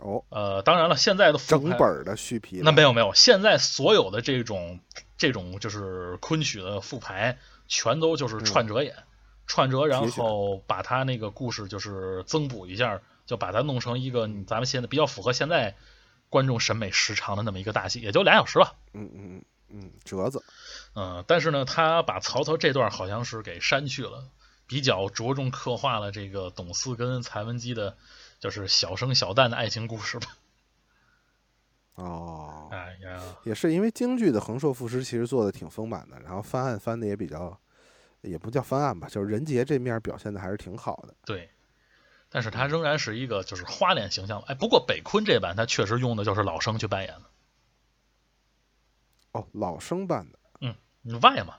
[0.00, 4.80] 哦，呃，当然了，现在的整本的续皮，那没有没有，现在所有的这种
[5.16, 8.94] 这种就是昆曲的复排，全都就是串折演，
[9.46, 15.76] 串折，然后把他那个故事就是增补一下，就把它弄成一个咱们现在比较符合现在
[16.28, 18.74] 观众审美时长的那么一个大戏，也就俩小时吧。
[18.92, 20.42] 嗯嗯嗯嗯，折子。
[20.94, 24.28] 嗯，但是呢，他把曹操这段好像是给删去了，
[24.66, 27.96] 比较着重刻画了这个董四跟蔡文姬的。
[28.40, 30.26] 就是小生小旦的爱情故事吧。
[31.94, 37.58] 哦，哎呀，也是因为京剧的横槊赋诗其实做的挺丰满的，然后翻案翻的也比较，
[38.20, 41.14] 也不叫翻案吧，就是人杰这面表现的还是挺好的。
[41.24, 41.48] 对，
[42.34, 44.42] 但是他仍然是一个就是花脸形象。
[44.48, 47.22] 哎，不过北昆这版他确实用的就是老生去扮演的。
[49.30, 50.38] 哦，老生扮的。
[50.60, 51.58] 嗯，你外嘛。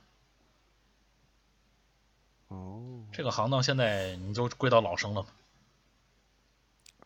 [2.49, 5.30] 哦，这个行当现在你就归到老生了嘛。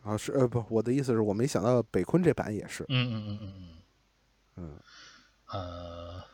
[0.02, 2.84] 啊，是呃不，我的意思是我没想到北昆这版也是。
[2.88, 3.78] 嗯嗯嗯嗯嗯
[4.56, 4.80] 嗯。
[5.46, 6.24] 呃，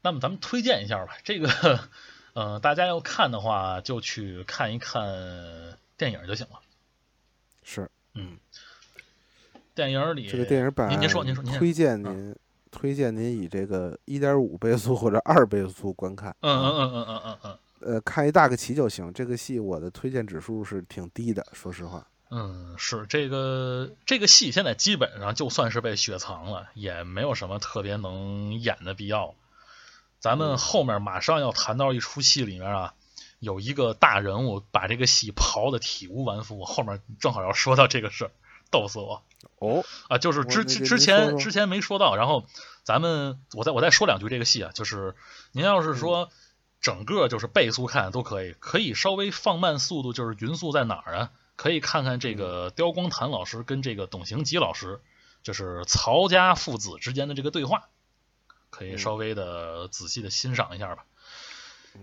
[0.00, 1.18] 那么咱们推荐一下吧。
[1.24, 1.88] 这个，
[2.34, 6.60] 呃，大家要看的话，就去看一看电影就行了。
[7.62, 7.90] 是。
[8.14, 8.38] 嗯。
[9.74, 12.34] 电影里这个电影版，您您说您说您推荐您
[12.70, 16.34] 推荐您以这个一点五倍速或者二倍速观看。
[16.40, 17.58] 嗯嗯嗯嗯嗯嗯嗯。
[17.80, 19.12] 呃看一大个棋就行。
[19.12, 22.06] 这个戏我的推荐指数是挺低的，说实话。
[22.30, 29.34] 嗯，是这个这个戏现在基本上就算是被雪藏了，也没有什么特别能演的必要。
[30.18, 32.94] 咱们后面马上要谈到一出戏里面啊，
[33.38, 38.30] 有一个大人物把这个戏刨的体无完肤，我后面正好要说到这个事儿，
[38.70, 39.22] 逗死我。
[39.58, 42.46] 哦，啊，就是之之之前之前没说到，然后
[42.82, 45.14] 咱们我再我再说两句这个戏啊，就是
[45.52, 46.30] 您要是说
[46.80, 51.30] 整个就是倍速看都可以，可以稍微放慢速度，就是匀速在哪儿啊？
[51.56, 55.00] 可以看看这个刁光谭老师跟这个董行吉老师，
[55.42, 57.88] 就是曹家父子之间的这个对话，
[58.68, 61.06] 可以稍微的仔细的欣赏一下吧。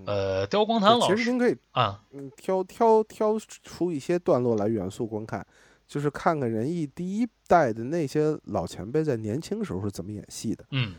[0.05, 2.01] 呃，刁光谭老师，其实您可以啊，
[2.37, 5.45] 挑挑挑出一些段落来元素观看，
[5.87, 10.65] 就是看看仁义第一代的那些老前辈在年轻时候是怎么演戏的。
[10.71, 10.95] 嗯，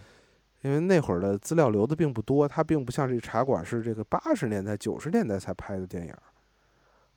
[0.63, 6.15] 因为那会儿的资料留的并不多，他并不像这茶馆是这个八十年代、九十年代才拍的电影。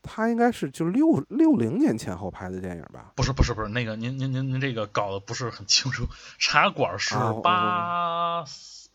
[0.04, 3.12] 他应该是就六六零年前后拍的电影吧？
[3.16, 6.06] 不是不是不是，那个您您您您这个搞的不是很清楚。
[6.38, 8.46] 茶馆是八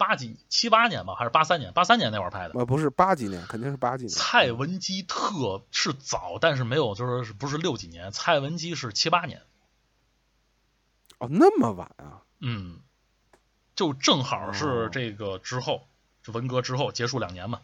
[0.02, 1.72] 八几七八年吧，还是八三年？
[1.72, 2.54] 八三年那会儿拍的？
[2.58, 4.08] 呃，不是八几年，肯定是八几年。
[4.08, 8.10] 蔡文姬特是早，但是没有，就是不是六几年？
[8.10, 9.42] 蔡文姬是七八年。
[11.18, 12.22] 哦，那么晚啊？
[12.40, 12.80] 嗯，
[13.76, 15.86] 就正好是这个之后，
[16.24, 17.60] 就文革之后结束两年嘛。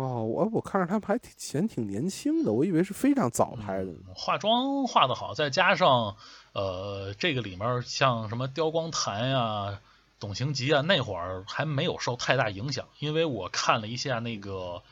[0.00, 3.92] 哦，我我看着他们还挺显挺年轻的，我以为是非常早拍的。
[4.14, 6.16] 化妆化的好，再加上
[6.54, 9.78] 呃，这个里面像什么刁光谭呀、
[10.18, 14.82] 董行吉啊，那会儿还没有受太大影响，因为我看了一下那个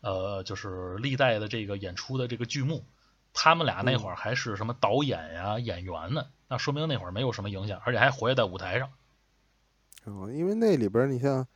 [0.00, 2.82] 呃，就是历代的这个演出的这个剧目，
[3.32, 8.88] 他们俩那会儿还是什么导演呀、演员呢，那说明那会儿没有什么影响，而且还活跃在舞台上。
[10.06, 11.46] 哦，因为那里边你像。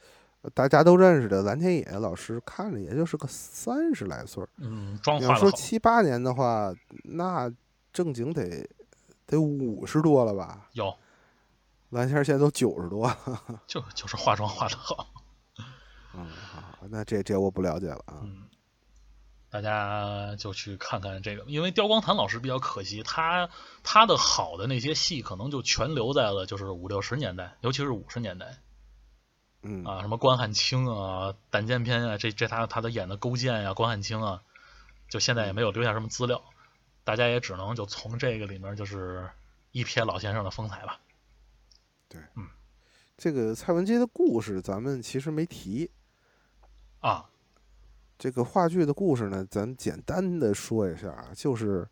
[0.55, 4.49] 大家都认识的蓝天野老师，看着也就是个三十来岁儿。
[4.57, 6.75] 嗯，妆你要说七八年的话，
[7.05, 7.53] 那
[7.93, 8.67] 正经得
[9.27, 10.67] 得五十多了吧？
[10.73, 10.97] 有，
[11.91, 13.61] 蓝天现在都九十多了。
[13.69, 15.09] 就就是化妆化的好。
[16.15, 18.21] 嗯，好，那这这我不了解了啊。
[18.23, 18.45] 嗯，
[19.51, 23.51] 大家就去看看这个，因为刁光谭老师比较可惜，他
[23.83, 28.59] 他的好的那些戏可能就全留在了就是五六十年代，尤其是五十年代。
[29.63, 34.43] 嗯啊，什么关汉卿啊、胆剑篇啊，这这他他的演的勾践呀、关汉卿啊，
[35.09, 36.43] 就现在也没有留下什么资料，
[37.05, 39.29] 大家也只能就从这个里面就是
[39.73, 41.01] 一瞥老先生的风采吧。
[42.09, 42.47] 对，嗯，
[43.17, 45.91] 这个蔡文姬的故事咱们其实没提
[47.01, 47.27] 啊。
[48.19, 51.89] 这个话剧的故事呢，咱简单的说一下啊，就是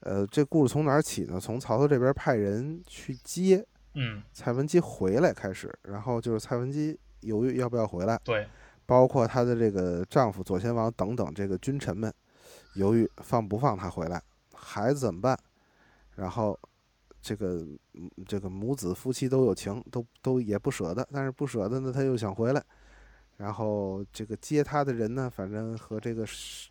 [0.00, 1.40] 呃，这故事从哪儿起呢？
[1.40, 3.66] 从曹操这边派人去接。
[3.94, 8.46] 嗯，蔡文姬回来开始，然后就是蔡文姬犹豫要不要回来，对，
[8.86, 12.12] 包括她的这个丈夫左贤王等等这个君臣们
[12.74, 14.22] 犹豫放不放她回来，
[14.54, 15.38] 孩子怎么办？
[16.14, 16.58] 然后
[17.20, 17.66] 这个
[18.26, 22.62] 这个母子夫妻都有情，都都也不舍得，但是不舍得呢，他又想回来，
[23.36, 26.26] 然后这个接他的人呢，反正和这个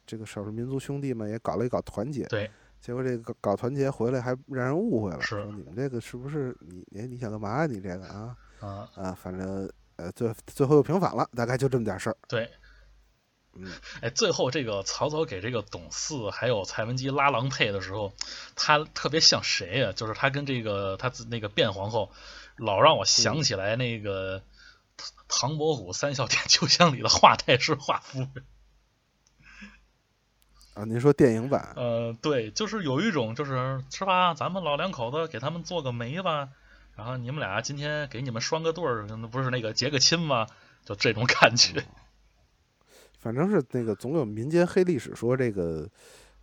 [0.05, 2.49] 这个少数民族兄弟们也搞了一搞团结，对。
[2.81, 7.67] 结果这个搞团结回来还让人误会了，说你们这个是不是你你你想干嘛？
[7.67, 9.71] 你这个啊啊啊，反正
[10.01, 12.17] 呃最最后又平反了，大概就这么点事儿。
[12.27, 12.49] 对，
[13.53, 13.71] 嗯，
[14.01, 18.13] 哎，最后这个曹操给这个董四还有蔡文姬拉郎配的时候，
[18.55, 19.91] 他特别像谁呀？
[19.91, 22.11] 就是他跟这个他那个卞皇后，
[22.57, 24.43] 老让我想起来那个
[25.27, 28.45] 唐伯虎三笑点秋香里的华太师华夫人。
[30.73, 31.73] 啊，您说电影版？
[31.75, 34.33] 呃，对，就是有一种，就是是吧？
[34.33, 36.47] 咱们老两口子给他们做个媒吧，
[37.01, 40.45] 然后你们俩今天给你们拴个对儿，那不是那个结个亲吗？
[40.85, 41.83] 就这种感觉。
[43.17, 45.89] 反正是那个总有民间黑历史说这个，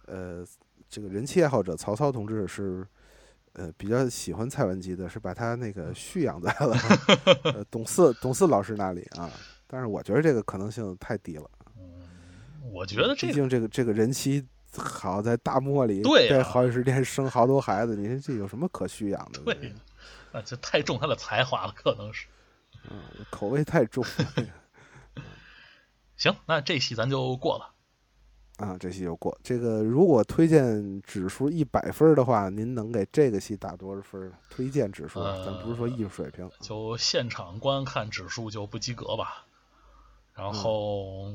[0.06, 0.44] 呃，
[0.88, 2.84] 这个人气爱好者曹操同志是，
[3.52, 6.76] 呃，比较喜欢蔡文姬的，是把他那个蓄养在了
[7.54, 9.30] 呃董四董四老师那里啊。
[9.68, 11.48] 但是我觉得这个可能性太低了。
[12.72, 19.40] 我觉得毕竟这个这个人妻好在大漠里，对，在好几十天生好多孩子，你说这有什么可蓄养的？
[19.44, 19.70] 对，啊，
[20.43, 22.26] 这太重他的才华了，可能是，
[22.91, 24.05] 嗯，口味太重。
[26.16, 27.74] 行，那这戏咱就过了。
[28.57, 29.39] 啊，这戏就过。
[29.41, 34.32] 这个如果推荐指数一百分的话，您能给这个戏打多少分？
[34.51, 39.47] 推荐指数，咱不是说艺术水平，就现场观看指数就不及格吧。
[40.34, 41.30] 然后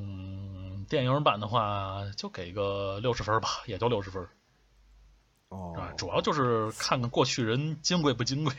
[0.89, 4.27] 电影版的话，就给个六十分吧，也就六十分。
[5.47, 8.53] 哦，啊，主要就是看看过去人金贵不金贵。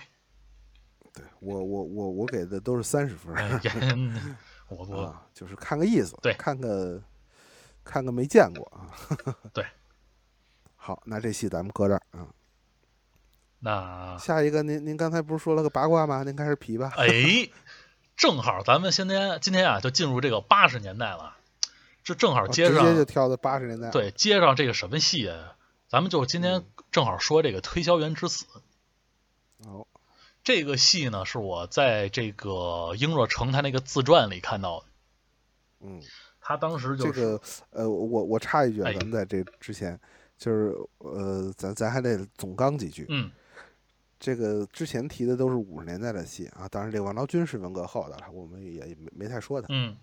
[1.15, 3.35] 对我，我我我给的都是三十分。
[4.69, 7.01] 我我啊，就是看个意思，对看个
[7.85, 8.91] 看个没见过啊。
[9.55, 9.65] 对，
[10.75, 12.27] 好，那这戏咱们搁这儿啊。
[13.61, 16.23] 那下一个，您您刚才不是说了个八卦吗？
[16.25, 16.93] 您开始皮吧。
[16.97, 17.49] 哎，
[18.17, 21.37] 正好咱们今天今天啊就进入这个八十年代了，
[22.03, 25.57] 这正好哦直接上、接就跳到八十年代。，对接上这个什么戏啊？
[25.89, 28.47] 咱们就今天嗯正好说这个推销员之死。
[29.59, 29.87] 哦，
[30.45, 34.87] 这个戏呢，是我在这个英若诚他那个自传里看到的。
[35.81, 36.01] 嗯，
[36.39, 37.41] 他当时就是、这个
[37.71, 39.99] 呃，我我插一句咱们在这之前，
[40.37, 43.07] 就是呃，咱咱还得总纲几句。
[43.09, 43.31] 嗯
[44.21, 49.67] 这个之前提的都是五十年代的戏啊，当然这个王昭君是文革后的了，我们也没没太说他。
[49.71, 49.95] 嗯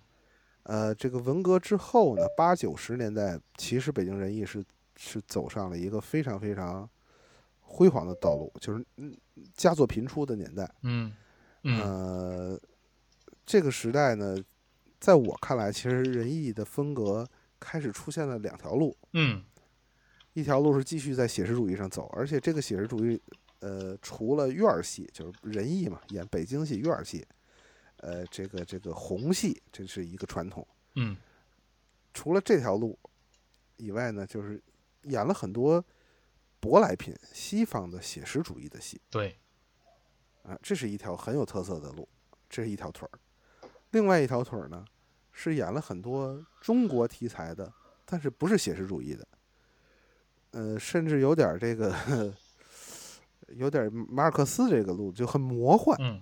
[0.64, 4.64] 呃，这个文革之后呢，八九十年代，其实北京人艺是
[4.96, 6.88] 是走上了一个非常非常
[7.72, 9.16] 辉煌的道路，就是嗯
[9.56, 10.70] 佳作频出的年代。
[10.82, 11.14] 嗯
[11.64, 12.60] 嗯呃，
[13.46, 14.36] 这个时代呢，
[15.00, 17.26] 在我看来，其实仁义的风格
[17.60, 19.42] 开始出现了两条路，嗯
[20.34, 23.22] 一条路是继续在写实主义上走，而且这个写实主义，
[23.60, 27.26] 呃，除了院儿戏，就是仁义嘛，演北京戏、院儿戏，
[27.98, 30.68] 呃，这个这个红戏，这是一个传统。
[30.96, 31.16] 嗯
[32.14, 32.98] 除了这条路
[33.78, 34.62] 以外呢，就是
[35.04, 35.84] 演了很多
[36.62, 39.36] 舶来品、西方的写实主义的戏对，
[40.44, 42.08] 啊，这是一条很有特色的路，
[42.48, 43.20] 这是一条腿儿。
[43.90, 44.86] 另外一条腿儿呢，
[45.32, 47.74] 是演了很多中国题材的，
[48.06, 49.28] 但是不是写实主义的，
[50.52, 52.34] 呃，甚至有点儿这个，
[53.56, 56.22] 有点儿马尔克斯这个路，就很魔幻，嗯。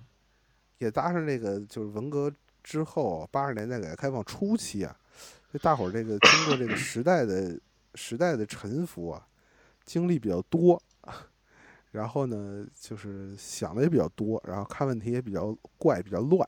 [0.80, 2.34] 也搭上这个就是文革
[2.64, 4.98] 之后八十年代改革开放初期啊，
[5.52, 7.60] 这大伙儿这个经过这个时代的
[7.96, 9.28] 时代的沉浮啊，
[9.90, 10.80] 经历比较多，
[11.90, 16.48] 然后呢就是想的也比较多，然后看问题也比较怪，比较乱，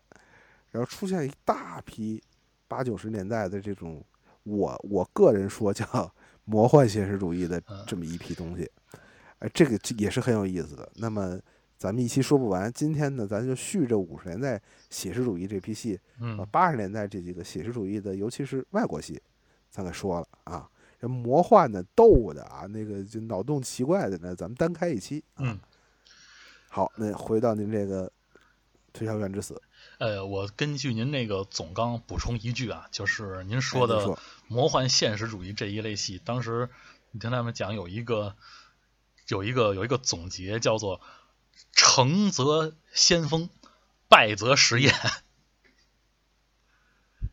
[0.70, 2.22] 然后出现一大批
[2.68, 4.06] 八九十年代的这种
[4.44, 6.14] 我我个人说叫
[6.46, 8.70] 魔幻写实主义的嗯这么一批东西，
[9.40, 10.88] 哎，这个也是很有意思的。
[10.98, 11.40] 那么
[11.80, 14.62] 咱们一期说不完，今天呢，咱就续着五十年代
[14.92, 19.20] 写实主义这批戏，把嗯八十年代这几个写实主义的，尤其是外国戏，
[19.72, 20.70] 咱给说了啊。
[21.02, 25.24] 这魔幻的、逗的啊，那个就脑洞奇怪的呢，咱们单开一期。
[25.34, 25.60] 啊嗯，
[26.70, 28.08] 好，那回到您这个
[28.94, 29.56] 《推销员之死》，
[29.98, 34.16] 呃，我根据您那个总纲补充一句啊，就是您哎说的
[34.48, 36.70] 魔幻现实主义这一类戏，当时
[37.10, 38.36] 你听他们讲有一个
[39.28, 41.02] 有一个有一个总结叫做
[41.74, 43.50] “成则先锋，
[44.08, 44.94] 败则实验”，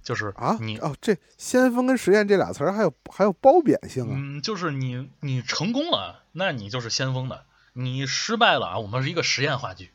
[0.09, 4.13] 就是啊你哦，这先锋跟实验这俩词儿还有还有褒贬性啊。
[4.15, 7.45] 嗯，就是你你成功了，那你就是先锋的；
[7.75, 9.91] 你失败了啊，我们是一个实验话剧。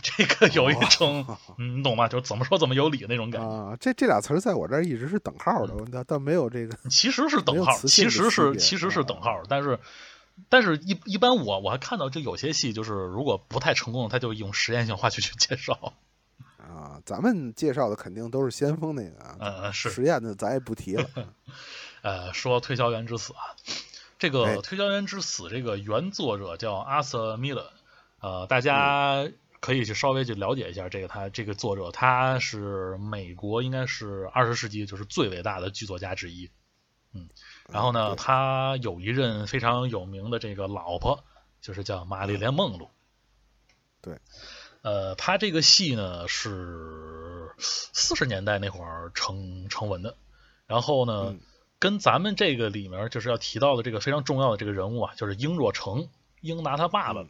[0.00, 1.26] 这个有一种，
[1.58, 2.06] 嗯，你懂吗？
[2.06, 3.48] 就是怎么说怎么有理那种感觉。
[3.48, 6.78] 啊，这这俩词儿在我这儿一直是等号的，我倒倒没有这个。
[6.88, 9.80] 其实是等号，其实是其实是啊等号，但是
[10.48, 15.94] 但是一一般我我还看到就有些戏就是如果不太成功，他就用实验性话剧去介绍。
[17.08, 21.08] 啊，咱们介绍的肯定都是先锋那个啊，嗯，是实验的咱也不提了。
[22.02, 23.56] 呃，说推销员之死啊，
[24.18, 27.72] 这个哎推销员之死这个原作者叫阿瑟米勒，
[28.20, 29.28] 呃，大家
[29.60, 36.50] 可以去稍微去了解一下这个他这个作者，他是美国应该是二十世纪就是最伟大的剧作家之一。
[37.14, 37.28] 嗯，
[37.68, 41.24] 然后呢，对他有一任非常有名的这个老婆，
[41.60, 42.90] 就是叫玛丽莲梦露。
[44.00, 44.18] 对，
[44.82, 50.16] 呃，他这个戏呢是四十年代那会儿成成文的，
[50.66, 51.40] 然后呢，嗯
[51.80, 56.08] 跟咱们这个里面就是要提到的这个非常重要的这个人物啊，就是英若诚，
[56.40, 57.28] 英达他爸爸嗯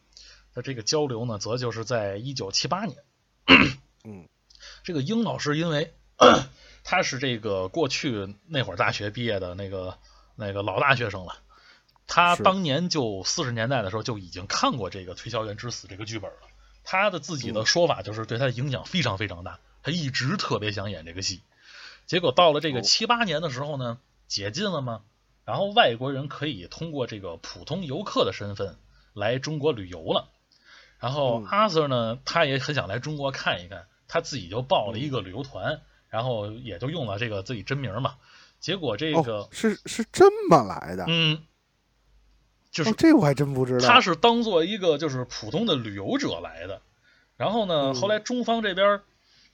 [0.54, 2.96] 的这个交流呢，则就是在一九七八年。
[4.04, 4.26] 嗯
[4.84, 5.92] 这个英老师因为
[6.84, 9.98] 他是这个过去那会儿大学毕业的那个
[10.34, 11.36] 那个老大学生了，
[12.06, 16.47] 他当年就四十年代的时候就已经看过这个《推销员之死》这个剧本了。
[16.90, 21.42] 他的自己的嗯说法就是对他的影响非常非常大，他一直特别想演这个戏。
[22.06, 25.02] 结果到了这个哦七八年的时候呢，解禁了嘛，
[25.44, 28.78] 然后外国人可以通过这个普通游客的身份
[29.12, 30.30] 来中国旅游了。
[30.98, 38.14] 然后嗯阿 Sir 呢，他也很想来中国看一看，他自己就报了一嗯个旅游团，然后也就用了这个自己真名嘛。
[38.60, 41.42] 结果这个，哦，是是这么来的，嗯，
[42.70, 43.88] 就是哦，这我还真不知道。
[43.88, 46.82] 他是当做一个就是普通的旅游者来的。
[47.36, 49.00] 然后呢，嗯后来中方这边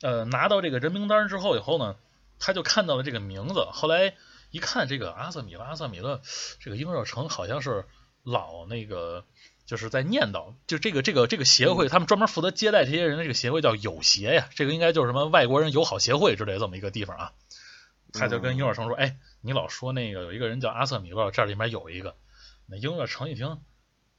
[0.01, 1.97] 呃拿到这个人名单之后以后呢，
[2.39, 4.15] 他就看到了这个名字，后来
[4.51, 6.23] 一看这个阿瑟米勒，阿瑟米勒
[6.61, 7.85] 这个英若诚好像是
[8.23, 9.25] 老那个
[9.67, 17.33] 就是在念叨，就这个这个这个协会，他们专门负责接待这些人的这个协会叫友协呀，这个应该就是什么外国人友好协会之类这么一个地方啊。
[18.13, 22.15] 他就跟英若诚说：“哎，你老说那个有一个人叫阿瑟米勒，这里面有一个。”
[22.67, 23.61] 那英若诚一听，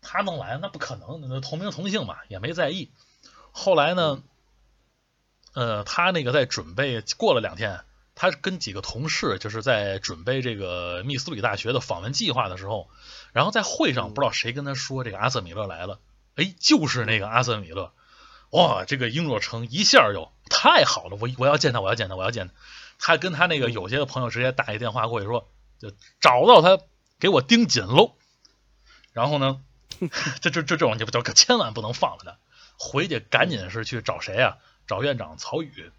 [0.01, 2.91] 他能来，那不可能，那同名同姓嘛，也没在意。
[3.51, 4.21] 后来呢，
[5.53, 7.83] 呃，他那个在准备，过了两天，
[8.13, 12.89] 他跟几个同事就是在准备这个密苏里大学的访问计划的时候，
[13.33, 15.99] 然后在会上不知道谁跟他说这个阿瑟米勒来了，
[16.35, 17.93] 哎，就是那个阿瑟米勒，
[18.51, 22.53] 哇，这个英若诚一下就太好了，我我要见他，我要见他，我要见他。
[22.97, 25.91] 他跟他那个有些的朋友直接打一电话过去说，就
[26.21, 26.81] 找到他，
[27.19, 28.15] 给我盯紧喽。
[29.15, 29.61] 然后呢，
[30.41, 32.37] 这这这这种就就可千万不能放了他，
[32.77, 34.57] 回去赶紧是去找谁啊？
[34.87, 35.89] 找院长曹宇。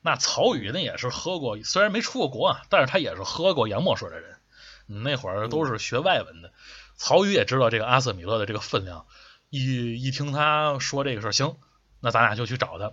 [0.00, 4.38] 那曹宇那也是喝过，虽然没出过国啊，但是他也是喝过洋墨水的人。
[4.86, 6.52] 那会儿都是学外文的，
[6.96, 9.04] 曹宇也知道这个阿瑟米勒的这个分量。
[9.50, 11.56] 一一听他说这个事儿，行，
[12.00, 12.92] 那咱俩就去找他。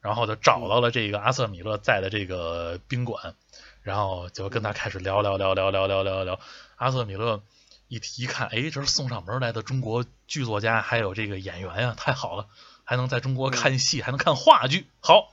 [0.00, 3.34] 然后就找到了这个阿瑟米勒在的这个宾馆，
[3.82, 6.38] 然后就跟他开始聊聊聊聊聊聊聊聊。
[6.76, 7.42] 阿瑟米勒
[7.88, 12.46] 一一看，哎，这是送上门来的中国剧作家，还有这个演员呀，太好了，
[12.84, 15.32] 还能在中国看戏，还能看话剧，好，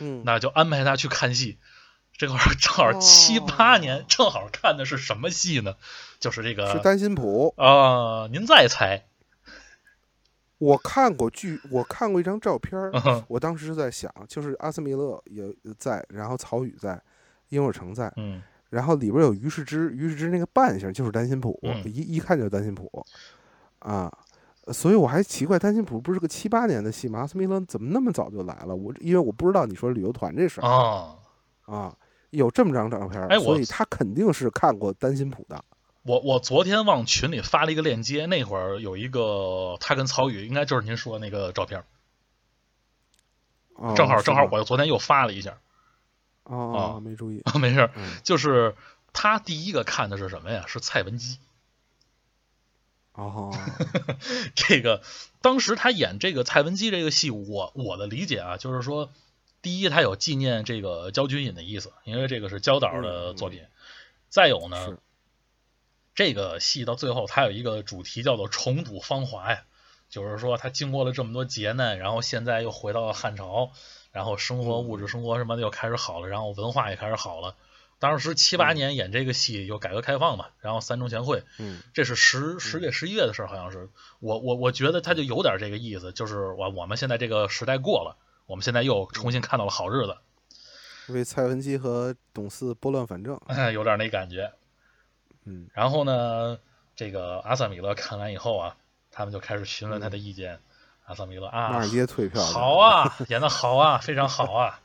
[0.00, 1.58] 嗯，那就安排他去看戏。
[2.18, 5.76] 这会儿正好七八年，正好看的是什么戏呢？
[6.20, 9.06] 就是这个是单心谱啊，您再猜。
[10.58, 15.44] 我看过剧，我看过一张照片嗯我当时是在想，就是阿斯米勒也
[15.76, 17.02] 在，然后曹禺在，
[17.48, 18.40] 殷若成在，嗯
[18.72, 22.90] 然后里边有于世之，于世之那个扮相就是单心谱，嗯一一看就是单心谱，
[23.80, 24.10] 啊，
[24.72, 27.18] 所以我还奇怪单心谱不是个七八年的戏吗？
[27.18, 28.74] 阿斯密勒怎么那么早就来了？
[28.74, 31.16] 我因为我不知道你说旅游团这事儿啊，
[31.66, 31.94] 啊，
[32.30, 35.62] 有这么张照片，哎所以他肯定是看过单心谱的。
[36.04, 41.84] 我我昨天往群里发了一个链接，那会儿有一个他跟曹禺，应该就是您说那个照片，
[43.76, 45.58] 啊正好正好我昨天又发了一下，
[46.44, 47.90] 哦哦没注意， 没事
[48.24, 48.74] 就是
[49.12, 50.64] 他第一个看的是什么呀？
[50.66, 51.38] 是蔡文姬。
[53.12, 53.54] 哦，
[54.56, 55.02] 这个
[55.42, 59.12] 当时他演这个蔡文姬这个戏，我我的理解啊，就是说，
[59.60, 63.64] 第一他有纪念这个焦君隐的意思，因为这个是焦导的作品。
[64.30, 64.96] 再有呢，
[66.14, 69.64] 这个戏到最后它有一个主题叫做重睹芳华呀，
[70.08, 73.72] 就是说他经过了这么多劫难，然后现在又回到了汉朝，
[74.12, 77.56] 然后生活物质生活什么的又开始好了，然后文化也开始好了。
[77.98, 83.88] 当时七八年演这个戏，有改革开放嘛，然后三中全会，嗯这是十十月十一月的事儿，好像是。
[84.18, 90.16] 我我我觉得他就有点这个意思，就是我我们现在这个时代过了，我们现在又重新看到了好日子，
[91.12, 94.52] 为蔡文姬和董四拨乱反正，哎， 有点那感觉。
[95.44, 96.58] 嗯然后呢，
[96.96, 98.76] 这个阿萨米勒看完以后啊，
[99.12, 100.60] 他们就开始询问他的意见。
[101.04, 104.80] 阿萨米勒马啊尔，街退票好，啊， 演的好啊，非常好啊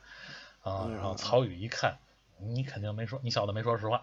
[0.62, 0.84] 啊！
[0.86, 1.98] 嗯然后曹禺一看，
[2.40, 4.02] 你肯定没说，你小子没说实话。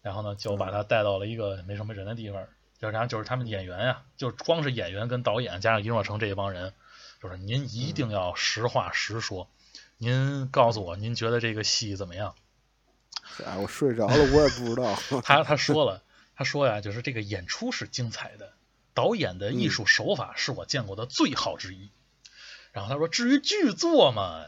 [0.00, 2.48] 然后呢，就把他带到了一个没什么人的地方，
[2.78, 6.74] 就然后就是他们演员呀，就光是演员跟导演加上殷若成这一帮人，
[7.22, 9.48] 就是您一定要实话实说，
[9.98, 12.34] 您告诉我您觉得这个戏怎么样？
[13.46, 14.92] 哎，我睡着了，我也不知道。
[15.22, 16.02] 他他说了，
[16.34, 18.52] 他说呀，就是这个演出是精彩的，
[18.94, 21.90] 导演的艺术手法是我见过的最好之一。
[22.72, 24.46] 然后他说，至于剧作嘛，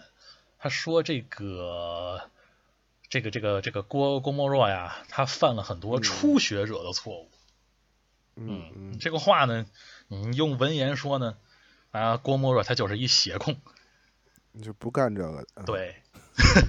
[0.58, 2.30] 他说这个
[3.08, 7.30] 这个这个这个郭郭沫若呀，他犯了很多初学者的错误。
[8.36, 9.66] 嗯嗯，这个话呢，
[10.08, 11.36] 你用文言说呢，
[11.90, 13.60] 啊，郭沫若他就是一血控，
[14.52, 15.48] 你就不干这个的。
[15.54, 15.96] 嗯，对。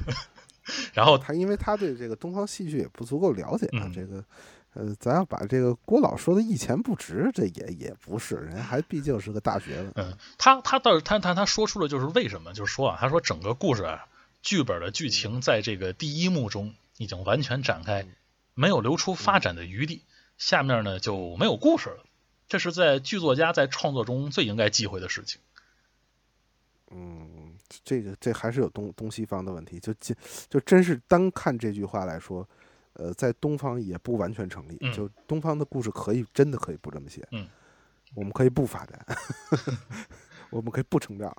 [0.94, 4.24] 然后他因为他对这个东方戏剧也不足够了解啊，嗯这个。
[4.76, 9.92] 呃，咱要把这个郭老说的一钱不值，这也也不是，人家还毕竟是个大学问。
[9.96, 14.06] 嗯，他他倒是他他他说出了就是为什么，就是说啊，他说整个故事啊，
[14.42, 18.06] 剧本的剧情在这个第一幕中已经完全展开，
[18.54, 20.04] 没有留出发展的余地，
[20.38, 22.04] 下面呢就没有故事了。
[22.48, 25.40] 这是在剧作家在创作中最应该忌讳的事情。
[26.92, 30.14] 嗯，这个这还是有东东西方的问题，就就
[30.50, 32.48] 就真是单看这句话来说，
[32.96, 34.78] 呃，在东方也不完全成立。
[34.82, 37.48] 嗯就东方的故事可以真的可以不这么写，嗯，
[38.14, 39.06] 我们可以不发展，
[40.50, 41.36] 我们可以不成长。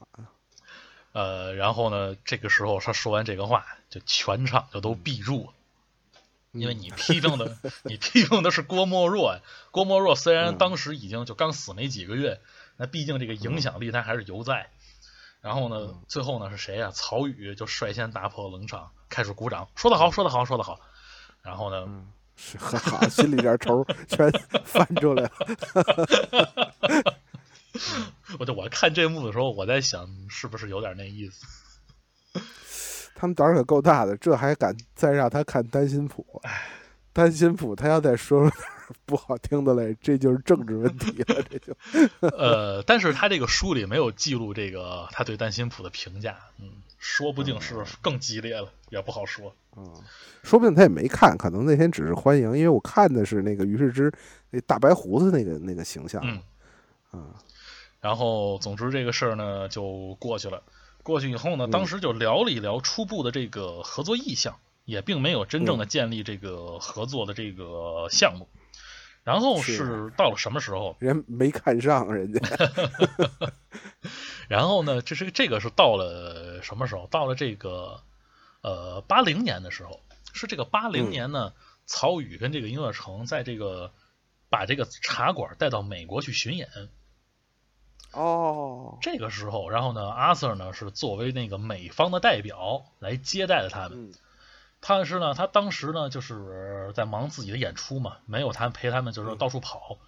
[1.12, 5.52] 呃，然后呢，这个时候他说完这个话，就全场就都闭住了。
[6.52, 9.40] 因为你 批评的，你批评的是郭沫若。
[9.70, 12.40] 郭沫若虽然嗯当时已经就刚死没几个月，
[12.76, 14.70] 那毕竟这个影响力他还是犹在。
[15.40, 16.90] 然后呢，最后呢是谁呀？
[16.92, 20.80] 曹禺就率先打破冷场，开始鼓掌，说得好，说得好，说得好。
[21.47, 22.05] 然后呢，嗯，
[22.36, 24.28] 是很好， 心里边仇全
[24.64, 25.30] 翻出来了。
[28.38, 31.47] 我就我看这幕的时候，我在想是不是有点那意思。
[33.14, 36.42] 他们胆儿可够大的，这还敢再让他看单心谱？
[37.16, 38.52] 单心普，他要再说说
[39.06, 41.42] 不好听的嘞，这就是政治问题了。
[41.48, 41.74] 这就
[42.36, 49.54] 呃，但是他这个书里没有记录这个他对单心普的评价，嗯，说不定是更激烈了，也不好说。
[49.78, 49.90] 嗯，
[50.42, 54.12] 说不定他也没看，可能那天只是欢迎，因为我看的是那个于世之
[54.50, 56.20] 那大白胡子那个那个形象。
[56.22, 56.42] 嗯，
[57.12, 57.34] 啊，
[57.98, 60.62] 然后总之这个事儿呢就过去了。
[61.02, 64.56] 过去以后呢，当时就聊了一聊初步的这个合作意向，
[64.87, 68.49] 也并没有真正的建立这个合作的这个项目。
[69.24, 70.97] 然后是到了什么时候？
[71.01, 72.41] 人没看上人家。
[74.49, 77.09] 然后呢，这是这个是到了什么时候？
[77.09, 78.03] 到了这个
[78.62, 80.01] 呃八零年的时候，
[80.32, 81.53] 是这个八零年呢，
[81.87, 83.91] 曹禺跟这个音乐城在这个
[84.49, 86.68] 把这个茶馆带到美国去巡演。
[88.12, 94.12] 哦，这个时候，然后呢，阿 Sir 呢是作为那个美方的代表来接待了他们。
[94.80, 99.98] 但是呢，他当时呢就是在忙自己的演出嘛，没有他陪他们就是到处跑。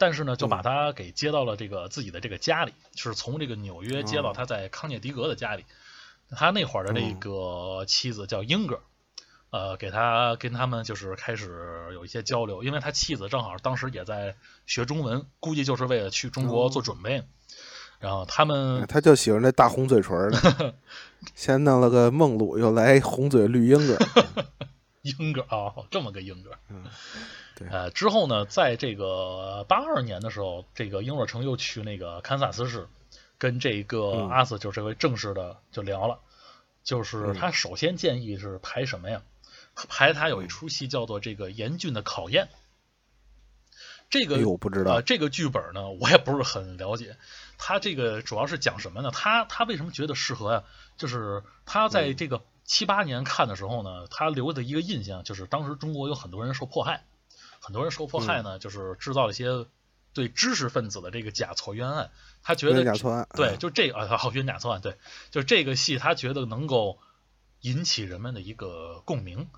[0.00, 5.64] 但是呢，就把他给接到了这个自己的这个家里，就是从这个纽约接到他在康涅狄格的家里。
[6.30, 8.80] 他那会儿的这个妻子叫英格，
[9.50, 14.36] 呃，给他跟他们就是开始有一些交流，因为他妻子正好当时也在
[14.66, 17.26] 学中文，估计就是为了去中国做准备。
[17.98, 20.74] 然后他们，他就喜欢那大红嘴唇的，
[21.34, 23.98] 先弄了个梦露，又来红嘴绿英格，
[25.02, 26.50] 英格啊，这么个英格。
[26.68, 26.84] 嗯，
[27.56, 27.68] 对。
[27.68, 32.86] 呃，之后呢，在这个八二年的时候，这个英若诚又去那个堪萨斯市，
[33.36, 36.20] 跟这个阿瑟就这回正式的就聊了，
[36.84, 39.22] 就是他首先建议是排什么呀？
[39.88, 42.48] 排他有一出戏叫做这个严峻的考验。
[44.10, 47.16] 这个我不知道，这个剧本呢，我也不是很了解。
[47.58, 49.10] 他这个主要是讲什么呢？
[49.10, 50.62] 他他为什么觉得适合呀？
[50.96, 57.04] 就是他在这个七八年看的时候呢，他留的一个印象就是当时中国有很多人受迫害，
[57.60, 59.66] 很多人受迫害呢，就是制造了一些
[60.14, 62.10] 对知识分子的这个假错冤案。
[62.42, 64.96] 他觉得假错案，对，就这啊，好冤假错案，对，
[65.30, 66.98] 就这个戏，他觉得能够
[67.62, 69.48] 引起人们的一个共鸣。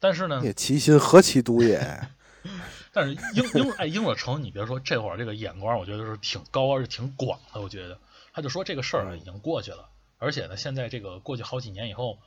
[0.00, 2.08] 但是呢，其心何其毒也。
[2.92, 7.60] 但是英英哎，英若成，你别说，这会儿这个眼光，我觉得是挺高而且挺广的。
[7.60, 7.98] 我觉得，
[8.32, 12.18] 他就说这个事儿已经过去了，而且呢，现在这个过去好几年以后，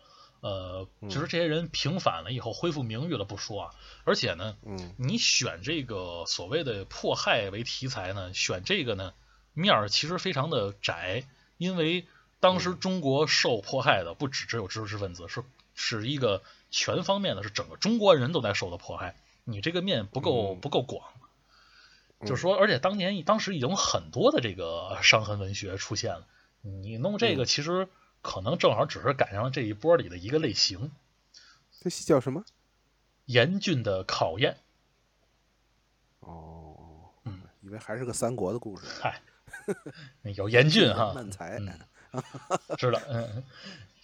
[0.42, 9.14] 呃，其实这些人平反了以后，恢复名誉了不说啊，而且呢，嗯，你选这个所谓的迫害为题材呢，选这个呢
[9.54, 11.26] 面儿其实非常的窄，
[11.58, 12.06] 因为
[12.40, 15.44] 当时中国受迫害的不只只有知识分子，是
[15.74, 19.16] 是一个全方面的，是整个中国人都在受的迫害。
[19.52, 21.12] 你这个面不够不够广，
[22.22, 26.28] 就是说，而且当年当时已经有很多的这个伤痕文学出现了，
[26.62, 27.88] 你弄这个其实
[28.22, 30.92] 可能正好只是赶上了这一波里的一个类型。
[31.80, 32.44] 这戏叫什么？
[33.26, 34.58] 严峻的考验。
[36.20, 38.86] 哦，嗯，以为还是个三国的故事。
[39.02, 39.22] 嗨，
[40.36, 41.60] 有严峻哈， 慢才
[42.78, 43.00] 知道。
[43.08, 43.44] 嗯，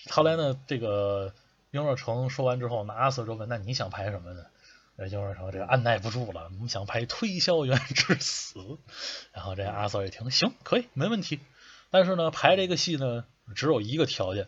[0.09, 1.33] 后来呢，这个
[1.71, 4.45] 雍若成说完之后，那阿瑟就问：“那你想拍什么呢？”
[4.97, 8.59] 呃，就是说这个按耐不住了，我们想拍《推销员之死》，
[9.31, 11.39] 然后这阿 Sir 一听，行，可以，没问题。
[11.91, 13.23] 但是呢，排这个戏呢，
[13.55, 14.47] 只有一个条件，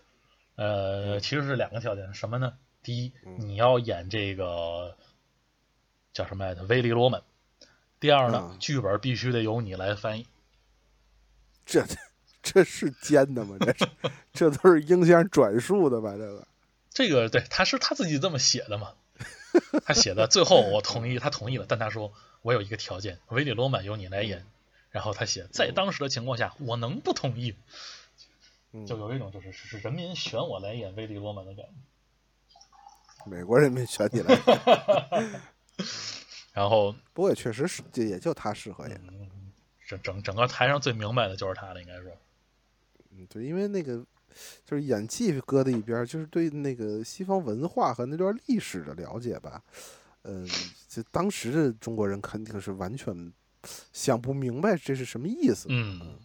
[0.56, 2.58] 呃，其实是两个条件，什么呢？
[2.82, 4.98] 第一，你要演这个
[6.14, 7.22] 叫什么来着，威利罗曼。
[8.00, 10.26] 第二呢，剧本必须得由你来翻译。
[11.66, 11.86] 这
[12.42, 13.56] 这是奸的吗？
[13.60, 13.88] 这是
[14.34, 16.14] 这都是英先生转述的吧？
[16.14, 16.48] 这个
[16.90, 18.94] 这个对，他是他自己这么写的嘛。
[19.86, 24.46] 他写的最后我同意，他同意了，但他说我有一个条件，维里罗曼由你来演。
[24.92, 27.56] 然后他写在当时的情况下，我能不同意？
[28.88, 31.72] 就有一种就是是人民选我来演威利罗曼的感觉。
[33.30, 34.36] 美国人民选你来。
[36.54, 39.02] 然后不过也确实是，就也就他适合演。
[39.88, 42.12] 整整整个台上最明白的就是他了，应该说。
[43.12, 44.04] 嗯，对，因为那个。
[44.66, 49.62] 就是演技搁在一边，就是对那个西方文化和那段历史的了解吧。
[50.24, 50.48] 嗯，
[50.88, 53.34] 就当时的中国人肯定是完全
[53.94, 55.68] 想不明白这是什么意思。
[55.70, 56.20] 嗯，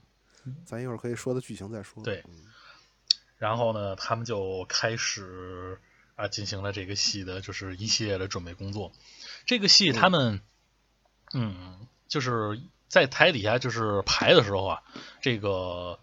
[0.65, 2.03] 咱一会儿可以说的剧情再说。
[2.03, 2.25] 对。
[3.39, 5.79] 然后呢，他们就开始
[6.17, 8.93] 啊进行了这个戏的，就是一系列的准备工作。
[9.47, 10.41] 这个戏他们，
[11.33, 14.83] 嗯，就是在台底下就是排的时候啊，
[15.21, 15.99] 这个。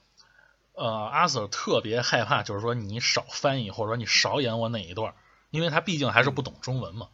[0.74, 5.14] 呃，阿 Sir 特别害怕，就是说你少翻译，或者说你少演我哪一段，
[5.50, 7.10] 因为他毕竟还是不懂中文嘛。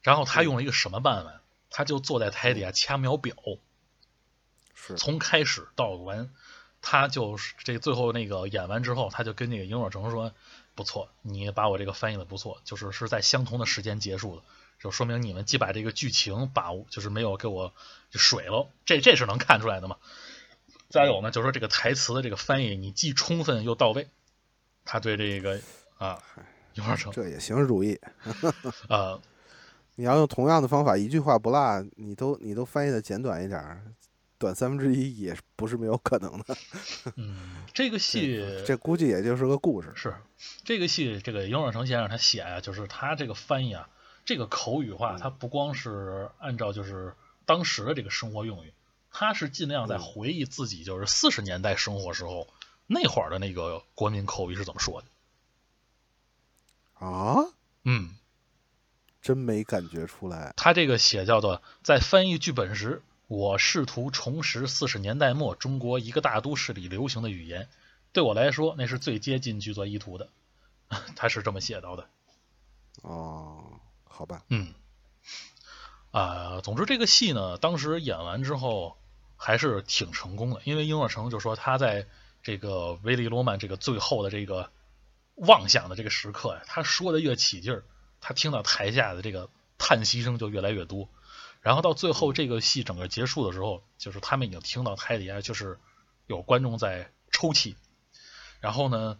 [0.00, 1.40] 然后他用了一个什么办法？
[1.70, 3.34] 他就坐在台底下掐秒表，
[4.74, 6.30] 是从开始到完，
[6.80, 10.32] 他就是这最后那个演完之后，他就跟那个殷若成说
[10.74, 14.42] ：“不错，你把我这个翻译的不错，就是是在相同的时间结束的，
[14.80, 17.74] 就说明你们既把这个剧情把握，就是没有给我
[18.10, 19.98] 就水了，这这是能看出来的嘛。
[20.88, 24.08] 再有呢，就是说这个台词的这个翻译，你既充分又到位。
[24.84, 25.60] 他对这个
[25.98, 26.18] 啊，
[26.72, 28.00] 殷若成这也行，如意。
[28.88, 29.20] 呃，
[29.96, 33.82] 你要用同样的方法，一句话不落，你都你都翻译的简短一点儿，
[34.38, 36.56] 短三分之一也不是没有可能的。
[37.16, 39.92] 嗯，这个戏 这估计也就是个故事。
[39.94, 40.14] 是
[40.64, 43.90] 这个戏，这个殷若成先生他写啊，就是他这个翻译啊，
[44.24, 47.12] 这个口语化，他不光是按照就是
[47.44, 48.72] 当时的这个生活用语，
[49.10, 52.48] 他是尽量在回忆自己就是四十年代生活时候
[52.86, 55.08] 那会儿的那个国民口语是怎么说的。
[57.06, 57.36] 啊，
[57.84, 58.16] 嗯，
[59.22, 60.52] 真没感觉出来。
[60.56, 67.68] 他这个写叫做在翻译剧本时，我试图重拾四十年代末中国一个大都市里流行的语言，
[68.12, 70.30] 对我来说那是最接近剧作意图的。
[71.14, 72.08] 他是这么写到的。
[73.02, 74.42] 哦，好吧。
[74.48, 74.74] 嗯，
[76.10, 78.96] 啊，总之这个戏呢，当时演完之后
[79.36, 82.06] 还是挺成功的，因为英若成就说他在
[82.42, 84.70] 这个维利罗曼这个最后的这个
[85.34, 87.84] 妄想的这个时刻呀，他说的越起劲儿，
[88.20, 91.08] 他听到台下的这个叹息声就越来越多，
[91.60, 95.78] 然后到最后这个戏整个结束的时候，就是他们已经听到台底下就是
[96.26, 97.76] 有观众在抽泣，
[98.60, 99.18] 然后呢。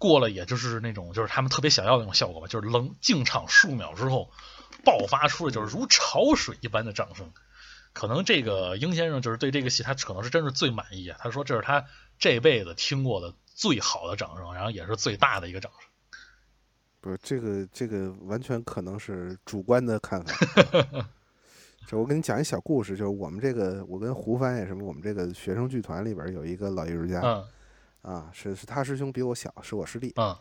[0.00, 4.30] 过了，也就是那种，就是他们特别想要那种效果吧，就是冷静场数秒之后，
[4.84, 7.32] 爆发出的就是如潮水一般的掌声。
[7.92, 11.18] 可能这个英先生就是对这个戏，他可能是真是最满意啊。
[11.20, 11.84] 他说这是他
[12.18, 15.90] 这辈子听过的最好的掌声，然后也是最大的一个掌声。
[17.00, 20.34] 不是这个，这个完全可能是主观的看法。
[21.86, 27.20] 就我给你讲一小故事，就是我们这个，我跟胡帆也什么，我们这个学生剧团里边有一个老艺术家。
[27.22, 27.44] 嗯。
[28.02, 30.12] 啊，是是他师兄比我小，是我师弟。
[30.16, 30.36] 嗯，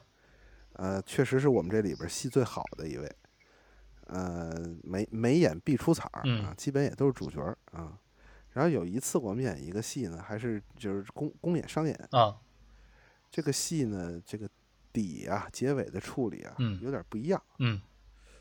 [0.73, 3.15] 呃，确实是我们这里边戏最好的一位。
[4.07, 4.53] 呃，
[4.83, 7.97] 每每演必出彩儿啊，基本也都是主角儿啊。
[8.51, 12.37] 然后有一次我们演一个戏呢，还是就是公公演商演啊。
[13.29, 14.49] 这个戏呢，这个
[14.91, 17.41] 底啊，结尾的处理啊，有点不一样。
[17.59, 17.81] 嗯。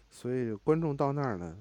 [0.09, 1.57] 所以观众到那儿呢，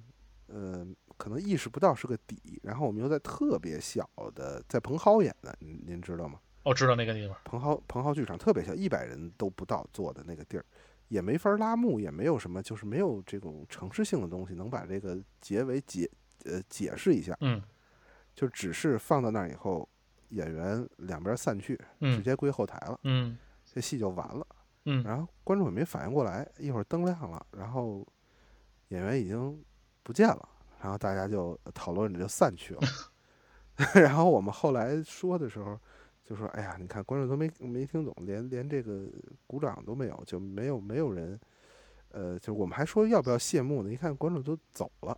[0.48, 0.88] 呃，
[1.18, 2.60] 可能意识不到是个底。
[2.64, 6.40] 然后我们又在特别小的，在蓬蒿演的，您您知道吗？
[6.64, 10.66] 哦知道那个地方，蓬蒿蓬蒿剧场特别小，一百人都不到坐的那个地儿，
[11.08, 16.10] 也没法拉幕，也没有什么，就是没有这种城市性的东西能把这个结尾解
[16.46, 17.38] 呃解释一下。
[17.42, 17.62] 嗯，
[18.34, 19.88] 就只是放到那儿以后，
[20.30, 23.00] 演员两边散去，直接归后台了。
[23.04, 24.48] 嗯，这戏就完了。
[24.86, 28.08] 嗯，然后观众也没反应过来，一会儿灯亮了，然后
[28.90, 29.64] 演员已经
[30.04, 30.50] 不见了，
[30.82, 32.82] 然后大家就讨论着就散去了。
[33.94, 35.80] 然后我们后来说的时候。
[36.28, 39.08] 就说：“哎呀，你看观众都没没听懂，连连这个
[39.46, 41.40] 鼓掌都没有，就没有没有人，
[42.10, 43.92] 呃，就我们还说要不要谢幕呢？
[43.94, 45.16] 一看观众都走了，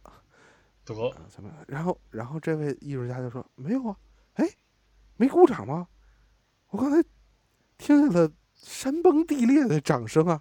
[0.84, 0.94] 得
[1.30, 1.50] 怎么？
[1.66, 3.98] 然后然后这位艺术家就说：没有啊，
[4.34, 4.46] 哎，
[5.16, 5.88] 没鼓掌吗？
[6.72, 7.02] 我刚才
[7.78, 10.38] 听见了山崩地裂的掌声啊！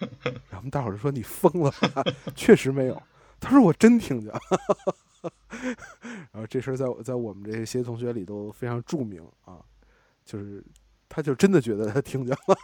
[0.00, 1.70] 然后我们大伙儿就说：你疯了，
[2.34, 3.02] 确实没有。
[3.38, 4.32] 他说我真听见。”
[6.32, 9.58] 然后这事儿在在我们这些同学里都非常著名啊，
[10.24, 10.64] 就是
[11.08, 12.58] 他就真的觉得他听见了，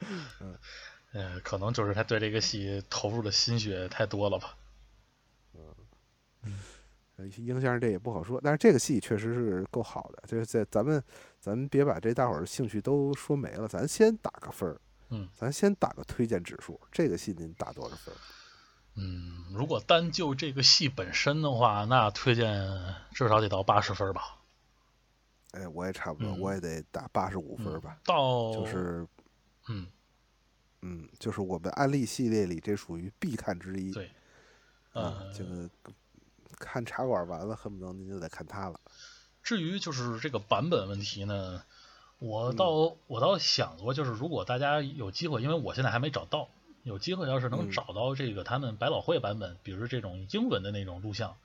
[0.40, 0.58] 嗯，
[1.12, 4.56] 呃，可能就是他对这个戏投入的心血太多了吧，
[6.42, 11.02] 嗯，英先生这也不好说，但是这个戏确实是够好的，就是在咱们
[11.40, 14.80] 咱们别把这大伙儿兴趣都说没了，咱先打个分儿，
[15.10, 18.12] 嗯，咱先打个推荐指数，这个戏您打多少分？
[18.96, 24.36] 嗯，如果单就这个戏本身的话，那推荐至少得到八十分吧。
[25.50, 27.98] 哎，我也差不多，我也得打八十五分吧。
[28.04, 29.06] 到就是，
[29.68, 29.86] 嗯
[30.82, 33.92] 嗯，就是我们案例系列里这属于必看之一。
[33.92, 34.10] 对，
[34.92, 35.68] 啊，这个
[36.58, 38.80] 看茶馆完了，恨不得您就得看它了。
[39.42, 41.64] 至于就是这个版本问题呢，
[42.18, 46.48] 我倒我倒想过，就是如果大家有机会，因为我现在还没找到。
[46.84, 51.36] 有机会要是能找到这个他们百老汇版本，比如这种英文的那种录像，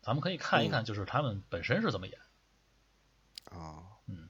[0.00, 2.18] 咱们可以看一看，就是他们本身是怎么演。
[3.44, 4.28] 啊，嗯，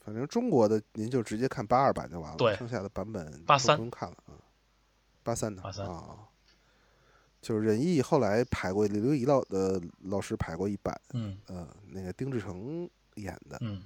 [0.00, 4.38] 反正中国的您就直接看八二版就完了，对，剩下的版本八三不用看了啊。
[5.24, 6.28] 八三的八三啊，
[7.42, 13.84] 就是任意后来拍过李刘仪老的老师拍过一版，嗯呃，那个丁志成演的，嗯，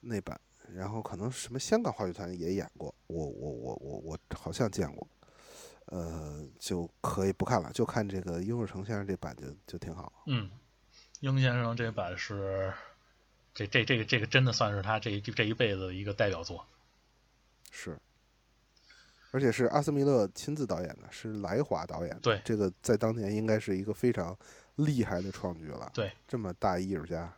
[0.00, 0.38] 那版。
[0.74, 5.08] 然后可能什么香港话剧团也演过，我我我我我好像见过，
[5.86, 10.12] 呃，就可以不看了，就看这个殷若成先生这版就就挺好。
[10.26, 10.50] 嗯，
[11.20, 12.72] 殷先生这版是
[13.52, 16.64] 这这这个这个真的算是他这这一辈子的一个代表作。
[17.70, 17.98] 是，
[19.32, 22.20] 而且是阿斯米勒亲自导演的，是来华导演的。
[22.20, 24.36] 对，这个在当年应该是一个非常
[24.76, 25.90] 厉害的创举了。
[25.94, 27.32] 对，这么大艺术家。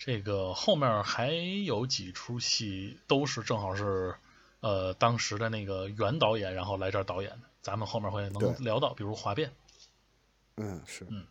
[0.00, 4.16] 这个后面还有几出戏都是正好是
[4.60, 9.50] 呃当时的那个原导演，然后来这儿导演的，咱们后面会能聊到，比如《华变》。
[10.56, 11.06] 嗯，是。
[11.10, 11.26] 嗯，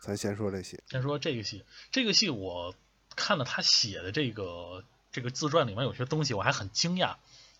[0.00, 0.82] 咱先说这戏。
[0.90, 2.74] 先说这个戏，这个戏我
[3.14, 7.14] 看了他写的这个这个自传里面有些东西，我还很惊讶。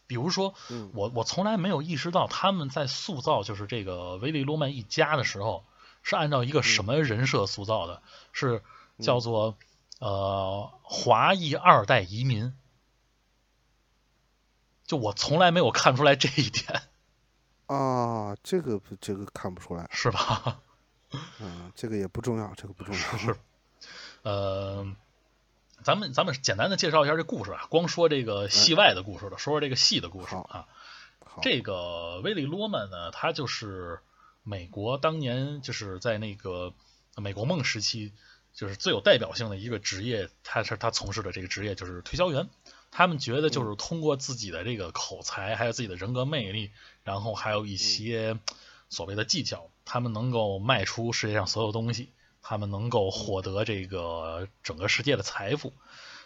[0.09, 0.53] 比如说，
[0.95, 5.65] 我我从来没有意识到他们在塑造就是这个维利罗曼一家的时候，
[6.03, 8.03] 是按照一个什么人设塑造的，
[8.33, 8.65] 是
[8.99, 9.57] 叫做。
[10.05, 12.55] 呃，华裔二代移民，
[14.85, 16.83] 就我从来没有看出来这一点
[17.65, 20.61] 啊，这个这个看不出来是吧？
[21.41, 23.01] 嗯，这个也不重要，这个不重要。
[23.17, 23.35] 是，
[24.21, 24.95] 呃，
[25.83, 30.69] 咱们咱们简单的介绍一下这故事啊，光说这个戏外的故事了，说说这个戏的故事啊。
[31.41, 34.01] 这个威利罗曼呢，他就是
[34.43, 36.75] 美国当年就是在那个
[37.17, 38.13] 美国梦时期。
[38.55, 42.49] 就是最有代表性的一个职业，他是他从事的这个职业就是推销员。
[42.97, 46.71] 他们觉得就是通过自己的这个口才，还有自己的人格魅力，
[47.03, 48.39] 然后还有一些
[48.89, 52.11] 所谓的技巧，他们能够卖出世界上所有东西，
[52.41, 55.73] 他们能够获得这个整个世界的财富。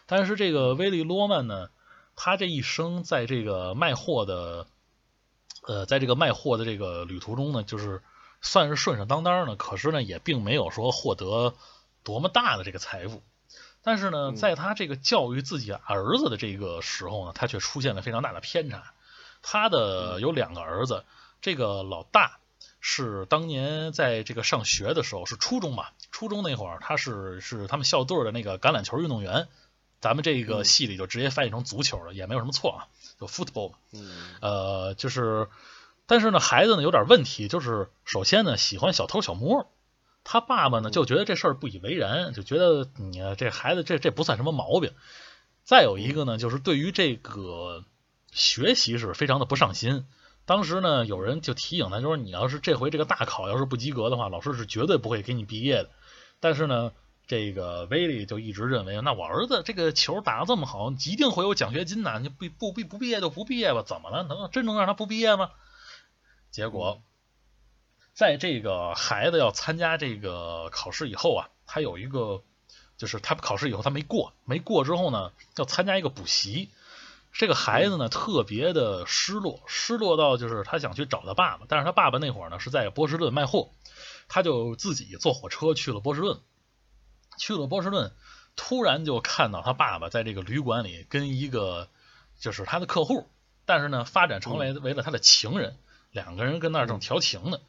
[0.04, 1.70] 但是这个威利罗曼呢，
[2.16, 4.66] 他这一生在这个卖货的，
[5.62, 8.02] 呃，在这个卖货的这个旅途中呢，就是
[8.42, 11.54] 算是顺顺当当的，可是呢，也并没有说获得。
[12.08, 13.22] 多么大的这个财富，
[13.82, 18.94] 但是呢，在他这个教育自己儿子的这个时候呢，他却出现了非常大的偏差。
[19.42, 21.04] 他的有两个儿子，
[21.42, 22.38] 这个老大
[22.80, 29.46] 是当年在这个上学的时候是初中嘛，初中那会儿他是是他们校队的那个橄榄球运动员，
[30.00, 32.88] 咱们这个系里就直接翻译成足球了，也没有什么错啊，
[33.20, 33.74] 就 football。
[33.92, 35.48] 嗯，呃，就是，
[36.06, 39.70] 但是呢，孩子呢有点问题，就是首先呢喜欢小偷小摸。
[40.24, 44.92] 他爸爸呢就觉得这事儿不以为然，就觉得你这孩子这这不算什么毛病。
[45.64, 47.84] 再有一个呢，就是对于这个
[48.30, 50.06] 学习是非常的不上心。
[50.44, 55.90] 当时呢，有人就提醒他，就说你要是这回这个大考要是不及格的话，老师是绝对不会给你毕业的。
[56.40, 56.92] 但是呢，
[57.26, 62.18] 这个威利就一直认为，那我儿子这个球打得这么好，一定会有奖学金的。
[62.20, 63.82] 你不不不不毕业就不毕业吧？
[63.86, 64.22] 怎么了？
[64.22, 65.50] 能真能让他不毕业吗？
[66.50, 67.02] 结果。
[68.18, 72.42] 在这个孩子要参加这个考试以后啊，他有一个，
[72.96, 76.68] 就是他考试以后他没过，没过之后呢，要参加一个补习。
[77.30, 83.70] 这个孩子呢特别的失落，失落到就是他想去找他爸爸，但是他爸爸那会儿呢是在波士顿卖货，
[84.26, 86.40] 他就自己坐火车去了波士顿。
[87.38, 88.12] 去了波士顿，
[88.56, 91.88] 突然就看到他爸爸在这个旅馆里跟一个
[92.40, 93.30] 就是他的客户，
[93.64, 95.76] 但是呢发展成为为了他的情人，
[96.10, 97.60] 两个人跟那儿正调情呢。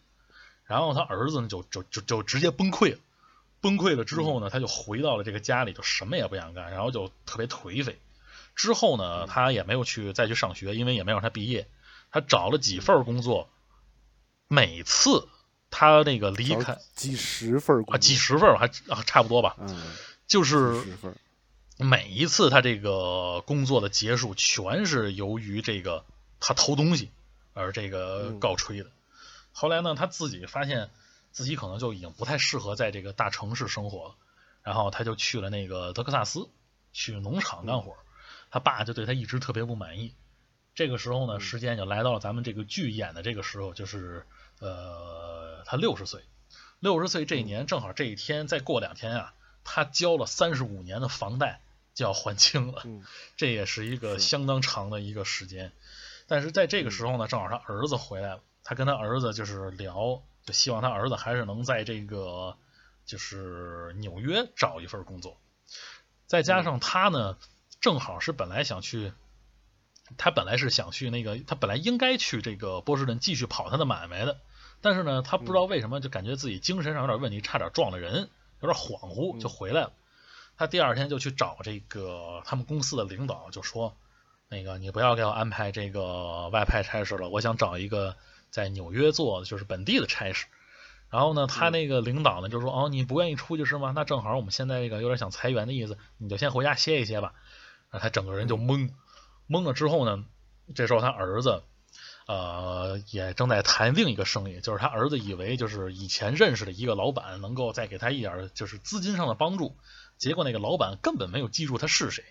[0.69, 2.99] 然后他儿子呢，就就就就直接崩溃了。
[3.59, 7.97] 崩溃了之后呢，他就回到了这个家里，就什么也不想干，然后就特别颓废。
[8.55, 11.67] 之后呢，他也没有去再去上学，因为也没有让他毕业。
[12.11, 13.49] 他找了几份工作，
[14.47, 15.27] 每次
[15.71, 19.55] 他那个离开几十份啊，几十份还啊差不多吧。
[19.57, 19.91] 嗯，
[20.27, 20.83] 就是
[21.77, 26.05] 每一次他这个工作的结束，全是由于这个
[26.39, 27.09] 他偷东西
[27.53, 28.89] 而这个告吹的。
[29.59, 30.89] 后来呢，他自己发现
[31.31, 34.15] 自己可能就已经不太适合在这个大城市生活了，
[34.63, 36.47] 然后他就去了那个德克萨斯，
[36.93, 37.97] 去农场干活。
[38.51, 40.15] 他爸就对他一直特别不满意。
[40.75, 44.25] 这个时候呢，时间就来到了咱们这个剧演的这个时候，就是
[44.61, 46.23] 呃，他六十岁，
[46.79, 49.33] 六十岁这一年正好这一天，再过两天啊，
[49.65, 51.59] 他交了三十五年的房贷
[51.93, 52.83] 就要还清了，
[53.35, 55.73] 这也是一个相当长的一个时间。
[56.27, 58.41] 但是在这个时候呢，正好他儿子回来了。
[58.69, 62.55] 他跟他儿子就是聊，就希望他儿子还是能在这个
[63.03, 65.39] 就是纽约找一份工作，
[66.27, 67.35] 再加上他呢，
[67.81, 69.11] 正好是本来想去，
[70.17, 74.37] 他本来是想去那个，他本来应该去这个波士顿继续跑他的买卖的，
[74.81, 78.29] 但是呢，他不知道为什么就感觉自己精神上有点问题，差点撞了人，
[78.61, 79.93] 有点恍惚就回来了。
[80.57, 83.97] 他第二天就去找这个他们公司的领导，就说
[84.47, 88.15] 那个你不要给我安排这个外派差事了，我想找一个。
[88.51, 90.45] 在纽约做的就是本地的差事，
[91.09, 93.93] 然后呢，他那个领导呢就说：“哦，你不愿意出去是吗？
[93.95, 97.33] 那正好我们现在这个有点想裁员的意思，你就先回家歇一歇吧。”
[97.91, 98.91] 他整个人就懵，
[99.47, 100.23] 懵了之后呢，
[100.75, 101.63] 这时候他儿子
[102.27, 109.75] 呃，也正在谈另一个生意，就是他儿子以为就是以前认识的一个老板能够再给他一点就是资金上的帮助，
[110.19, 112.23] 结果那个老板根本没有记住他是谁，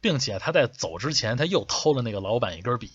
[0.00, 2.92] 并且他在走之前他又偷了那个老板一根笔，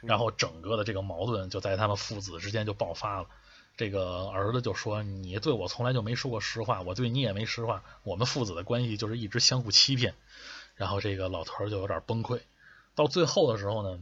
[0.00, 3.28] 然后整个的这个矛盾就在他们父子之间就爆发了。
[3.76, 10.14] 这个儿子就说：“你对我从来就没说过实话，我对你也没实话，我们父子的关系就是一直相互欺骗。”
[10.76, 12.40] 然后这个老头就有点崩溃。
[12.94, 14.00] 到最后的时候呢。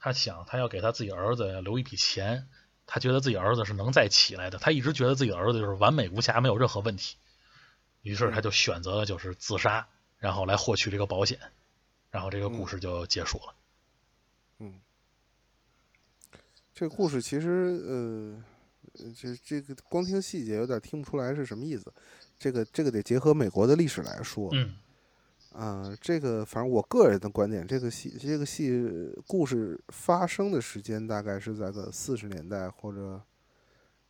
[0.00, 2.48] 他想，他要给他自己儿子留一笔钱，
[2.86, 4.56] 他觉得自己儿子是能再起来的。
[4.56, 7.16] 他一直觉得自己儿子就是完美无瑕，没有任何问题。
[8.02, 9.88] 于是他就选择了就是自杀，
[10.20, 11.40] 然后来获取这个保险，
[12.12, 13.54] 然后这个故事就结束了。
[14.60, 14.80] 嗯，
[16.78, 18.44] 这个故事其实呃，
[19.12, 21.92] 这这个光听细节有点听不出来是什么意思。
[22.38, 24.48] 这个这个得结合美国的历史来说。
[24.52, 24.76] 嗯。
[25.52, 33.20] 啊，这个反正我个人的观点，这个戏这个戏故事发生的时间大概是在个四十年代或者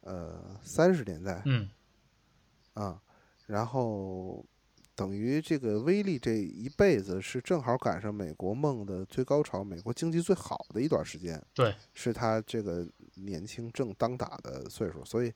[0.03, 1.70] 呃三十年代，嗯，
[2.74, 3.01] 啊，
[3.47, 4.45] 然后
[4.99, 12.85] 等于这个威利这一辈子是正好赶上美国梦的最高潮，美国经济最好的一段时间，对，是他这个
[13.15, 15.33] 年轻正当打的岁数，所以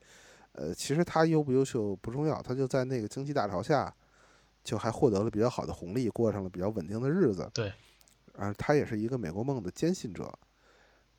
[0.54, 3.94] 呃，其实他优不优秀不重要，他就在那个经济大潮下。
[4.64, 7.50] 就还获得了比较好的红利，过上了比较稳定的日子。
[7.52, 7.72] 对，
[8.36, 10.32] 啊，他也是一个美国梦的坚信者。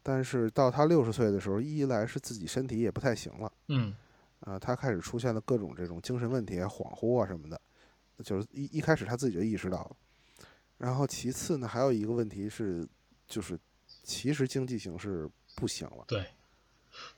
[0.01, 3.93] 但是到他六十岁的时候，一来是自己身体也不太行了，嗯，
[4.39, 7.59] 啊，他开始出现了各种这种精神问题、恍惚啊什么的，
[8.21, 9.95] 就是一一开始他自己就意识到了。
[10.77, 12.85] 然后其次呢，还有一个问题是，
[13.25, 13.57] 就是
[14.03, 16.03] 其实经济形势不行了。
[16.07, 16.25] 对。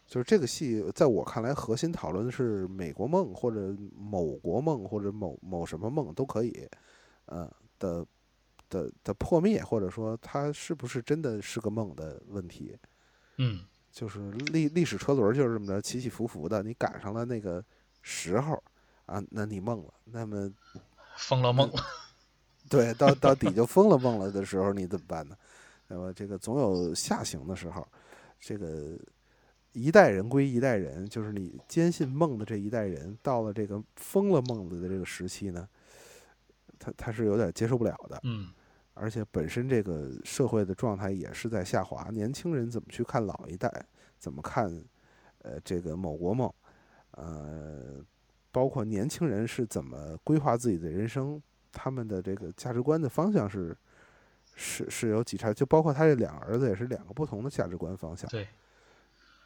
[0.07, 6.65] 就是这个戏，在我看来，核心讨论的是美国梦，或者某国梦，或者某某什么梦都可以，
[7.25, 8.05] 呃的
[8.69, 12.77] 的的破灭，或者说它是不是真的是个梦的问题。
[13.35, 17.61] 嗯，就是历历史车轮就是这么着起起伏伏的，你赶上了那个
[18.01, 18.63] 时候
[19.05, 20.51] 啊，那你梦了，那么
[21.17, 21.83] 疯了梦了，
[22.69, 25.37] 对，到到底就疯了梦了的时候，你怎么办呢？
[25.87, 27.87] 那么这个总有下行的时候，
[28.39, 28.97] 这个。
[29.77, 35.67] 一代人归一代人，就是你坚信梦的这一代人，到了这个疯了梦了的这个时期呢，
[36.79, 38.17] 他他是有点接受不了的。
[38.23, 38.53] 嗯，
[38.93, 43.69] 而且本身这个社会的状态也是在下滑，年轻人怎么去看老一代，
[44.17, 44.71] 怎么看
[45.39, 46.49] 呃这个某国梦，
[47.11, 48.01] 呃，
[48.55, 51.41] 包括年轻人是怎么规划自己的人生，
[51.73, 53.77] 他们的这个价值观的方向是
[54.55, 58.29] 是是有几差，就包括他这两个儿子也是两个不同的价值观方向。
[58.29, 58.47] 对。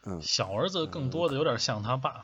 [0.03, 2.23] 嗯，小儿子更多的有点像他爸。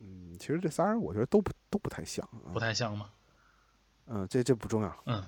[0.00, 3.08] 嗯，其实这仨人我觉得都不都不太像，不太像吗？
[4.06, 5.02] 嗯，这这不重要。
[5.06, 5.24] 嗯，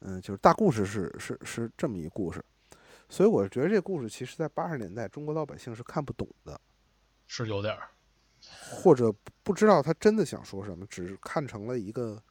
[0.00, 2.42] 嗯，就是大故事是是是这么一故事，
[3.10, 6.58] 所以我觉得这故事其实在八十年代中国老百姓是看不懂的，
[7.26, 7.88] 是有点儿，
[8.70, 9.12] 或者
[9.42, 12.22] 不知道他真的想说什么，只是看成了一个。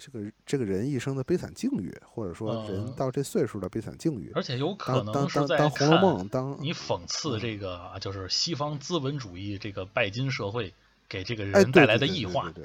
[0.00, 10.72] 这个这个人一生的悲惨境遇，或者说人到这岁数的悲惨境遇，而且有可能是在红楼梦》当你讽刺这个就是西方资本主义这个拜金社会
[11.08, 12.48] 给这个人带来的异化。
[12.52, 12.64] 对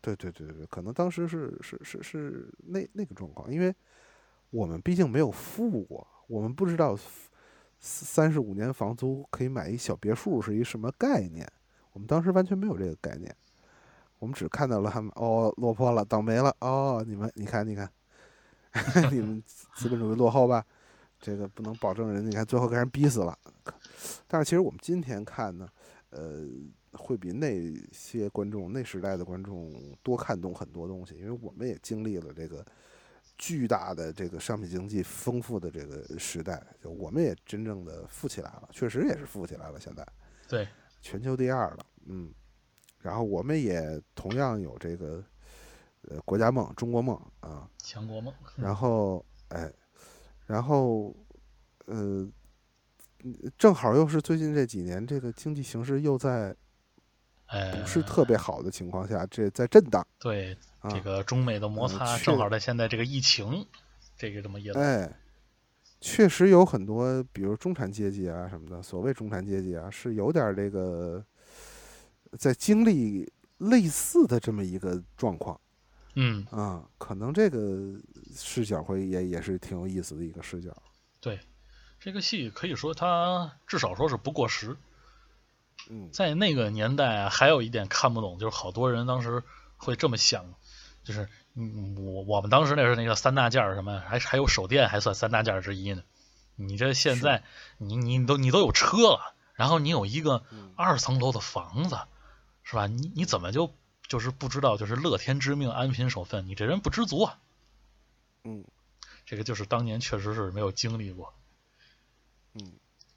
[0.00, 3.74] 对对对对，可能当时是是是是那那个状况，因为
[4.50, 6.96] 我们毕竟没有富过，我们不知道
[7.88, 11.48] 三十五年房租可以买一小别墅是一什么概念，
[11.92, 13.32] 我们当时完全没有这个概念。
[14.18, 17.88] 我们只看到了他们哦落魄了倒霉了哦你们你看你看，
[19.12, 19.40] 你 们
[19.74, 20.66] 资本主义落后吧，
[21.20, 23.38] 这个不能保证人你看最后给人逼死了。
[24.26, 25.68] 但是其实我们今天看呢，
[26.10, 26.44] 呃，
[26.92, 29.72] 会比那些观众那时代的观众
[30.02, 32.66] 多看懂很多东西，因为我们也经历了这个
[33.38, 39.80] 巨大的这个商品经济丰富的这个时代，就我们也真正的富起来了，确实也是富起来了。
[39.80, 40.06] 现在
[40.48, 40.66] 对
[41.00, 42.32] 全球第二了，嗯。
[43.02, 45.22] 然后我们也同样有这个，
[46.08, 48.34] 呃，国家梦、中国梦啊，强国梦。
[48.56, 49.72] 然后，哎，
[50.44, 51.14] 然后，
[51.84, 52.28] 呃，
[53.56, 56.56] 正好又是最近这几年，这个经济形势又在
[57.48, 60.06] 不是特别好的情况下，这在震荡。
[60.18, 60.56] 对，
[60.90, 63.66] 这个中美的摩擦正好在现在这个疫情，
[64.16, 65.16] 这个这么一来，哎，
[66.00, 71.24] 确实有很多，比如中产阶级啊什么的，所谓中产阶级啊，是有点这个。
[72.36, 75.58] 在经历类似的这么一个状况，
[76.16, 77.94] 嗯啊，可能这个
[78.34, 80.76] 视角会也也是挺有意思的一个视角。
[81.18, 81.38] 对，
[81.98, 84.76] 这个戏可以说它至少说是不过时。
[85.88, 89.42] 嗯，在那个年代还有一点看不懂，就是好多人当时
[89.76, 90.54] 会这么想：
[91.04, 96.02] 就是嗯，我我们当时那是那个三大件儿什么，还还有手电还算三大件儿之一呢。
[96.56, 97.44] 你这现在
[97.78, 101.98] 你你都你都有车了，然后你有一个嗯二层楼的房子，
[102.64, 102.86] 是吧？
[102.86, 103.72] 你你怎么就
[104.06, 106.48] 就是不知道就是乐天知命，安贫守分？
[106.48, 107.38] 你这人不知足啊！
[108.44, 108.64] 嗯
[109.24, 111.34] 这个就是当年确实是没有经历过。
[112.54, 112.72] 嗯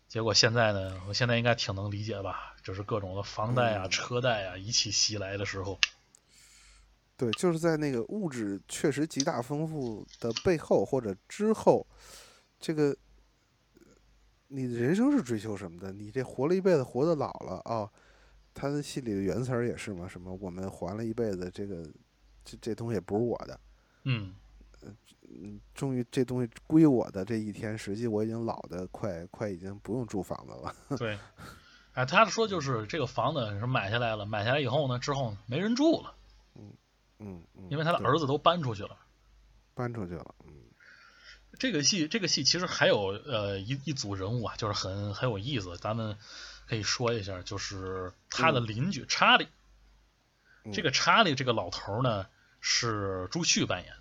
[0.10, 2.56] 结果现在呢，我现在应该挺能理解吧？
[2.64, 5.80] 就是各种的房贷啊、嗯车贷啊一起袭来的时候，
[7.16, 11.86] 对，就是在那个物质确实极大丰富的背后或者之后，
[12.60, 12.98] 这个
[14.48, 15.92] 你的人生是追求什么的？
[15.92, 17.88] 你这活了一辈子，活到老了啊、
[18.52, 21.88] 他的戏里的原词儿也是嘛，什么我们还了一辈子，这个
[22.44, 23.60] 这这东西也不是我的，
[24.06, 24.34] 嗯，
[24.82, 30.76] 嗯，终于这东西归我的这一天，实际我已经老的快快已经不用住房子了。
[30.98, 31.18] 对。
[31.94, 36.16] 哎，他说就是这个房子是买下来了，买下来以后呢，之后没人住了，
[36.56, 36.74] 嗯
[37.20, 38.98] 嗯，因为他的儿子都搬出去了。
[39.74, 40.54] 搬出去了，嗯
[41.58, 46.18] 这个戏，这个戏其实还有呃一一组人物啊，就是很很有意思，咱们
[46.68, 49.48] 可以说一下，就是他的嗯邻居查理。
[50.64, 52.28] 嗯这个查理这个老头呢
[52.62, 53.99] 是朱旭扮演的。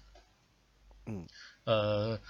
[1.08, 1.26] 嗯
[1.64, 2.20] 呃，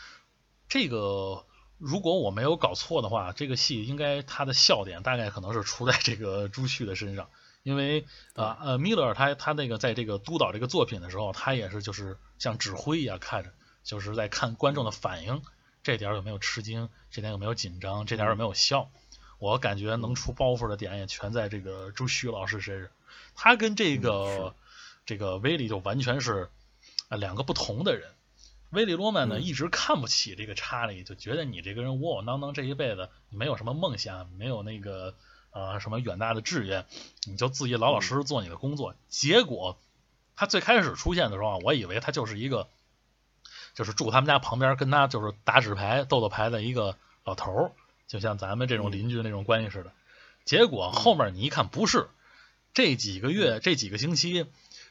[0.69, 1.45] 这个
[1.79, 7.29] 如果我没有搞错的话，这个戏应该他的笑点大概可能是出在这个朱旭的身上，
[7.63, 13.51] 因为啊呃米勒尔他他那个在这个督导这个作品的时候，他也是就是像指挥一样看着，
[13.83, 15.43] 就是在看观众的反应，
[15.83, 18.91] 这点有没有吃惊，这点有没有紧张，这点有没有笑。
[19.39, 22.91] 我感觉能出包袱的点也全在这个朱旭老师身上，
[23.37, 24.53] 他跟这嗯个、是
[25.07, 26.51] 这个威利就完全是
[27.09, 28.11] 啊两个不同的人。
[28.71, 35.15] 威利罗曼呢嗯一直看不起这个查理，就觉得你这个人窝窝囊囊，这一辈子没有什么梦想，没有那个
[35.51, 36.85] 呃什么远大的志愿，
[37.27, 38.95] 你就自己老老实实做你的工作。
[39.09, 39.79] 结果
[40.37, 42.69] 他最开始出现的时候啊，我以为他就是一个
[43.75, 47.73] 就是住他们家旁边跟他就是打纸牌斗斗牌的一个老头儿，
[48.07, 49.93] 就像咱们这种嗯邻居那种关系似的。
[50.45, 52.09] 结果后面你一看不是，
[52.75, 54.47] 这几个月这几个星期，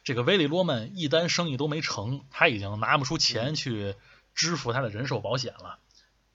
[0.08, 3.94] 这个威利罗曼一单生意都没成，他已经拿不出钱去
[4.36, 5.80] 支付他的人寿保险了。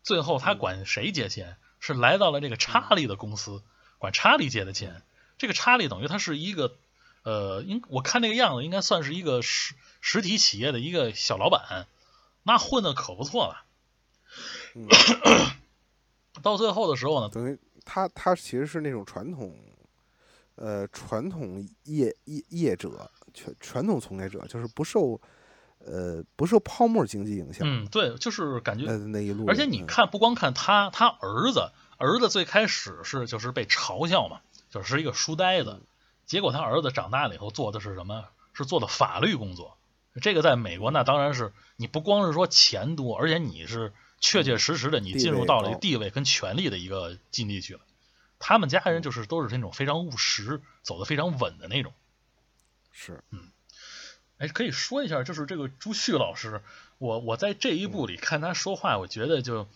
[0.03, 1.57] 最后他管谁借钱？
[1.81, 3.62] 是来到了这个查理的公司，
[3.97, 5.01] 管查理借的钱。
[5.39, 6.77] 这个查理等于他是一个，
[7.23, 11.86] 呃，应我看那个样子，应该算是一个实实体企业的一个小老板，
[12.43, 13.65] 那混的可不错了。
[14.74, 14.86] 嗯，
[16.44, 19.57] 到最后的时候呢，等于他他其实是那种传统，
[20.57, 25.21] 呃，传统业业业者，传传统从业者，就是不受
[25.79, 29.47] 呃不受泡沫经济影响嗯，对，就是感觉的那一路。
[29.47, 34.41] 而且你嗯看，不光看他，他儿子，儿子最开始是就是被嘲笑嘛，
[34.71, 35.81] 就是一个书呆子。
[36.25, 38.25] 结果他儿子长大了以后做的是什么？
[38.55, 39.77] 是做的法律工作。
[40.21, 47.81] 这个在美国那当然是你不光是说钱多，而且你是确确实实的你进入到了一个地位跟权力的一个境地去了。
[48.39, 51.95] 他们家人就是都是那种非常务实、走的非常稳的那种。
[52.93, 53.48] 是嗯
[54.39, 56.62] 哎，可以说一下，就是这个朱旭老师，
[56.98, 59.69] 我我在这一部里看他说话，我觉得就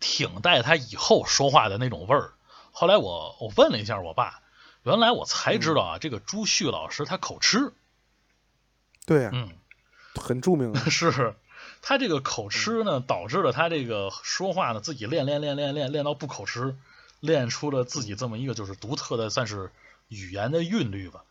[0.00, 2.32] 挺带他以后说话的那种味儿。
[2.70, 4.42] 后来我我问了一下我爸，
[4.84, 7.74] 原来我才知道啊，这个朱旭老师他口吃，
[9.04, 9.50] 对呀、嗯，
[10.14, 10.90] 很著名 的。
[10.90, 11.34] 是
[11.82, 16.74] 他这个口吃呢，导致了他这个说话呢自己练练练练练练到不口吃，
[17.20, 19.70] 练出了自己这么一个就是独特的算是
[20.08, 21.24] 语言的韵律吧。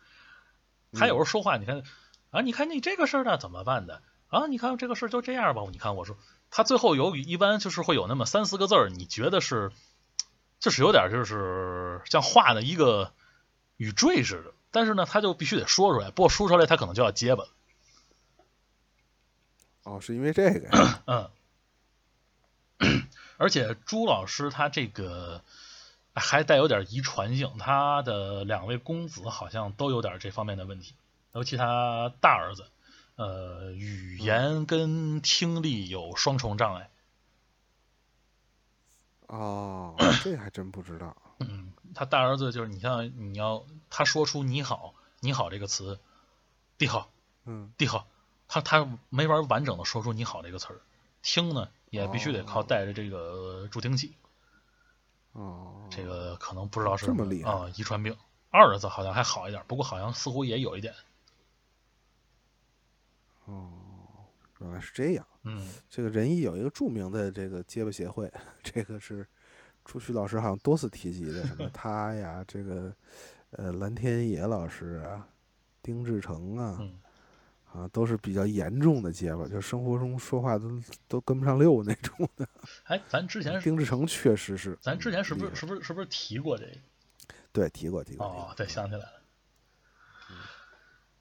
[0.93, 1.83] 他有时候说话，你看
[2.31, 4.47] 啊，你看你这个事儿呢怎么办的啊？
[4.47, 5.61] 你看这个事儿就这样吧。
[5.71, 6.17] 你看我说
[6.49, 9.71] 他最后有一般就是会有那么三四个字儿，你觉得是
[10.59, 13.13] 就是有点就是像画的一个
[13.77, 17.49] 语缀似的，但是呢他就必须得说出来，不过说出来他可能就要结巴了。
[19.83, 21.01] 哦，是因为这个呀。
[21.07, 21.29] 嗯，
[23.37, 25.43] 而且朱老师他这个
[26.13, 30.93] 还带有点遗传性，他的两位公子好像都有点这方面的问题，
[31.33, 32.65] 尤其他大儿子，
[33.15, 36.89] 呃，语言跟听力有双重障碍。
[39.27, 41.15] 哦， 这还真不知道。
[41.39, 45.99] 嗯，他大儿子就是你像你要他说出你好你好这个词，
[46.77, 47.09] 帝好
[47.45, 48.05] 嗯，地好，
[48.49, 50.81] 他他没法完整的说出你好这个词儿，
[51.21, 54.13] 听呢也必须得靠哦带着这个助听器。
[55.33, 58.15] 哦，这个可能不知道是这么厉害啊，遗传病。
[58.49, 60.93] 二儿子好像还好一点，不过好像似乎也有一点。
[63.45, 63.71] 哦，
[64.59, 65.25] 原来是这样。
[65.43, 68.31] 嗯，这个仁义有一个著名的这个结巴协会，
[68.61, 69.25] 这个是
[69.85, 72.93] 朱旭老师好像多次提及的，什么 他呀，这个
[73.51, 75.25] 呃蓝天野老师啊，
[75.81, 76.99] 丁志成啊，嗯
[77.73, 80.69] 啊，都是比较严重的结巴，就生活中说话都
[81.07, 82.47] 都跟不上溜那种的。
[82.83, 86.71] 哎，咱之前丁志成确实是，咱之前是不是是不是是不是提过这个？
[87.53, 88.25] 对提过提过。
[88.25, 89.21] 哦，对，想起来了。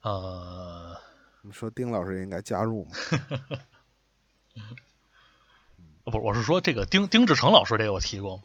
[0.01, 0.97] 呃，
[1.41, 2.91] 你说丁老师也应该加入吗？
[6.03, 8.43] 不是，我是说这个丁丁志成老师这个我提过吗？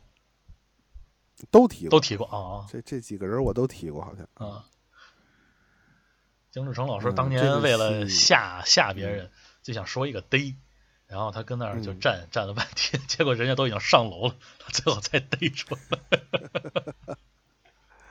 [1.50, 4.28] 都提过，都提过啊这这几个人我都提过，好像。
[4.34, 4.64] 啊
[6.48, 6.52] 啊！
[6.52, 9.30] 丁志成老师嗯当年为了戏吓吓别人，
[9.62, 10.56] 就想说一个逮，
[11.06, 15.80] 然后他跟那儿就嗯站站了半天， 结果人家都已经上楼了，他最后才逮出来。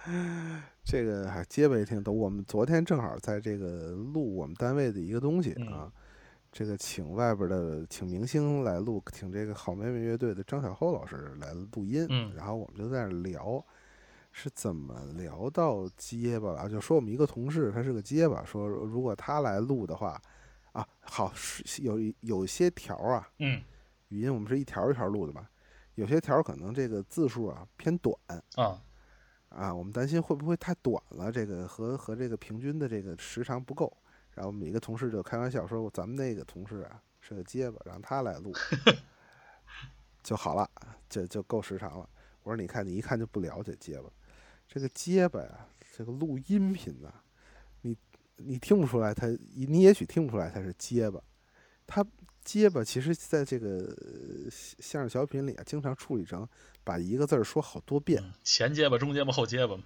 [0.84, 2.12] 这个还结巴也挺逗。
[2.12, 5.92] 我们昨天正好在这个录我们单位的一个东西嗯啊，
[6.52, 13.66] 这个请外边的请明星来录，请这个好妹妹乐队的张小厚老师来录音，嗯然后我们就在那聊。
[14.38, 16.70] 是怎么聊到结巴了？
[16.70, 20.22] 就说我们一个同事他是个结巴，说如果他来录的话，
[20.74, 23.64] 啊，好是有一有些条儿啊，嗯
[24.10, 25.48] 语音我们是一条一条录的嘛，
[25.96, 28.14] 有些条儿可能这个字数啊偏短，
[28.56, 28.84] 啊
[29.48, 33.96] 啊，我们担心会不会太短了，这个和和这个平均的这个时长不够。
[34.34, 38.52] 然后我们一个同事就开玩笑说，咱们那个同事啊是个结巴，让他来录
[40.22, 40.70] 就好了，
[41.08, 42.10] 就就够时长了。
[42.44, 44.10] 我说你看，你一看就不了解结巴，
[44.68, 47.14] 这个结巴呀，这个录音频呐，
[47.82, 47.96] 你
[48.38, 51.22] 你听不出来他，你也许听不出来他是结巴，
[51.88, 52.06] 他
[52.44, 56.48] 结巴其实在这个呃相声小品里啊，经常处理成
[56.84, 58.22] 把一个字儿说好多遍。
[58.22, 59.84] 嗯前结巴、中结巴、后结巴嘛。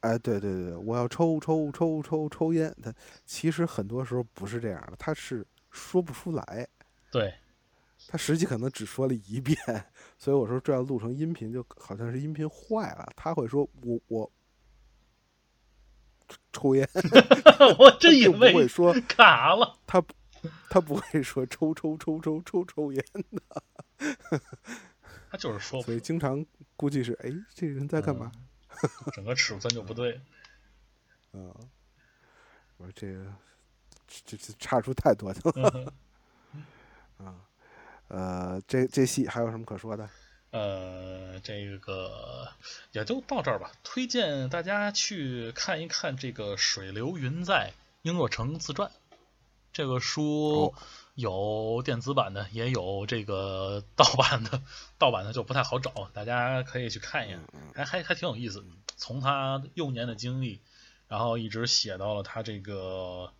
[0.00, 2.72] 哎，对对对，我要抽抽抽抽抽烟。
[2.80, 2.94] 他
[3.26, 6.66] 其实很多时候不是这样的，他是说不出来，
[7.10, 7.34] 对，
[8.10, 9.56] 他实际可能只说了一遍。
[10.18, 13.06] 所以我说这要录成音频，就好像是音频坏了。
[13.14, 14.32] 他会说我我
[16.28, 16.88] 抽抽烟，
[17.78, 19.78] 我真以为不会为说 卡了。
[19.86, 20.02] 他
[20.70, 24.42] 他不会说抽抽抽抽抽抽烟的，
[25.30, 26.44] 他就是说所以经常
[26.76, 28.32] 估计是哎这人在干嘛？
[29.12, 30.20] 整个尺寸就不对。
[31.32, 31.52] 啊、
[32.78, 33.34] 我说这个
[34.06, 35.92] 这这差出太多去了。
[37.18, 37.47] 嗯啊，
[38.08, 40.08] 呃，这这戏还有什么可说的？
[40.50, 42.48] 呃，这个
[42.92, 43.70] 也就到这儿吧。
[43.84, 48.88] 推荐大家去看一看这个《水流云在英若诚自传》
[49.74, 50.74] 这个书哦，
[51.14, 54.62] 有电子版的，也有这个盗版的。
[54.96, 58.64] 盗版的就不太好找，大家可以去看一眼，嗯还还还挺有意思。
[58.96, 60.62] 从他幼年的经历，
[61.08, 63.34] 然后一直写到了他这个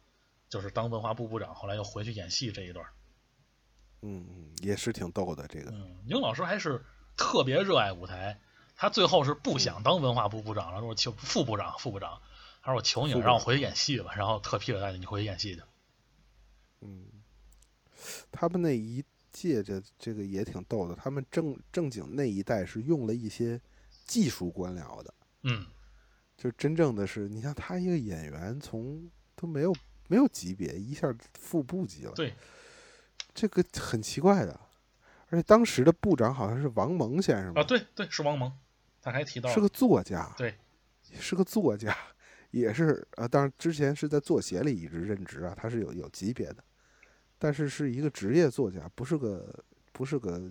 [0.51, 2.85] 就是当文化部部长，后来又回去演戏这一段。
[4.03, 5.71] 嗯嗯，也是挺逗的这个。
[5.71, 6.85] 嗯，宁老师还是
[7.17, 8.41] 特别热爱舞台，
[8.77, 12.21] 他最后是不想当文化部部长了，说求副部长，副部长，
[12.63, 15.63] 他说我求你了，让我回去演戏吧，然后特批了他，你回去演戏去。
[16.81, 17.07] 嗯，
[18.31, 23.61] 他们那一届这这个也挺逗的，他们正正经那一代是用了一些
[24.07, 25.67] 技术官僚的，嗯，
[26.37, 29.75] 就真正的是，你像他一个演员从都没有
[30.07, 32.33] 没有级别，一下副部级了，对，
[33.39, 34.59] 这个很奇怪的。
[35.31, 38.51] 而且当时的部长好像是王蒙先生吧啊，对对，是王蒙，
[39.03, 40.57] 他还提到是个作家，对，
[41.21, 41.95] 是个作家，
[42.51, 43.29] 也是啊。
[43.29, 46.65] 当然之前是在作协里一直任职啊，他是有有级别的，
[47.39, 49.55] 但是是一个职业作家，不是个
[49.93, 50.51] 不是个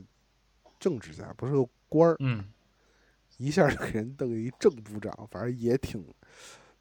[0.79, 2.47] 政治家，不是个官儿，嗯，
[3.37, 6.05] 一下就给人瞪一正部长，反正也挺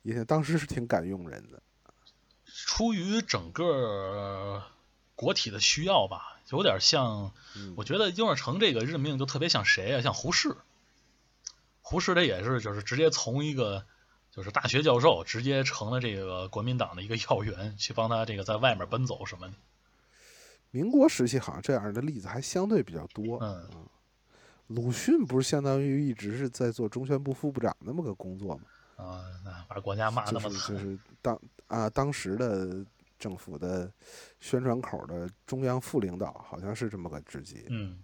[0.02, 1.62] 也挺，当时是挺敢用人的。
[2.44, 4.62] 出于整个
[5.16, 10.00] 国体的需要吧，有点像，嗯我觉得英若成这个任命就特别像谁啊？
[10.02, 10.56] 像胡适。
[11.82, 13.84] 胡适他也是，就是直接从一个
[14.30, 19.54] 就是大学教授，直接成了这个国民党的一个要员，去帮他这个在外面奔走什么的。
[20.70, 23.38] 民国时期好像这样的例子还相对比较多。
[23.42, 23.68] 嗯
[24.68, 28.62] 鲁迅不是相当于一直是在做中宣部副部长那么个工作吗？
[28.96, 32.84] 啊，那把国家骂那么惨，就是就是当啊当时的
[33.18, 33.92] 政府的
[34.40, 37.66] 宣传口的中央副领导，好像是这么个职级。
[37.68, 37.98] 嗯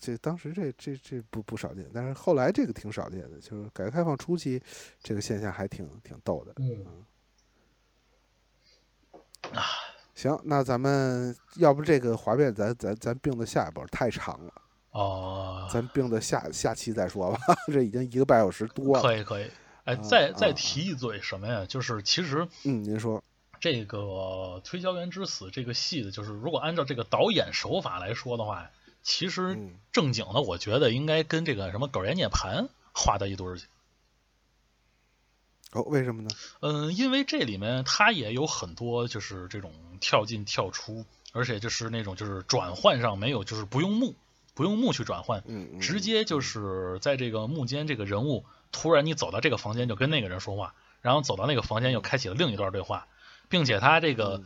[0.00, 4.60] 这当时这这这不不少见，但是后来这个挺少见的，就是改革开放初期
[5.00, 6.52] 这个现象还挺挺逗的。
[6.56, 6.84] 嗯
[9.52, 9.62] 啊
[10.16, 14.52] 行，那咱们要不这个滑变咱咱咱并到下一波太长了，
[14.90, 17.38] 哦，咱并到下下期再说吧。
[17.72, 19.02] 这已经一个半小时多了。
[19.02, 19.48] 可以可以。
[19.84, 21.64] 哎，啊再再啊提一嘴什么呀？
[21.64, 23.22] 就是其实嗯，您说，
[23.60, 23.98] 这个
[24.62, 28.70] 《推销员之死》这个戏的，就是如果按照这个导演手法来说的话，
[29.02, 33.66] 其实嗯正经的，我觉得应该跟这个什么《狗爷涅盘》画到一堆儿去。
[35.72, 36.30] 哦，为什么呢？
[36.60, 39.70] 嗯，因为这里面它也有很多就是这种
[40.00, 44.14] 跳进跳出，而且就是那种就是转换上没有，就是不用幕，
[44.54, 45.42] 不用幕去转换，
[45.78, 53.06] 直接就是在这个幕间这个人物突然你走到这个房间就跟那个人说话，然后走到那个房间又开启了另一段对话，
[53.48, 54.44] 并且他这个、嗯。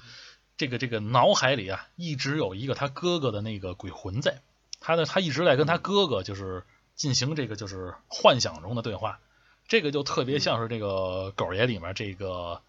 [0.59, 4.43] 这个这个脑海里啊一直有一个他哥哥的那个鬼魂在，
[4.79, 6.62] 他的他一直在跟他哥哥就是
[6.95, 9.19] 进行这个就是幻想中的对话，
[9.66, 12.61] 这个就特别像是这个狗爷里面这个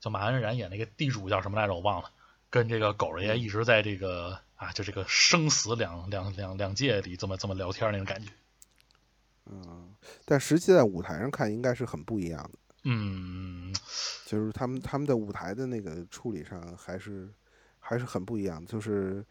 [0.00, 2.10] 叫马安然演那个地主叫什么来着我忘了，
[2.48, 8.30] 跟这个狗爷一直在这个啊就这个生死两两两两界里这么这么聊天那种感觉。
[9.50, 13.74] 嗯，但实际在舞台上看应该是很不一样的，嗯，
[14.26, 17.28] 就是他们他们在舞台的那个处理上还是
[17.78, 19.22] 还是很不一样的，就是《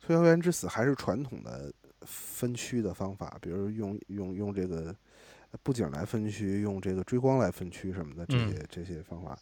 [0.00, 1.72] 推销员之死》还是传统的
[2.02, 4.94] 分区的方法，比如用用用这个
[5.62, 9.38] 布景来分区，用这个追光来分区什么的这些、这些方法。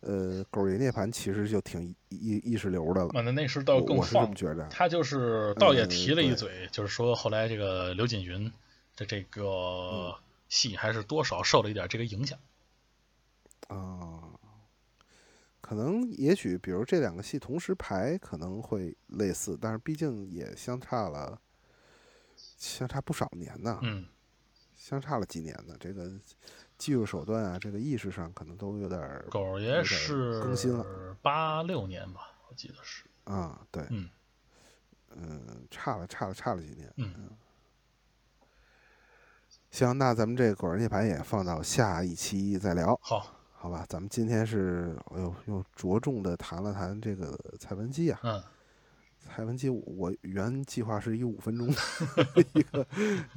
[0.00, 4.66] 呃，狗爷涅槃其实就挺意意意识流的了，那那是倒更我我是这么觉得。
[4.68, 8.50] 他就是倒也嗯提了一对嘴，就是说后来这个刘锦云
[8.96, 10.14] 的这个嗯
[10.48, 12.38] 戏还是多少受了一点这个影响。
[13.70, 14.30] 啊，
[15.60, 21.40] 可能也许，比如这两个戏同时排可能会类似，但是毕竟也相差了，
[22.36, 24.06] 相差不少年呢，嗯，
[24.74, 25.76] 相差了几年呢。
[25.78, 26.10] 这个
[26.76, 33.04] 技术手段啊，这个意识上可能都有点儿狗爷是更新了八六年吧，我记得是。
[33.24, 34.08] 啊，对，嗯
[35.10, 36.92] 嗯，差了差了差了几年。
[36.96, 37.30] 嗯，
[39.70, 43.84] 行，那咱们这个《果然涅盘》也放到下一期再聊，好，好吧？
[43.90, 48.18] 咱们今天是，哎呦，又着重的谈了谈这个蔡文姬啊。
[48.22, 48.42] 嗯
[49.22, 51.74] 蔡文姬，我原计划是一五分钟的
[52.54, 52.86] 一个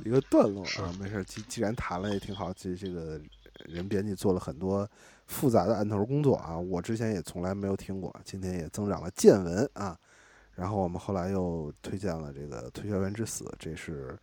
[0.05, 3.21] 一个段落啊，没事儿，既既然谈了也挺好，这这个
[3.65, 4.89] 人编辑做了很多
[5.27, 9.95] 复杂的案头工作啊，我之前也从来没有听过，今天也增长了见闻啊。
[10.55, 14.17] 然后我们后来又推荐了这个《推销员之死》，这是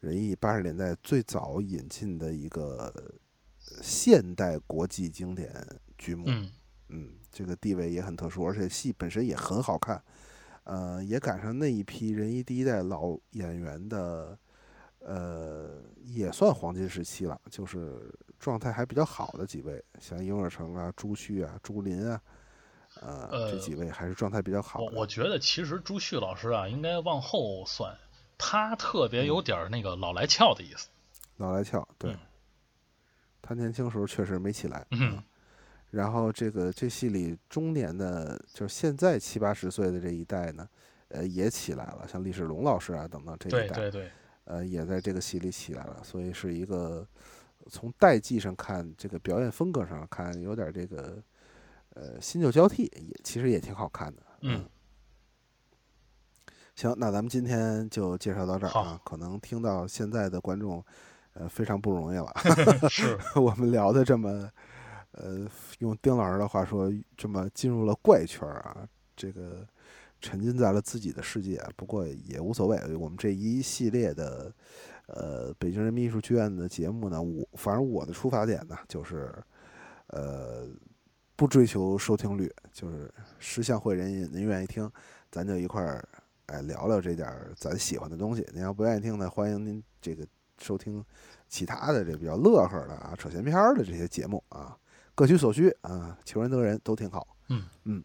[0.00, 2.92] 仁义八十年代最早引进的一个
[3.82, 5.52] 现代国际经典
[5.96, 6.24] 剧目。
[6.28, 6.50] 嗯
[6.90, 10.02] 嗯，这个地位也很特殊，而且戏本身也很好看，
[10.64, 14.38] 呃，也赶上那一批人一第一代老演员的，
[15.00, 22.20] 呃，也算黄金时期了，就是状态还比较好的几位，像殷若成啊、朱旭啊、朱琳啊，
[23.02, 24.86] 呃，这呃几位还是状态比较好的。
[24.86, 27.94] 我我觉得其实朱旭老师啊，应该往后算，
[28.38, 30.88] 他特别有点儿那个老来俏的意思。
[31.36, 32.18] 老来俏，对，嗯
[33.40, 35.24] 他年轻时候确实没起来，嗯啊
[35.90, 40.68] 然后这个这戏里中年的，就是现在七八十岁的这一代呢，
[41.08, 44.10] 呃，也起来了，像李世龙老师啊等等这一代，对对对，
[44.44, 47.08] 呃，也在这个戏里起来了，所以是一个
[47.70, 51.22] 从代际上看，这个表演风格上看，有点这个
[51.94, 54.22] 呃新旧交替，也其实也挺好看的。
[54.42, 54.68] 嗯，
[56.74, 59.00] 行，那咱们今天就介绍到这儿啊。
[59.02, 60.84] 可能听到现在的观众，
[61.38, 62.32] 呃，非常不容易了。
[62.90, 64.50] 是， 我们聊的这么，
[65.12, 65.48] 呃，
[65.78, 69.64] 用丁老师的话说，这么进入了怪圈儿啊，这个
[70.20, 71.62] 沉浸在了自己的世界。
[71.76, 74.52] 不过也无所谓，我们这一系列的，
[75.06, 79.32] 呃，北京人民艺术剧院的节目呢，我反正我的出发点呢，就是，
[80.08, 80.66] 呃，
[81.36, 83.08] 不追求收听率，就是
[83.38, 84.90] 识相会人您愿意听，
[85.30, 86.08] 咱就一块儿。
[86.46, 88.42] 哎，聊聊这点儿咱喜欢的东西。
[88.54, 90.26] 您要不愿意听呢，欢迎您这个
[90.60, 91.04] 收听
[91.48, 94.76] 其他的这比较乐呵的啊、扯闲篇儿的这些节目啊，
[95.14, 97.26] 各取所需啊，求人得人都挺好。
[97.48, 98.04] 嗯嗯，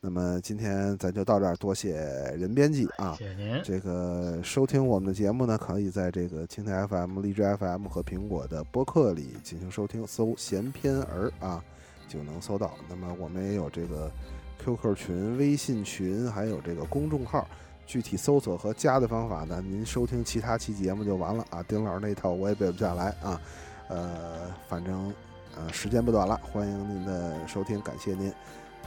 [0.00, 1.94] 那么今天咱就到这儿，多谢
[2.36, 3.14] 任编辑啊。
[3.16, 3.62] 谢谢您。
[3.62, 11.62] 这个收听我们的节目呢，可以在这个蜻蜓 FM、荔枝 FM 和苹果的播客里进行收听，搜“闲篇儿”啊
[12.08, 12.74] 就能搜到。
[12.88, 14.10] 那么我们也有这个
[14.58, 17.46] QQ 群、微信群，还有这个公众号。
[17.86, 21.62] 具体搜索和加的方法呢，您收听其他期节目就完了啊。
[21.68, 23.40] 丁老师那套我也背不下来啊。
[23.88, 25.12] 呃，反正
[25.56, 28.32] 呃时间不短了，欢迎您的收听，感谢您。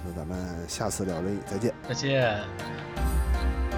[0.06, 1.74] 那咱们下次聊这再见。
[1.88, 3.77] 再见。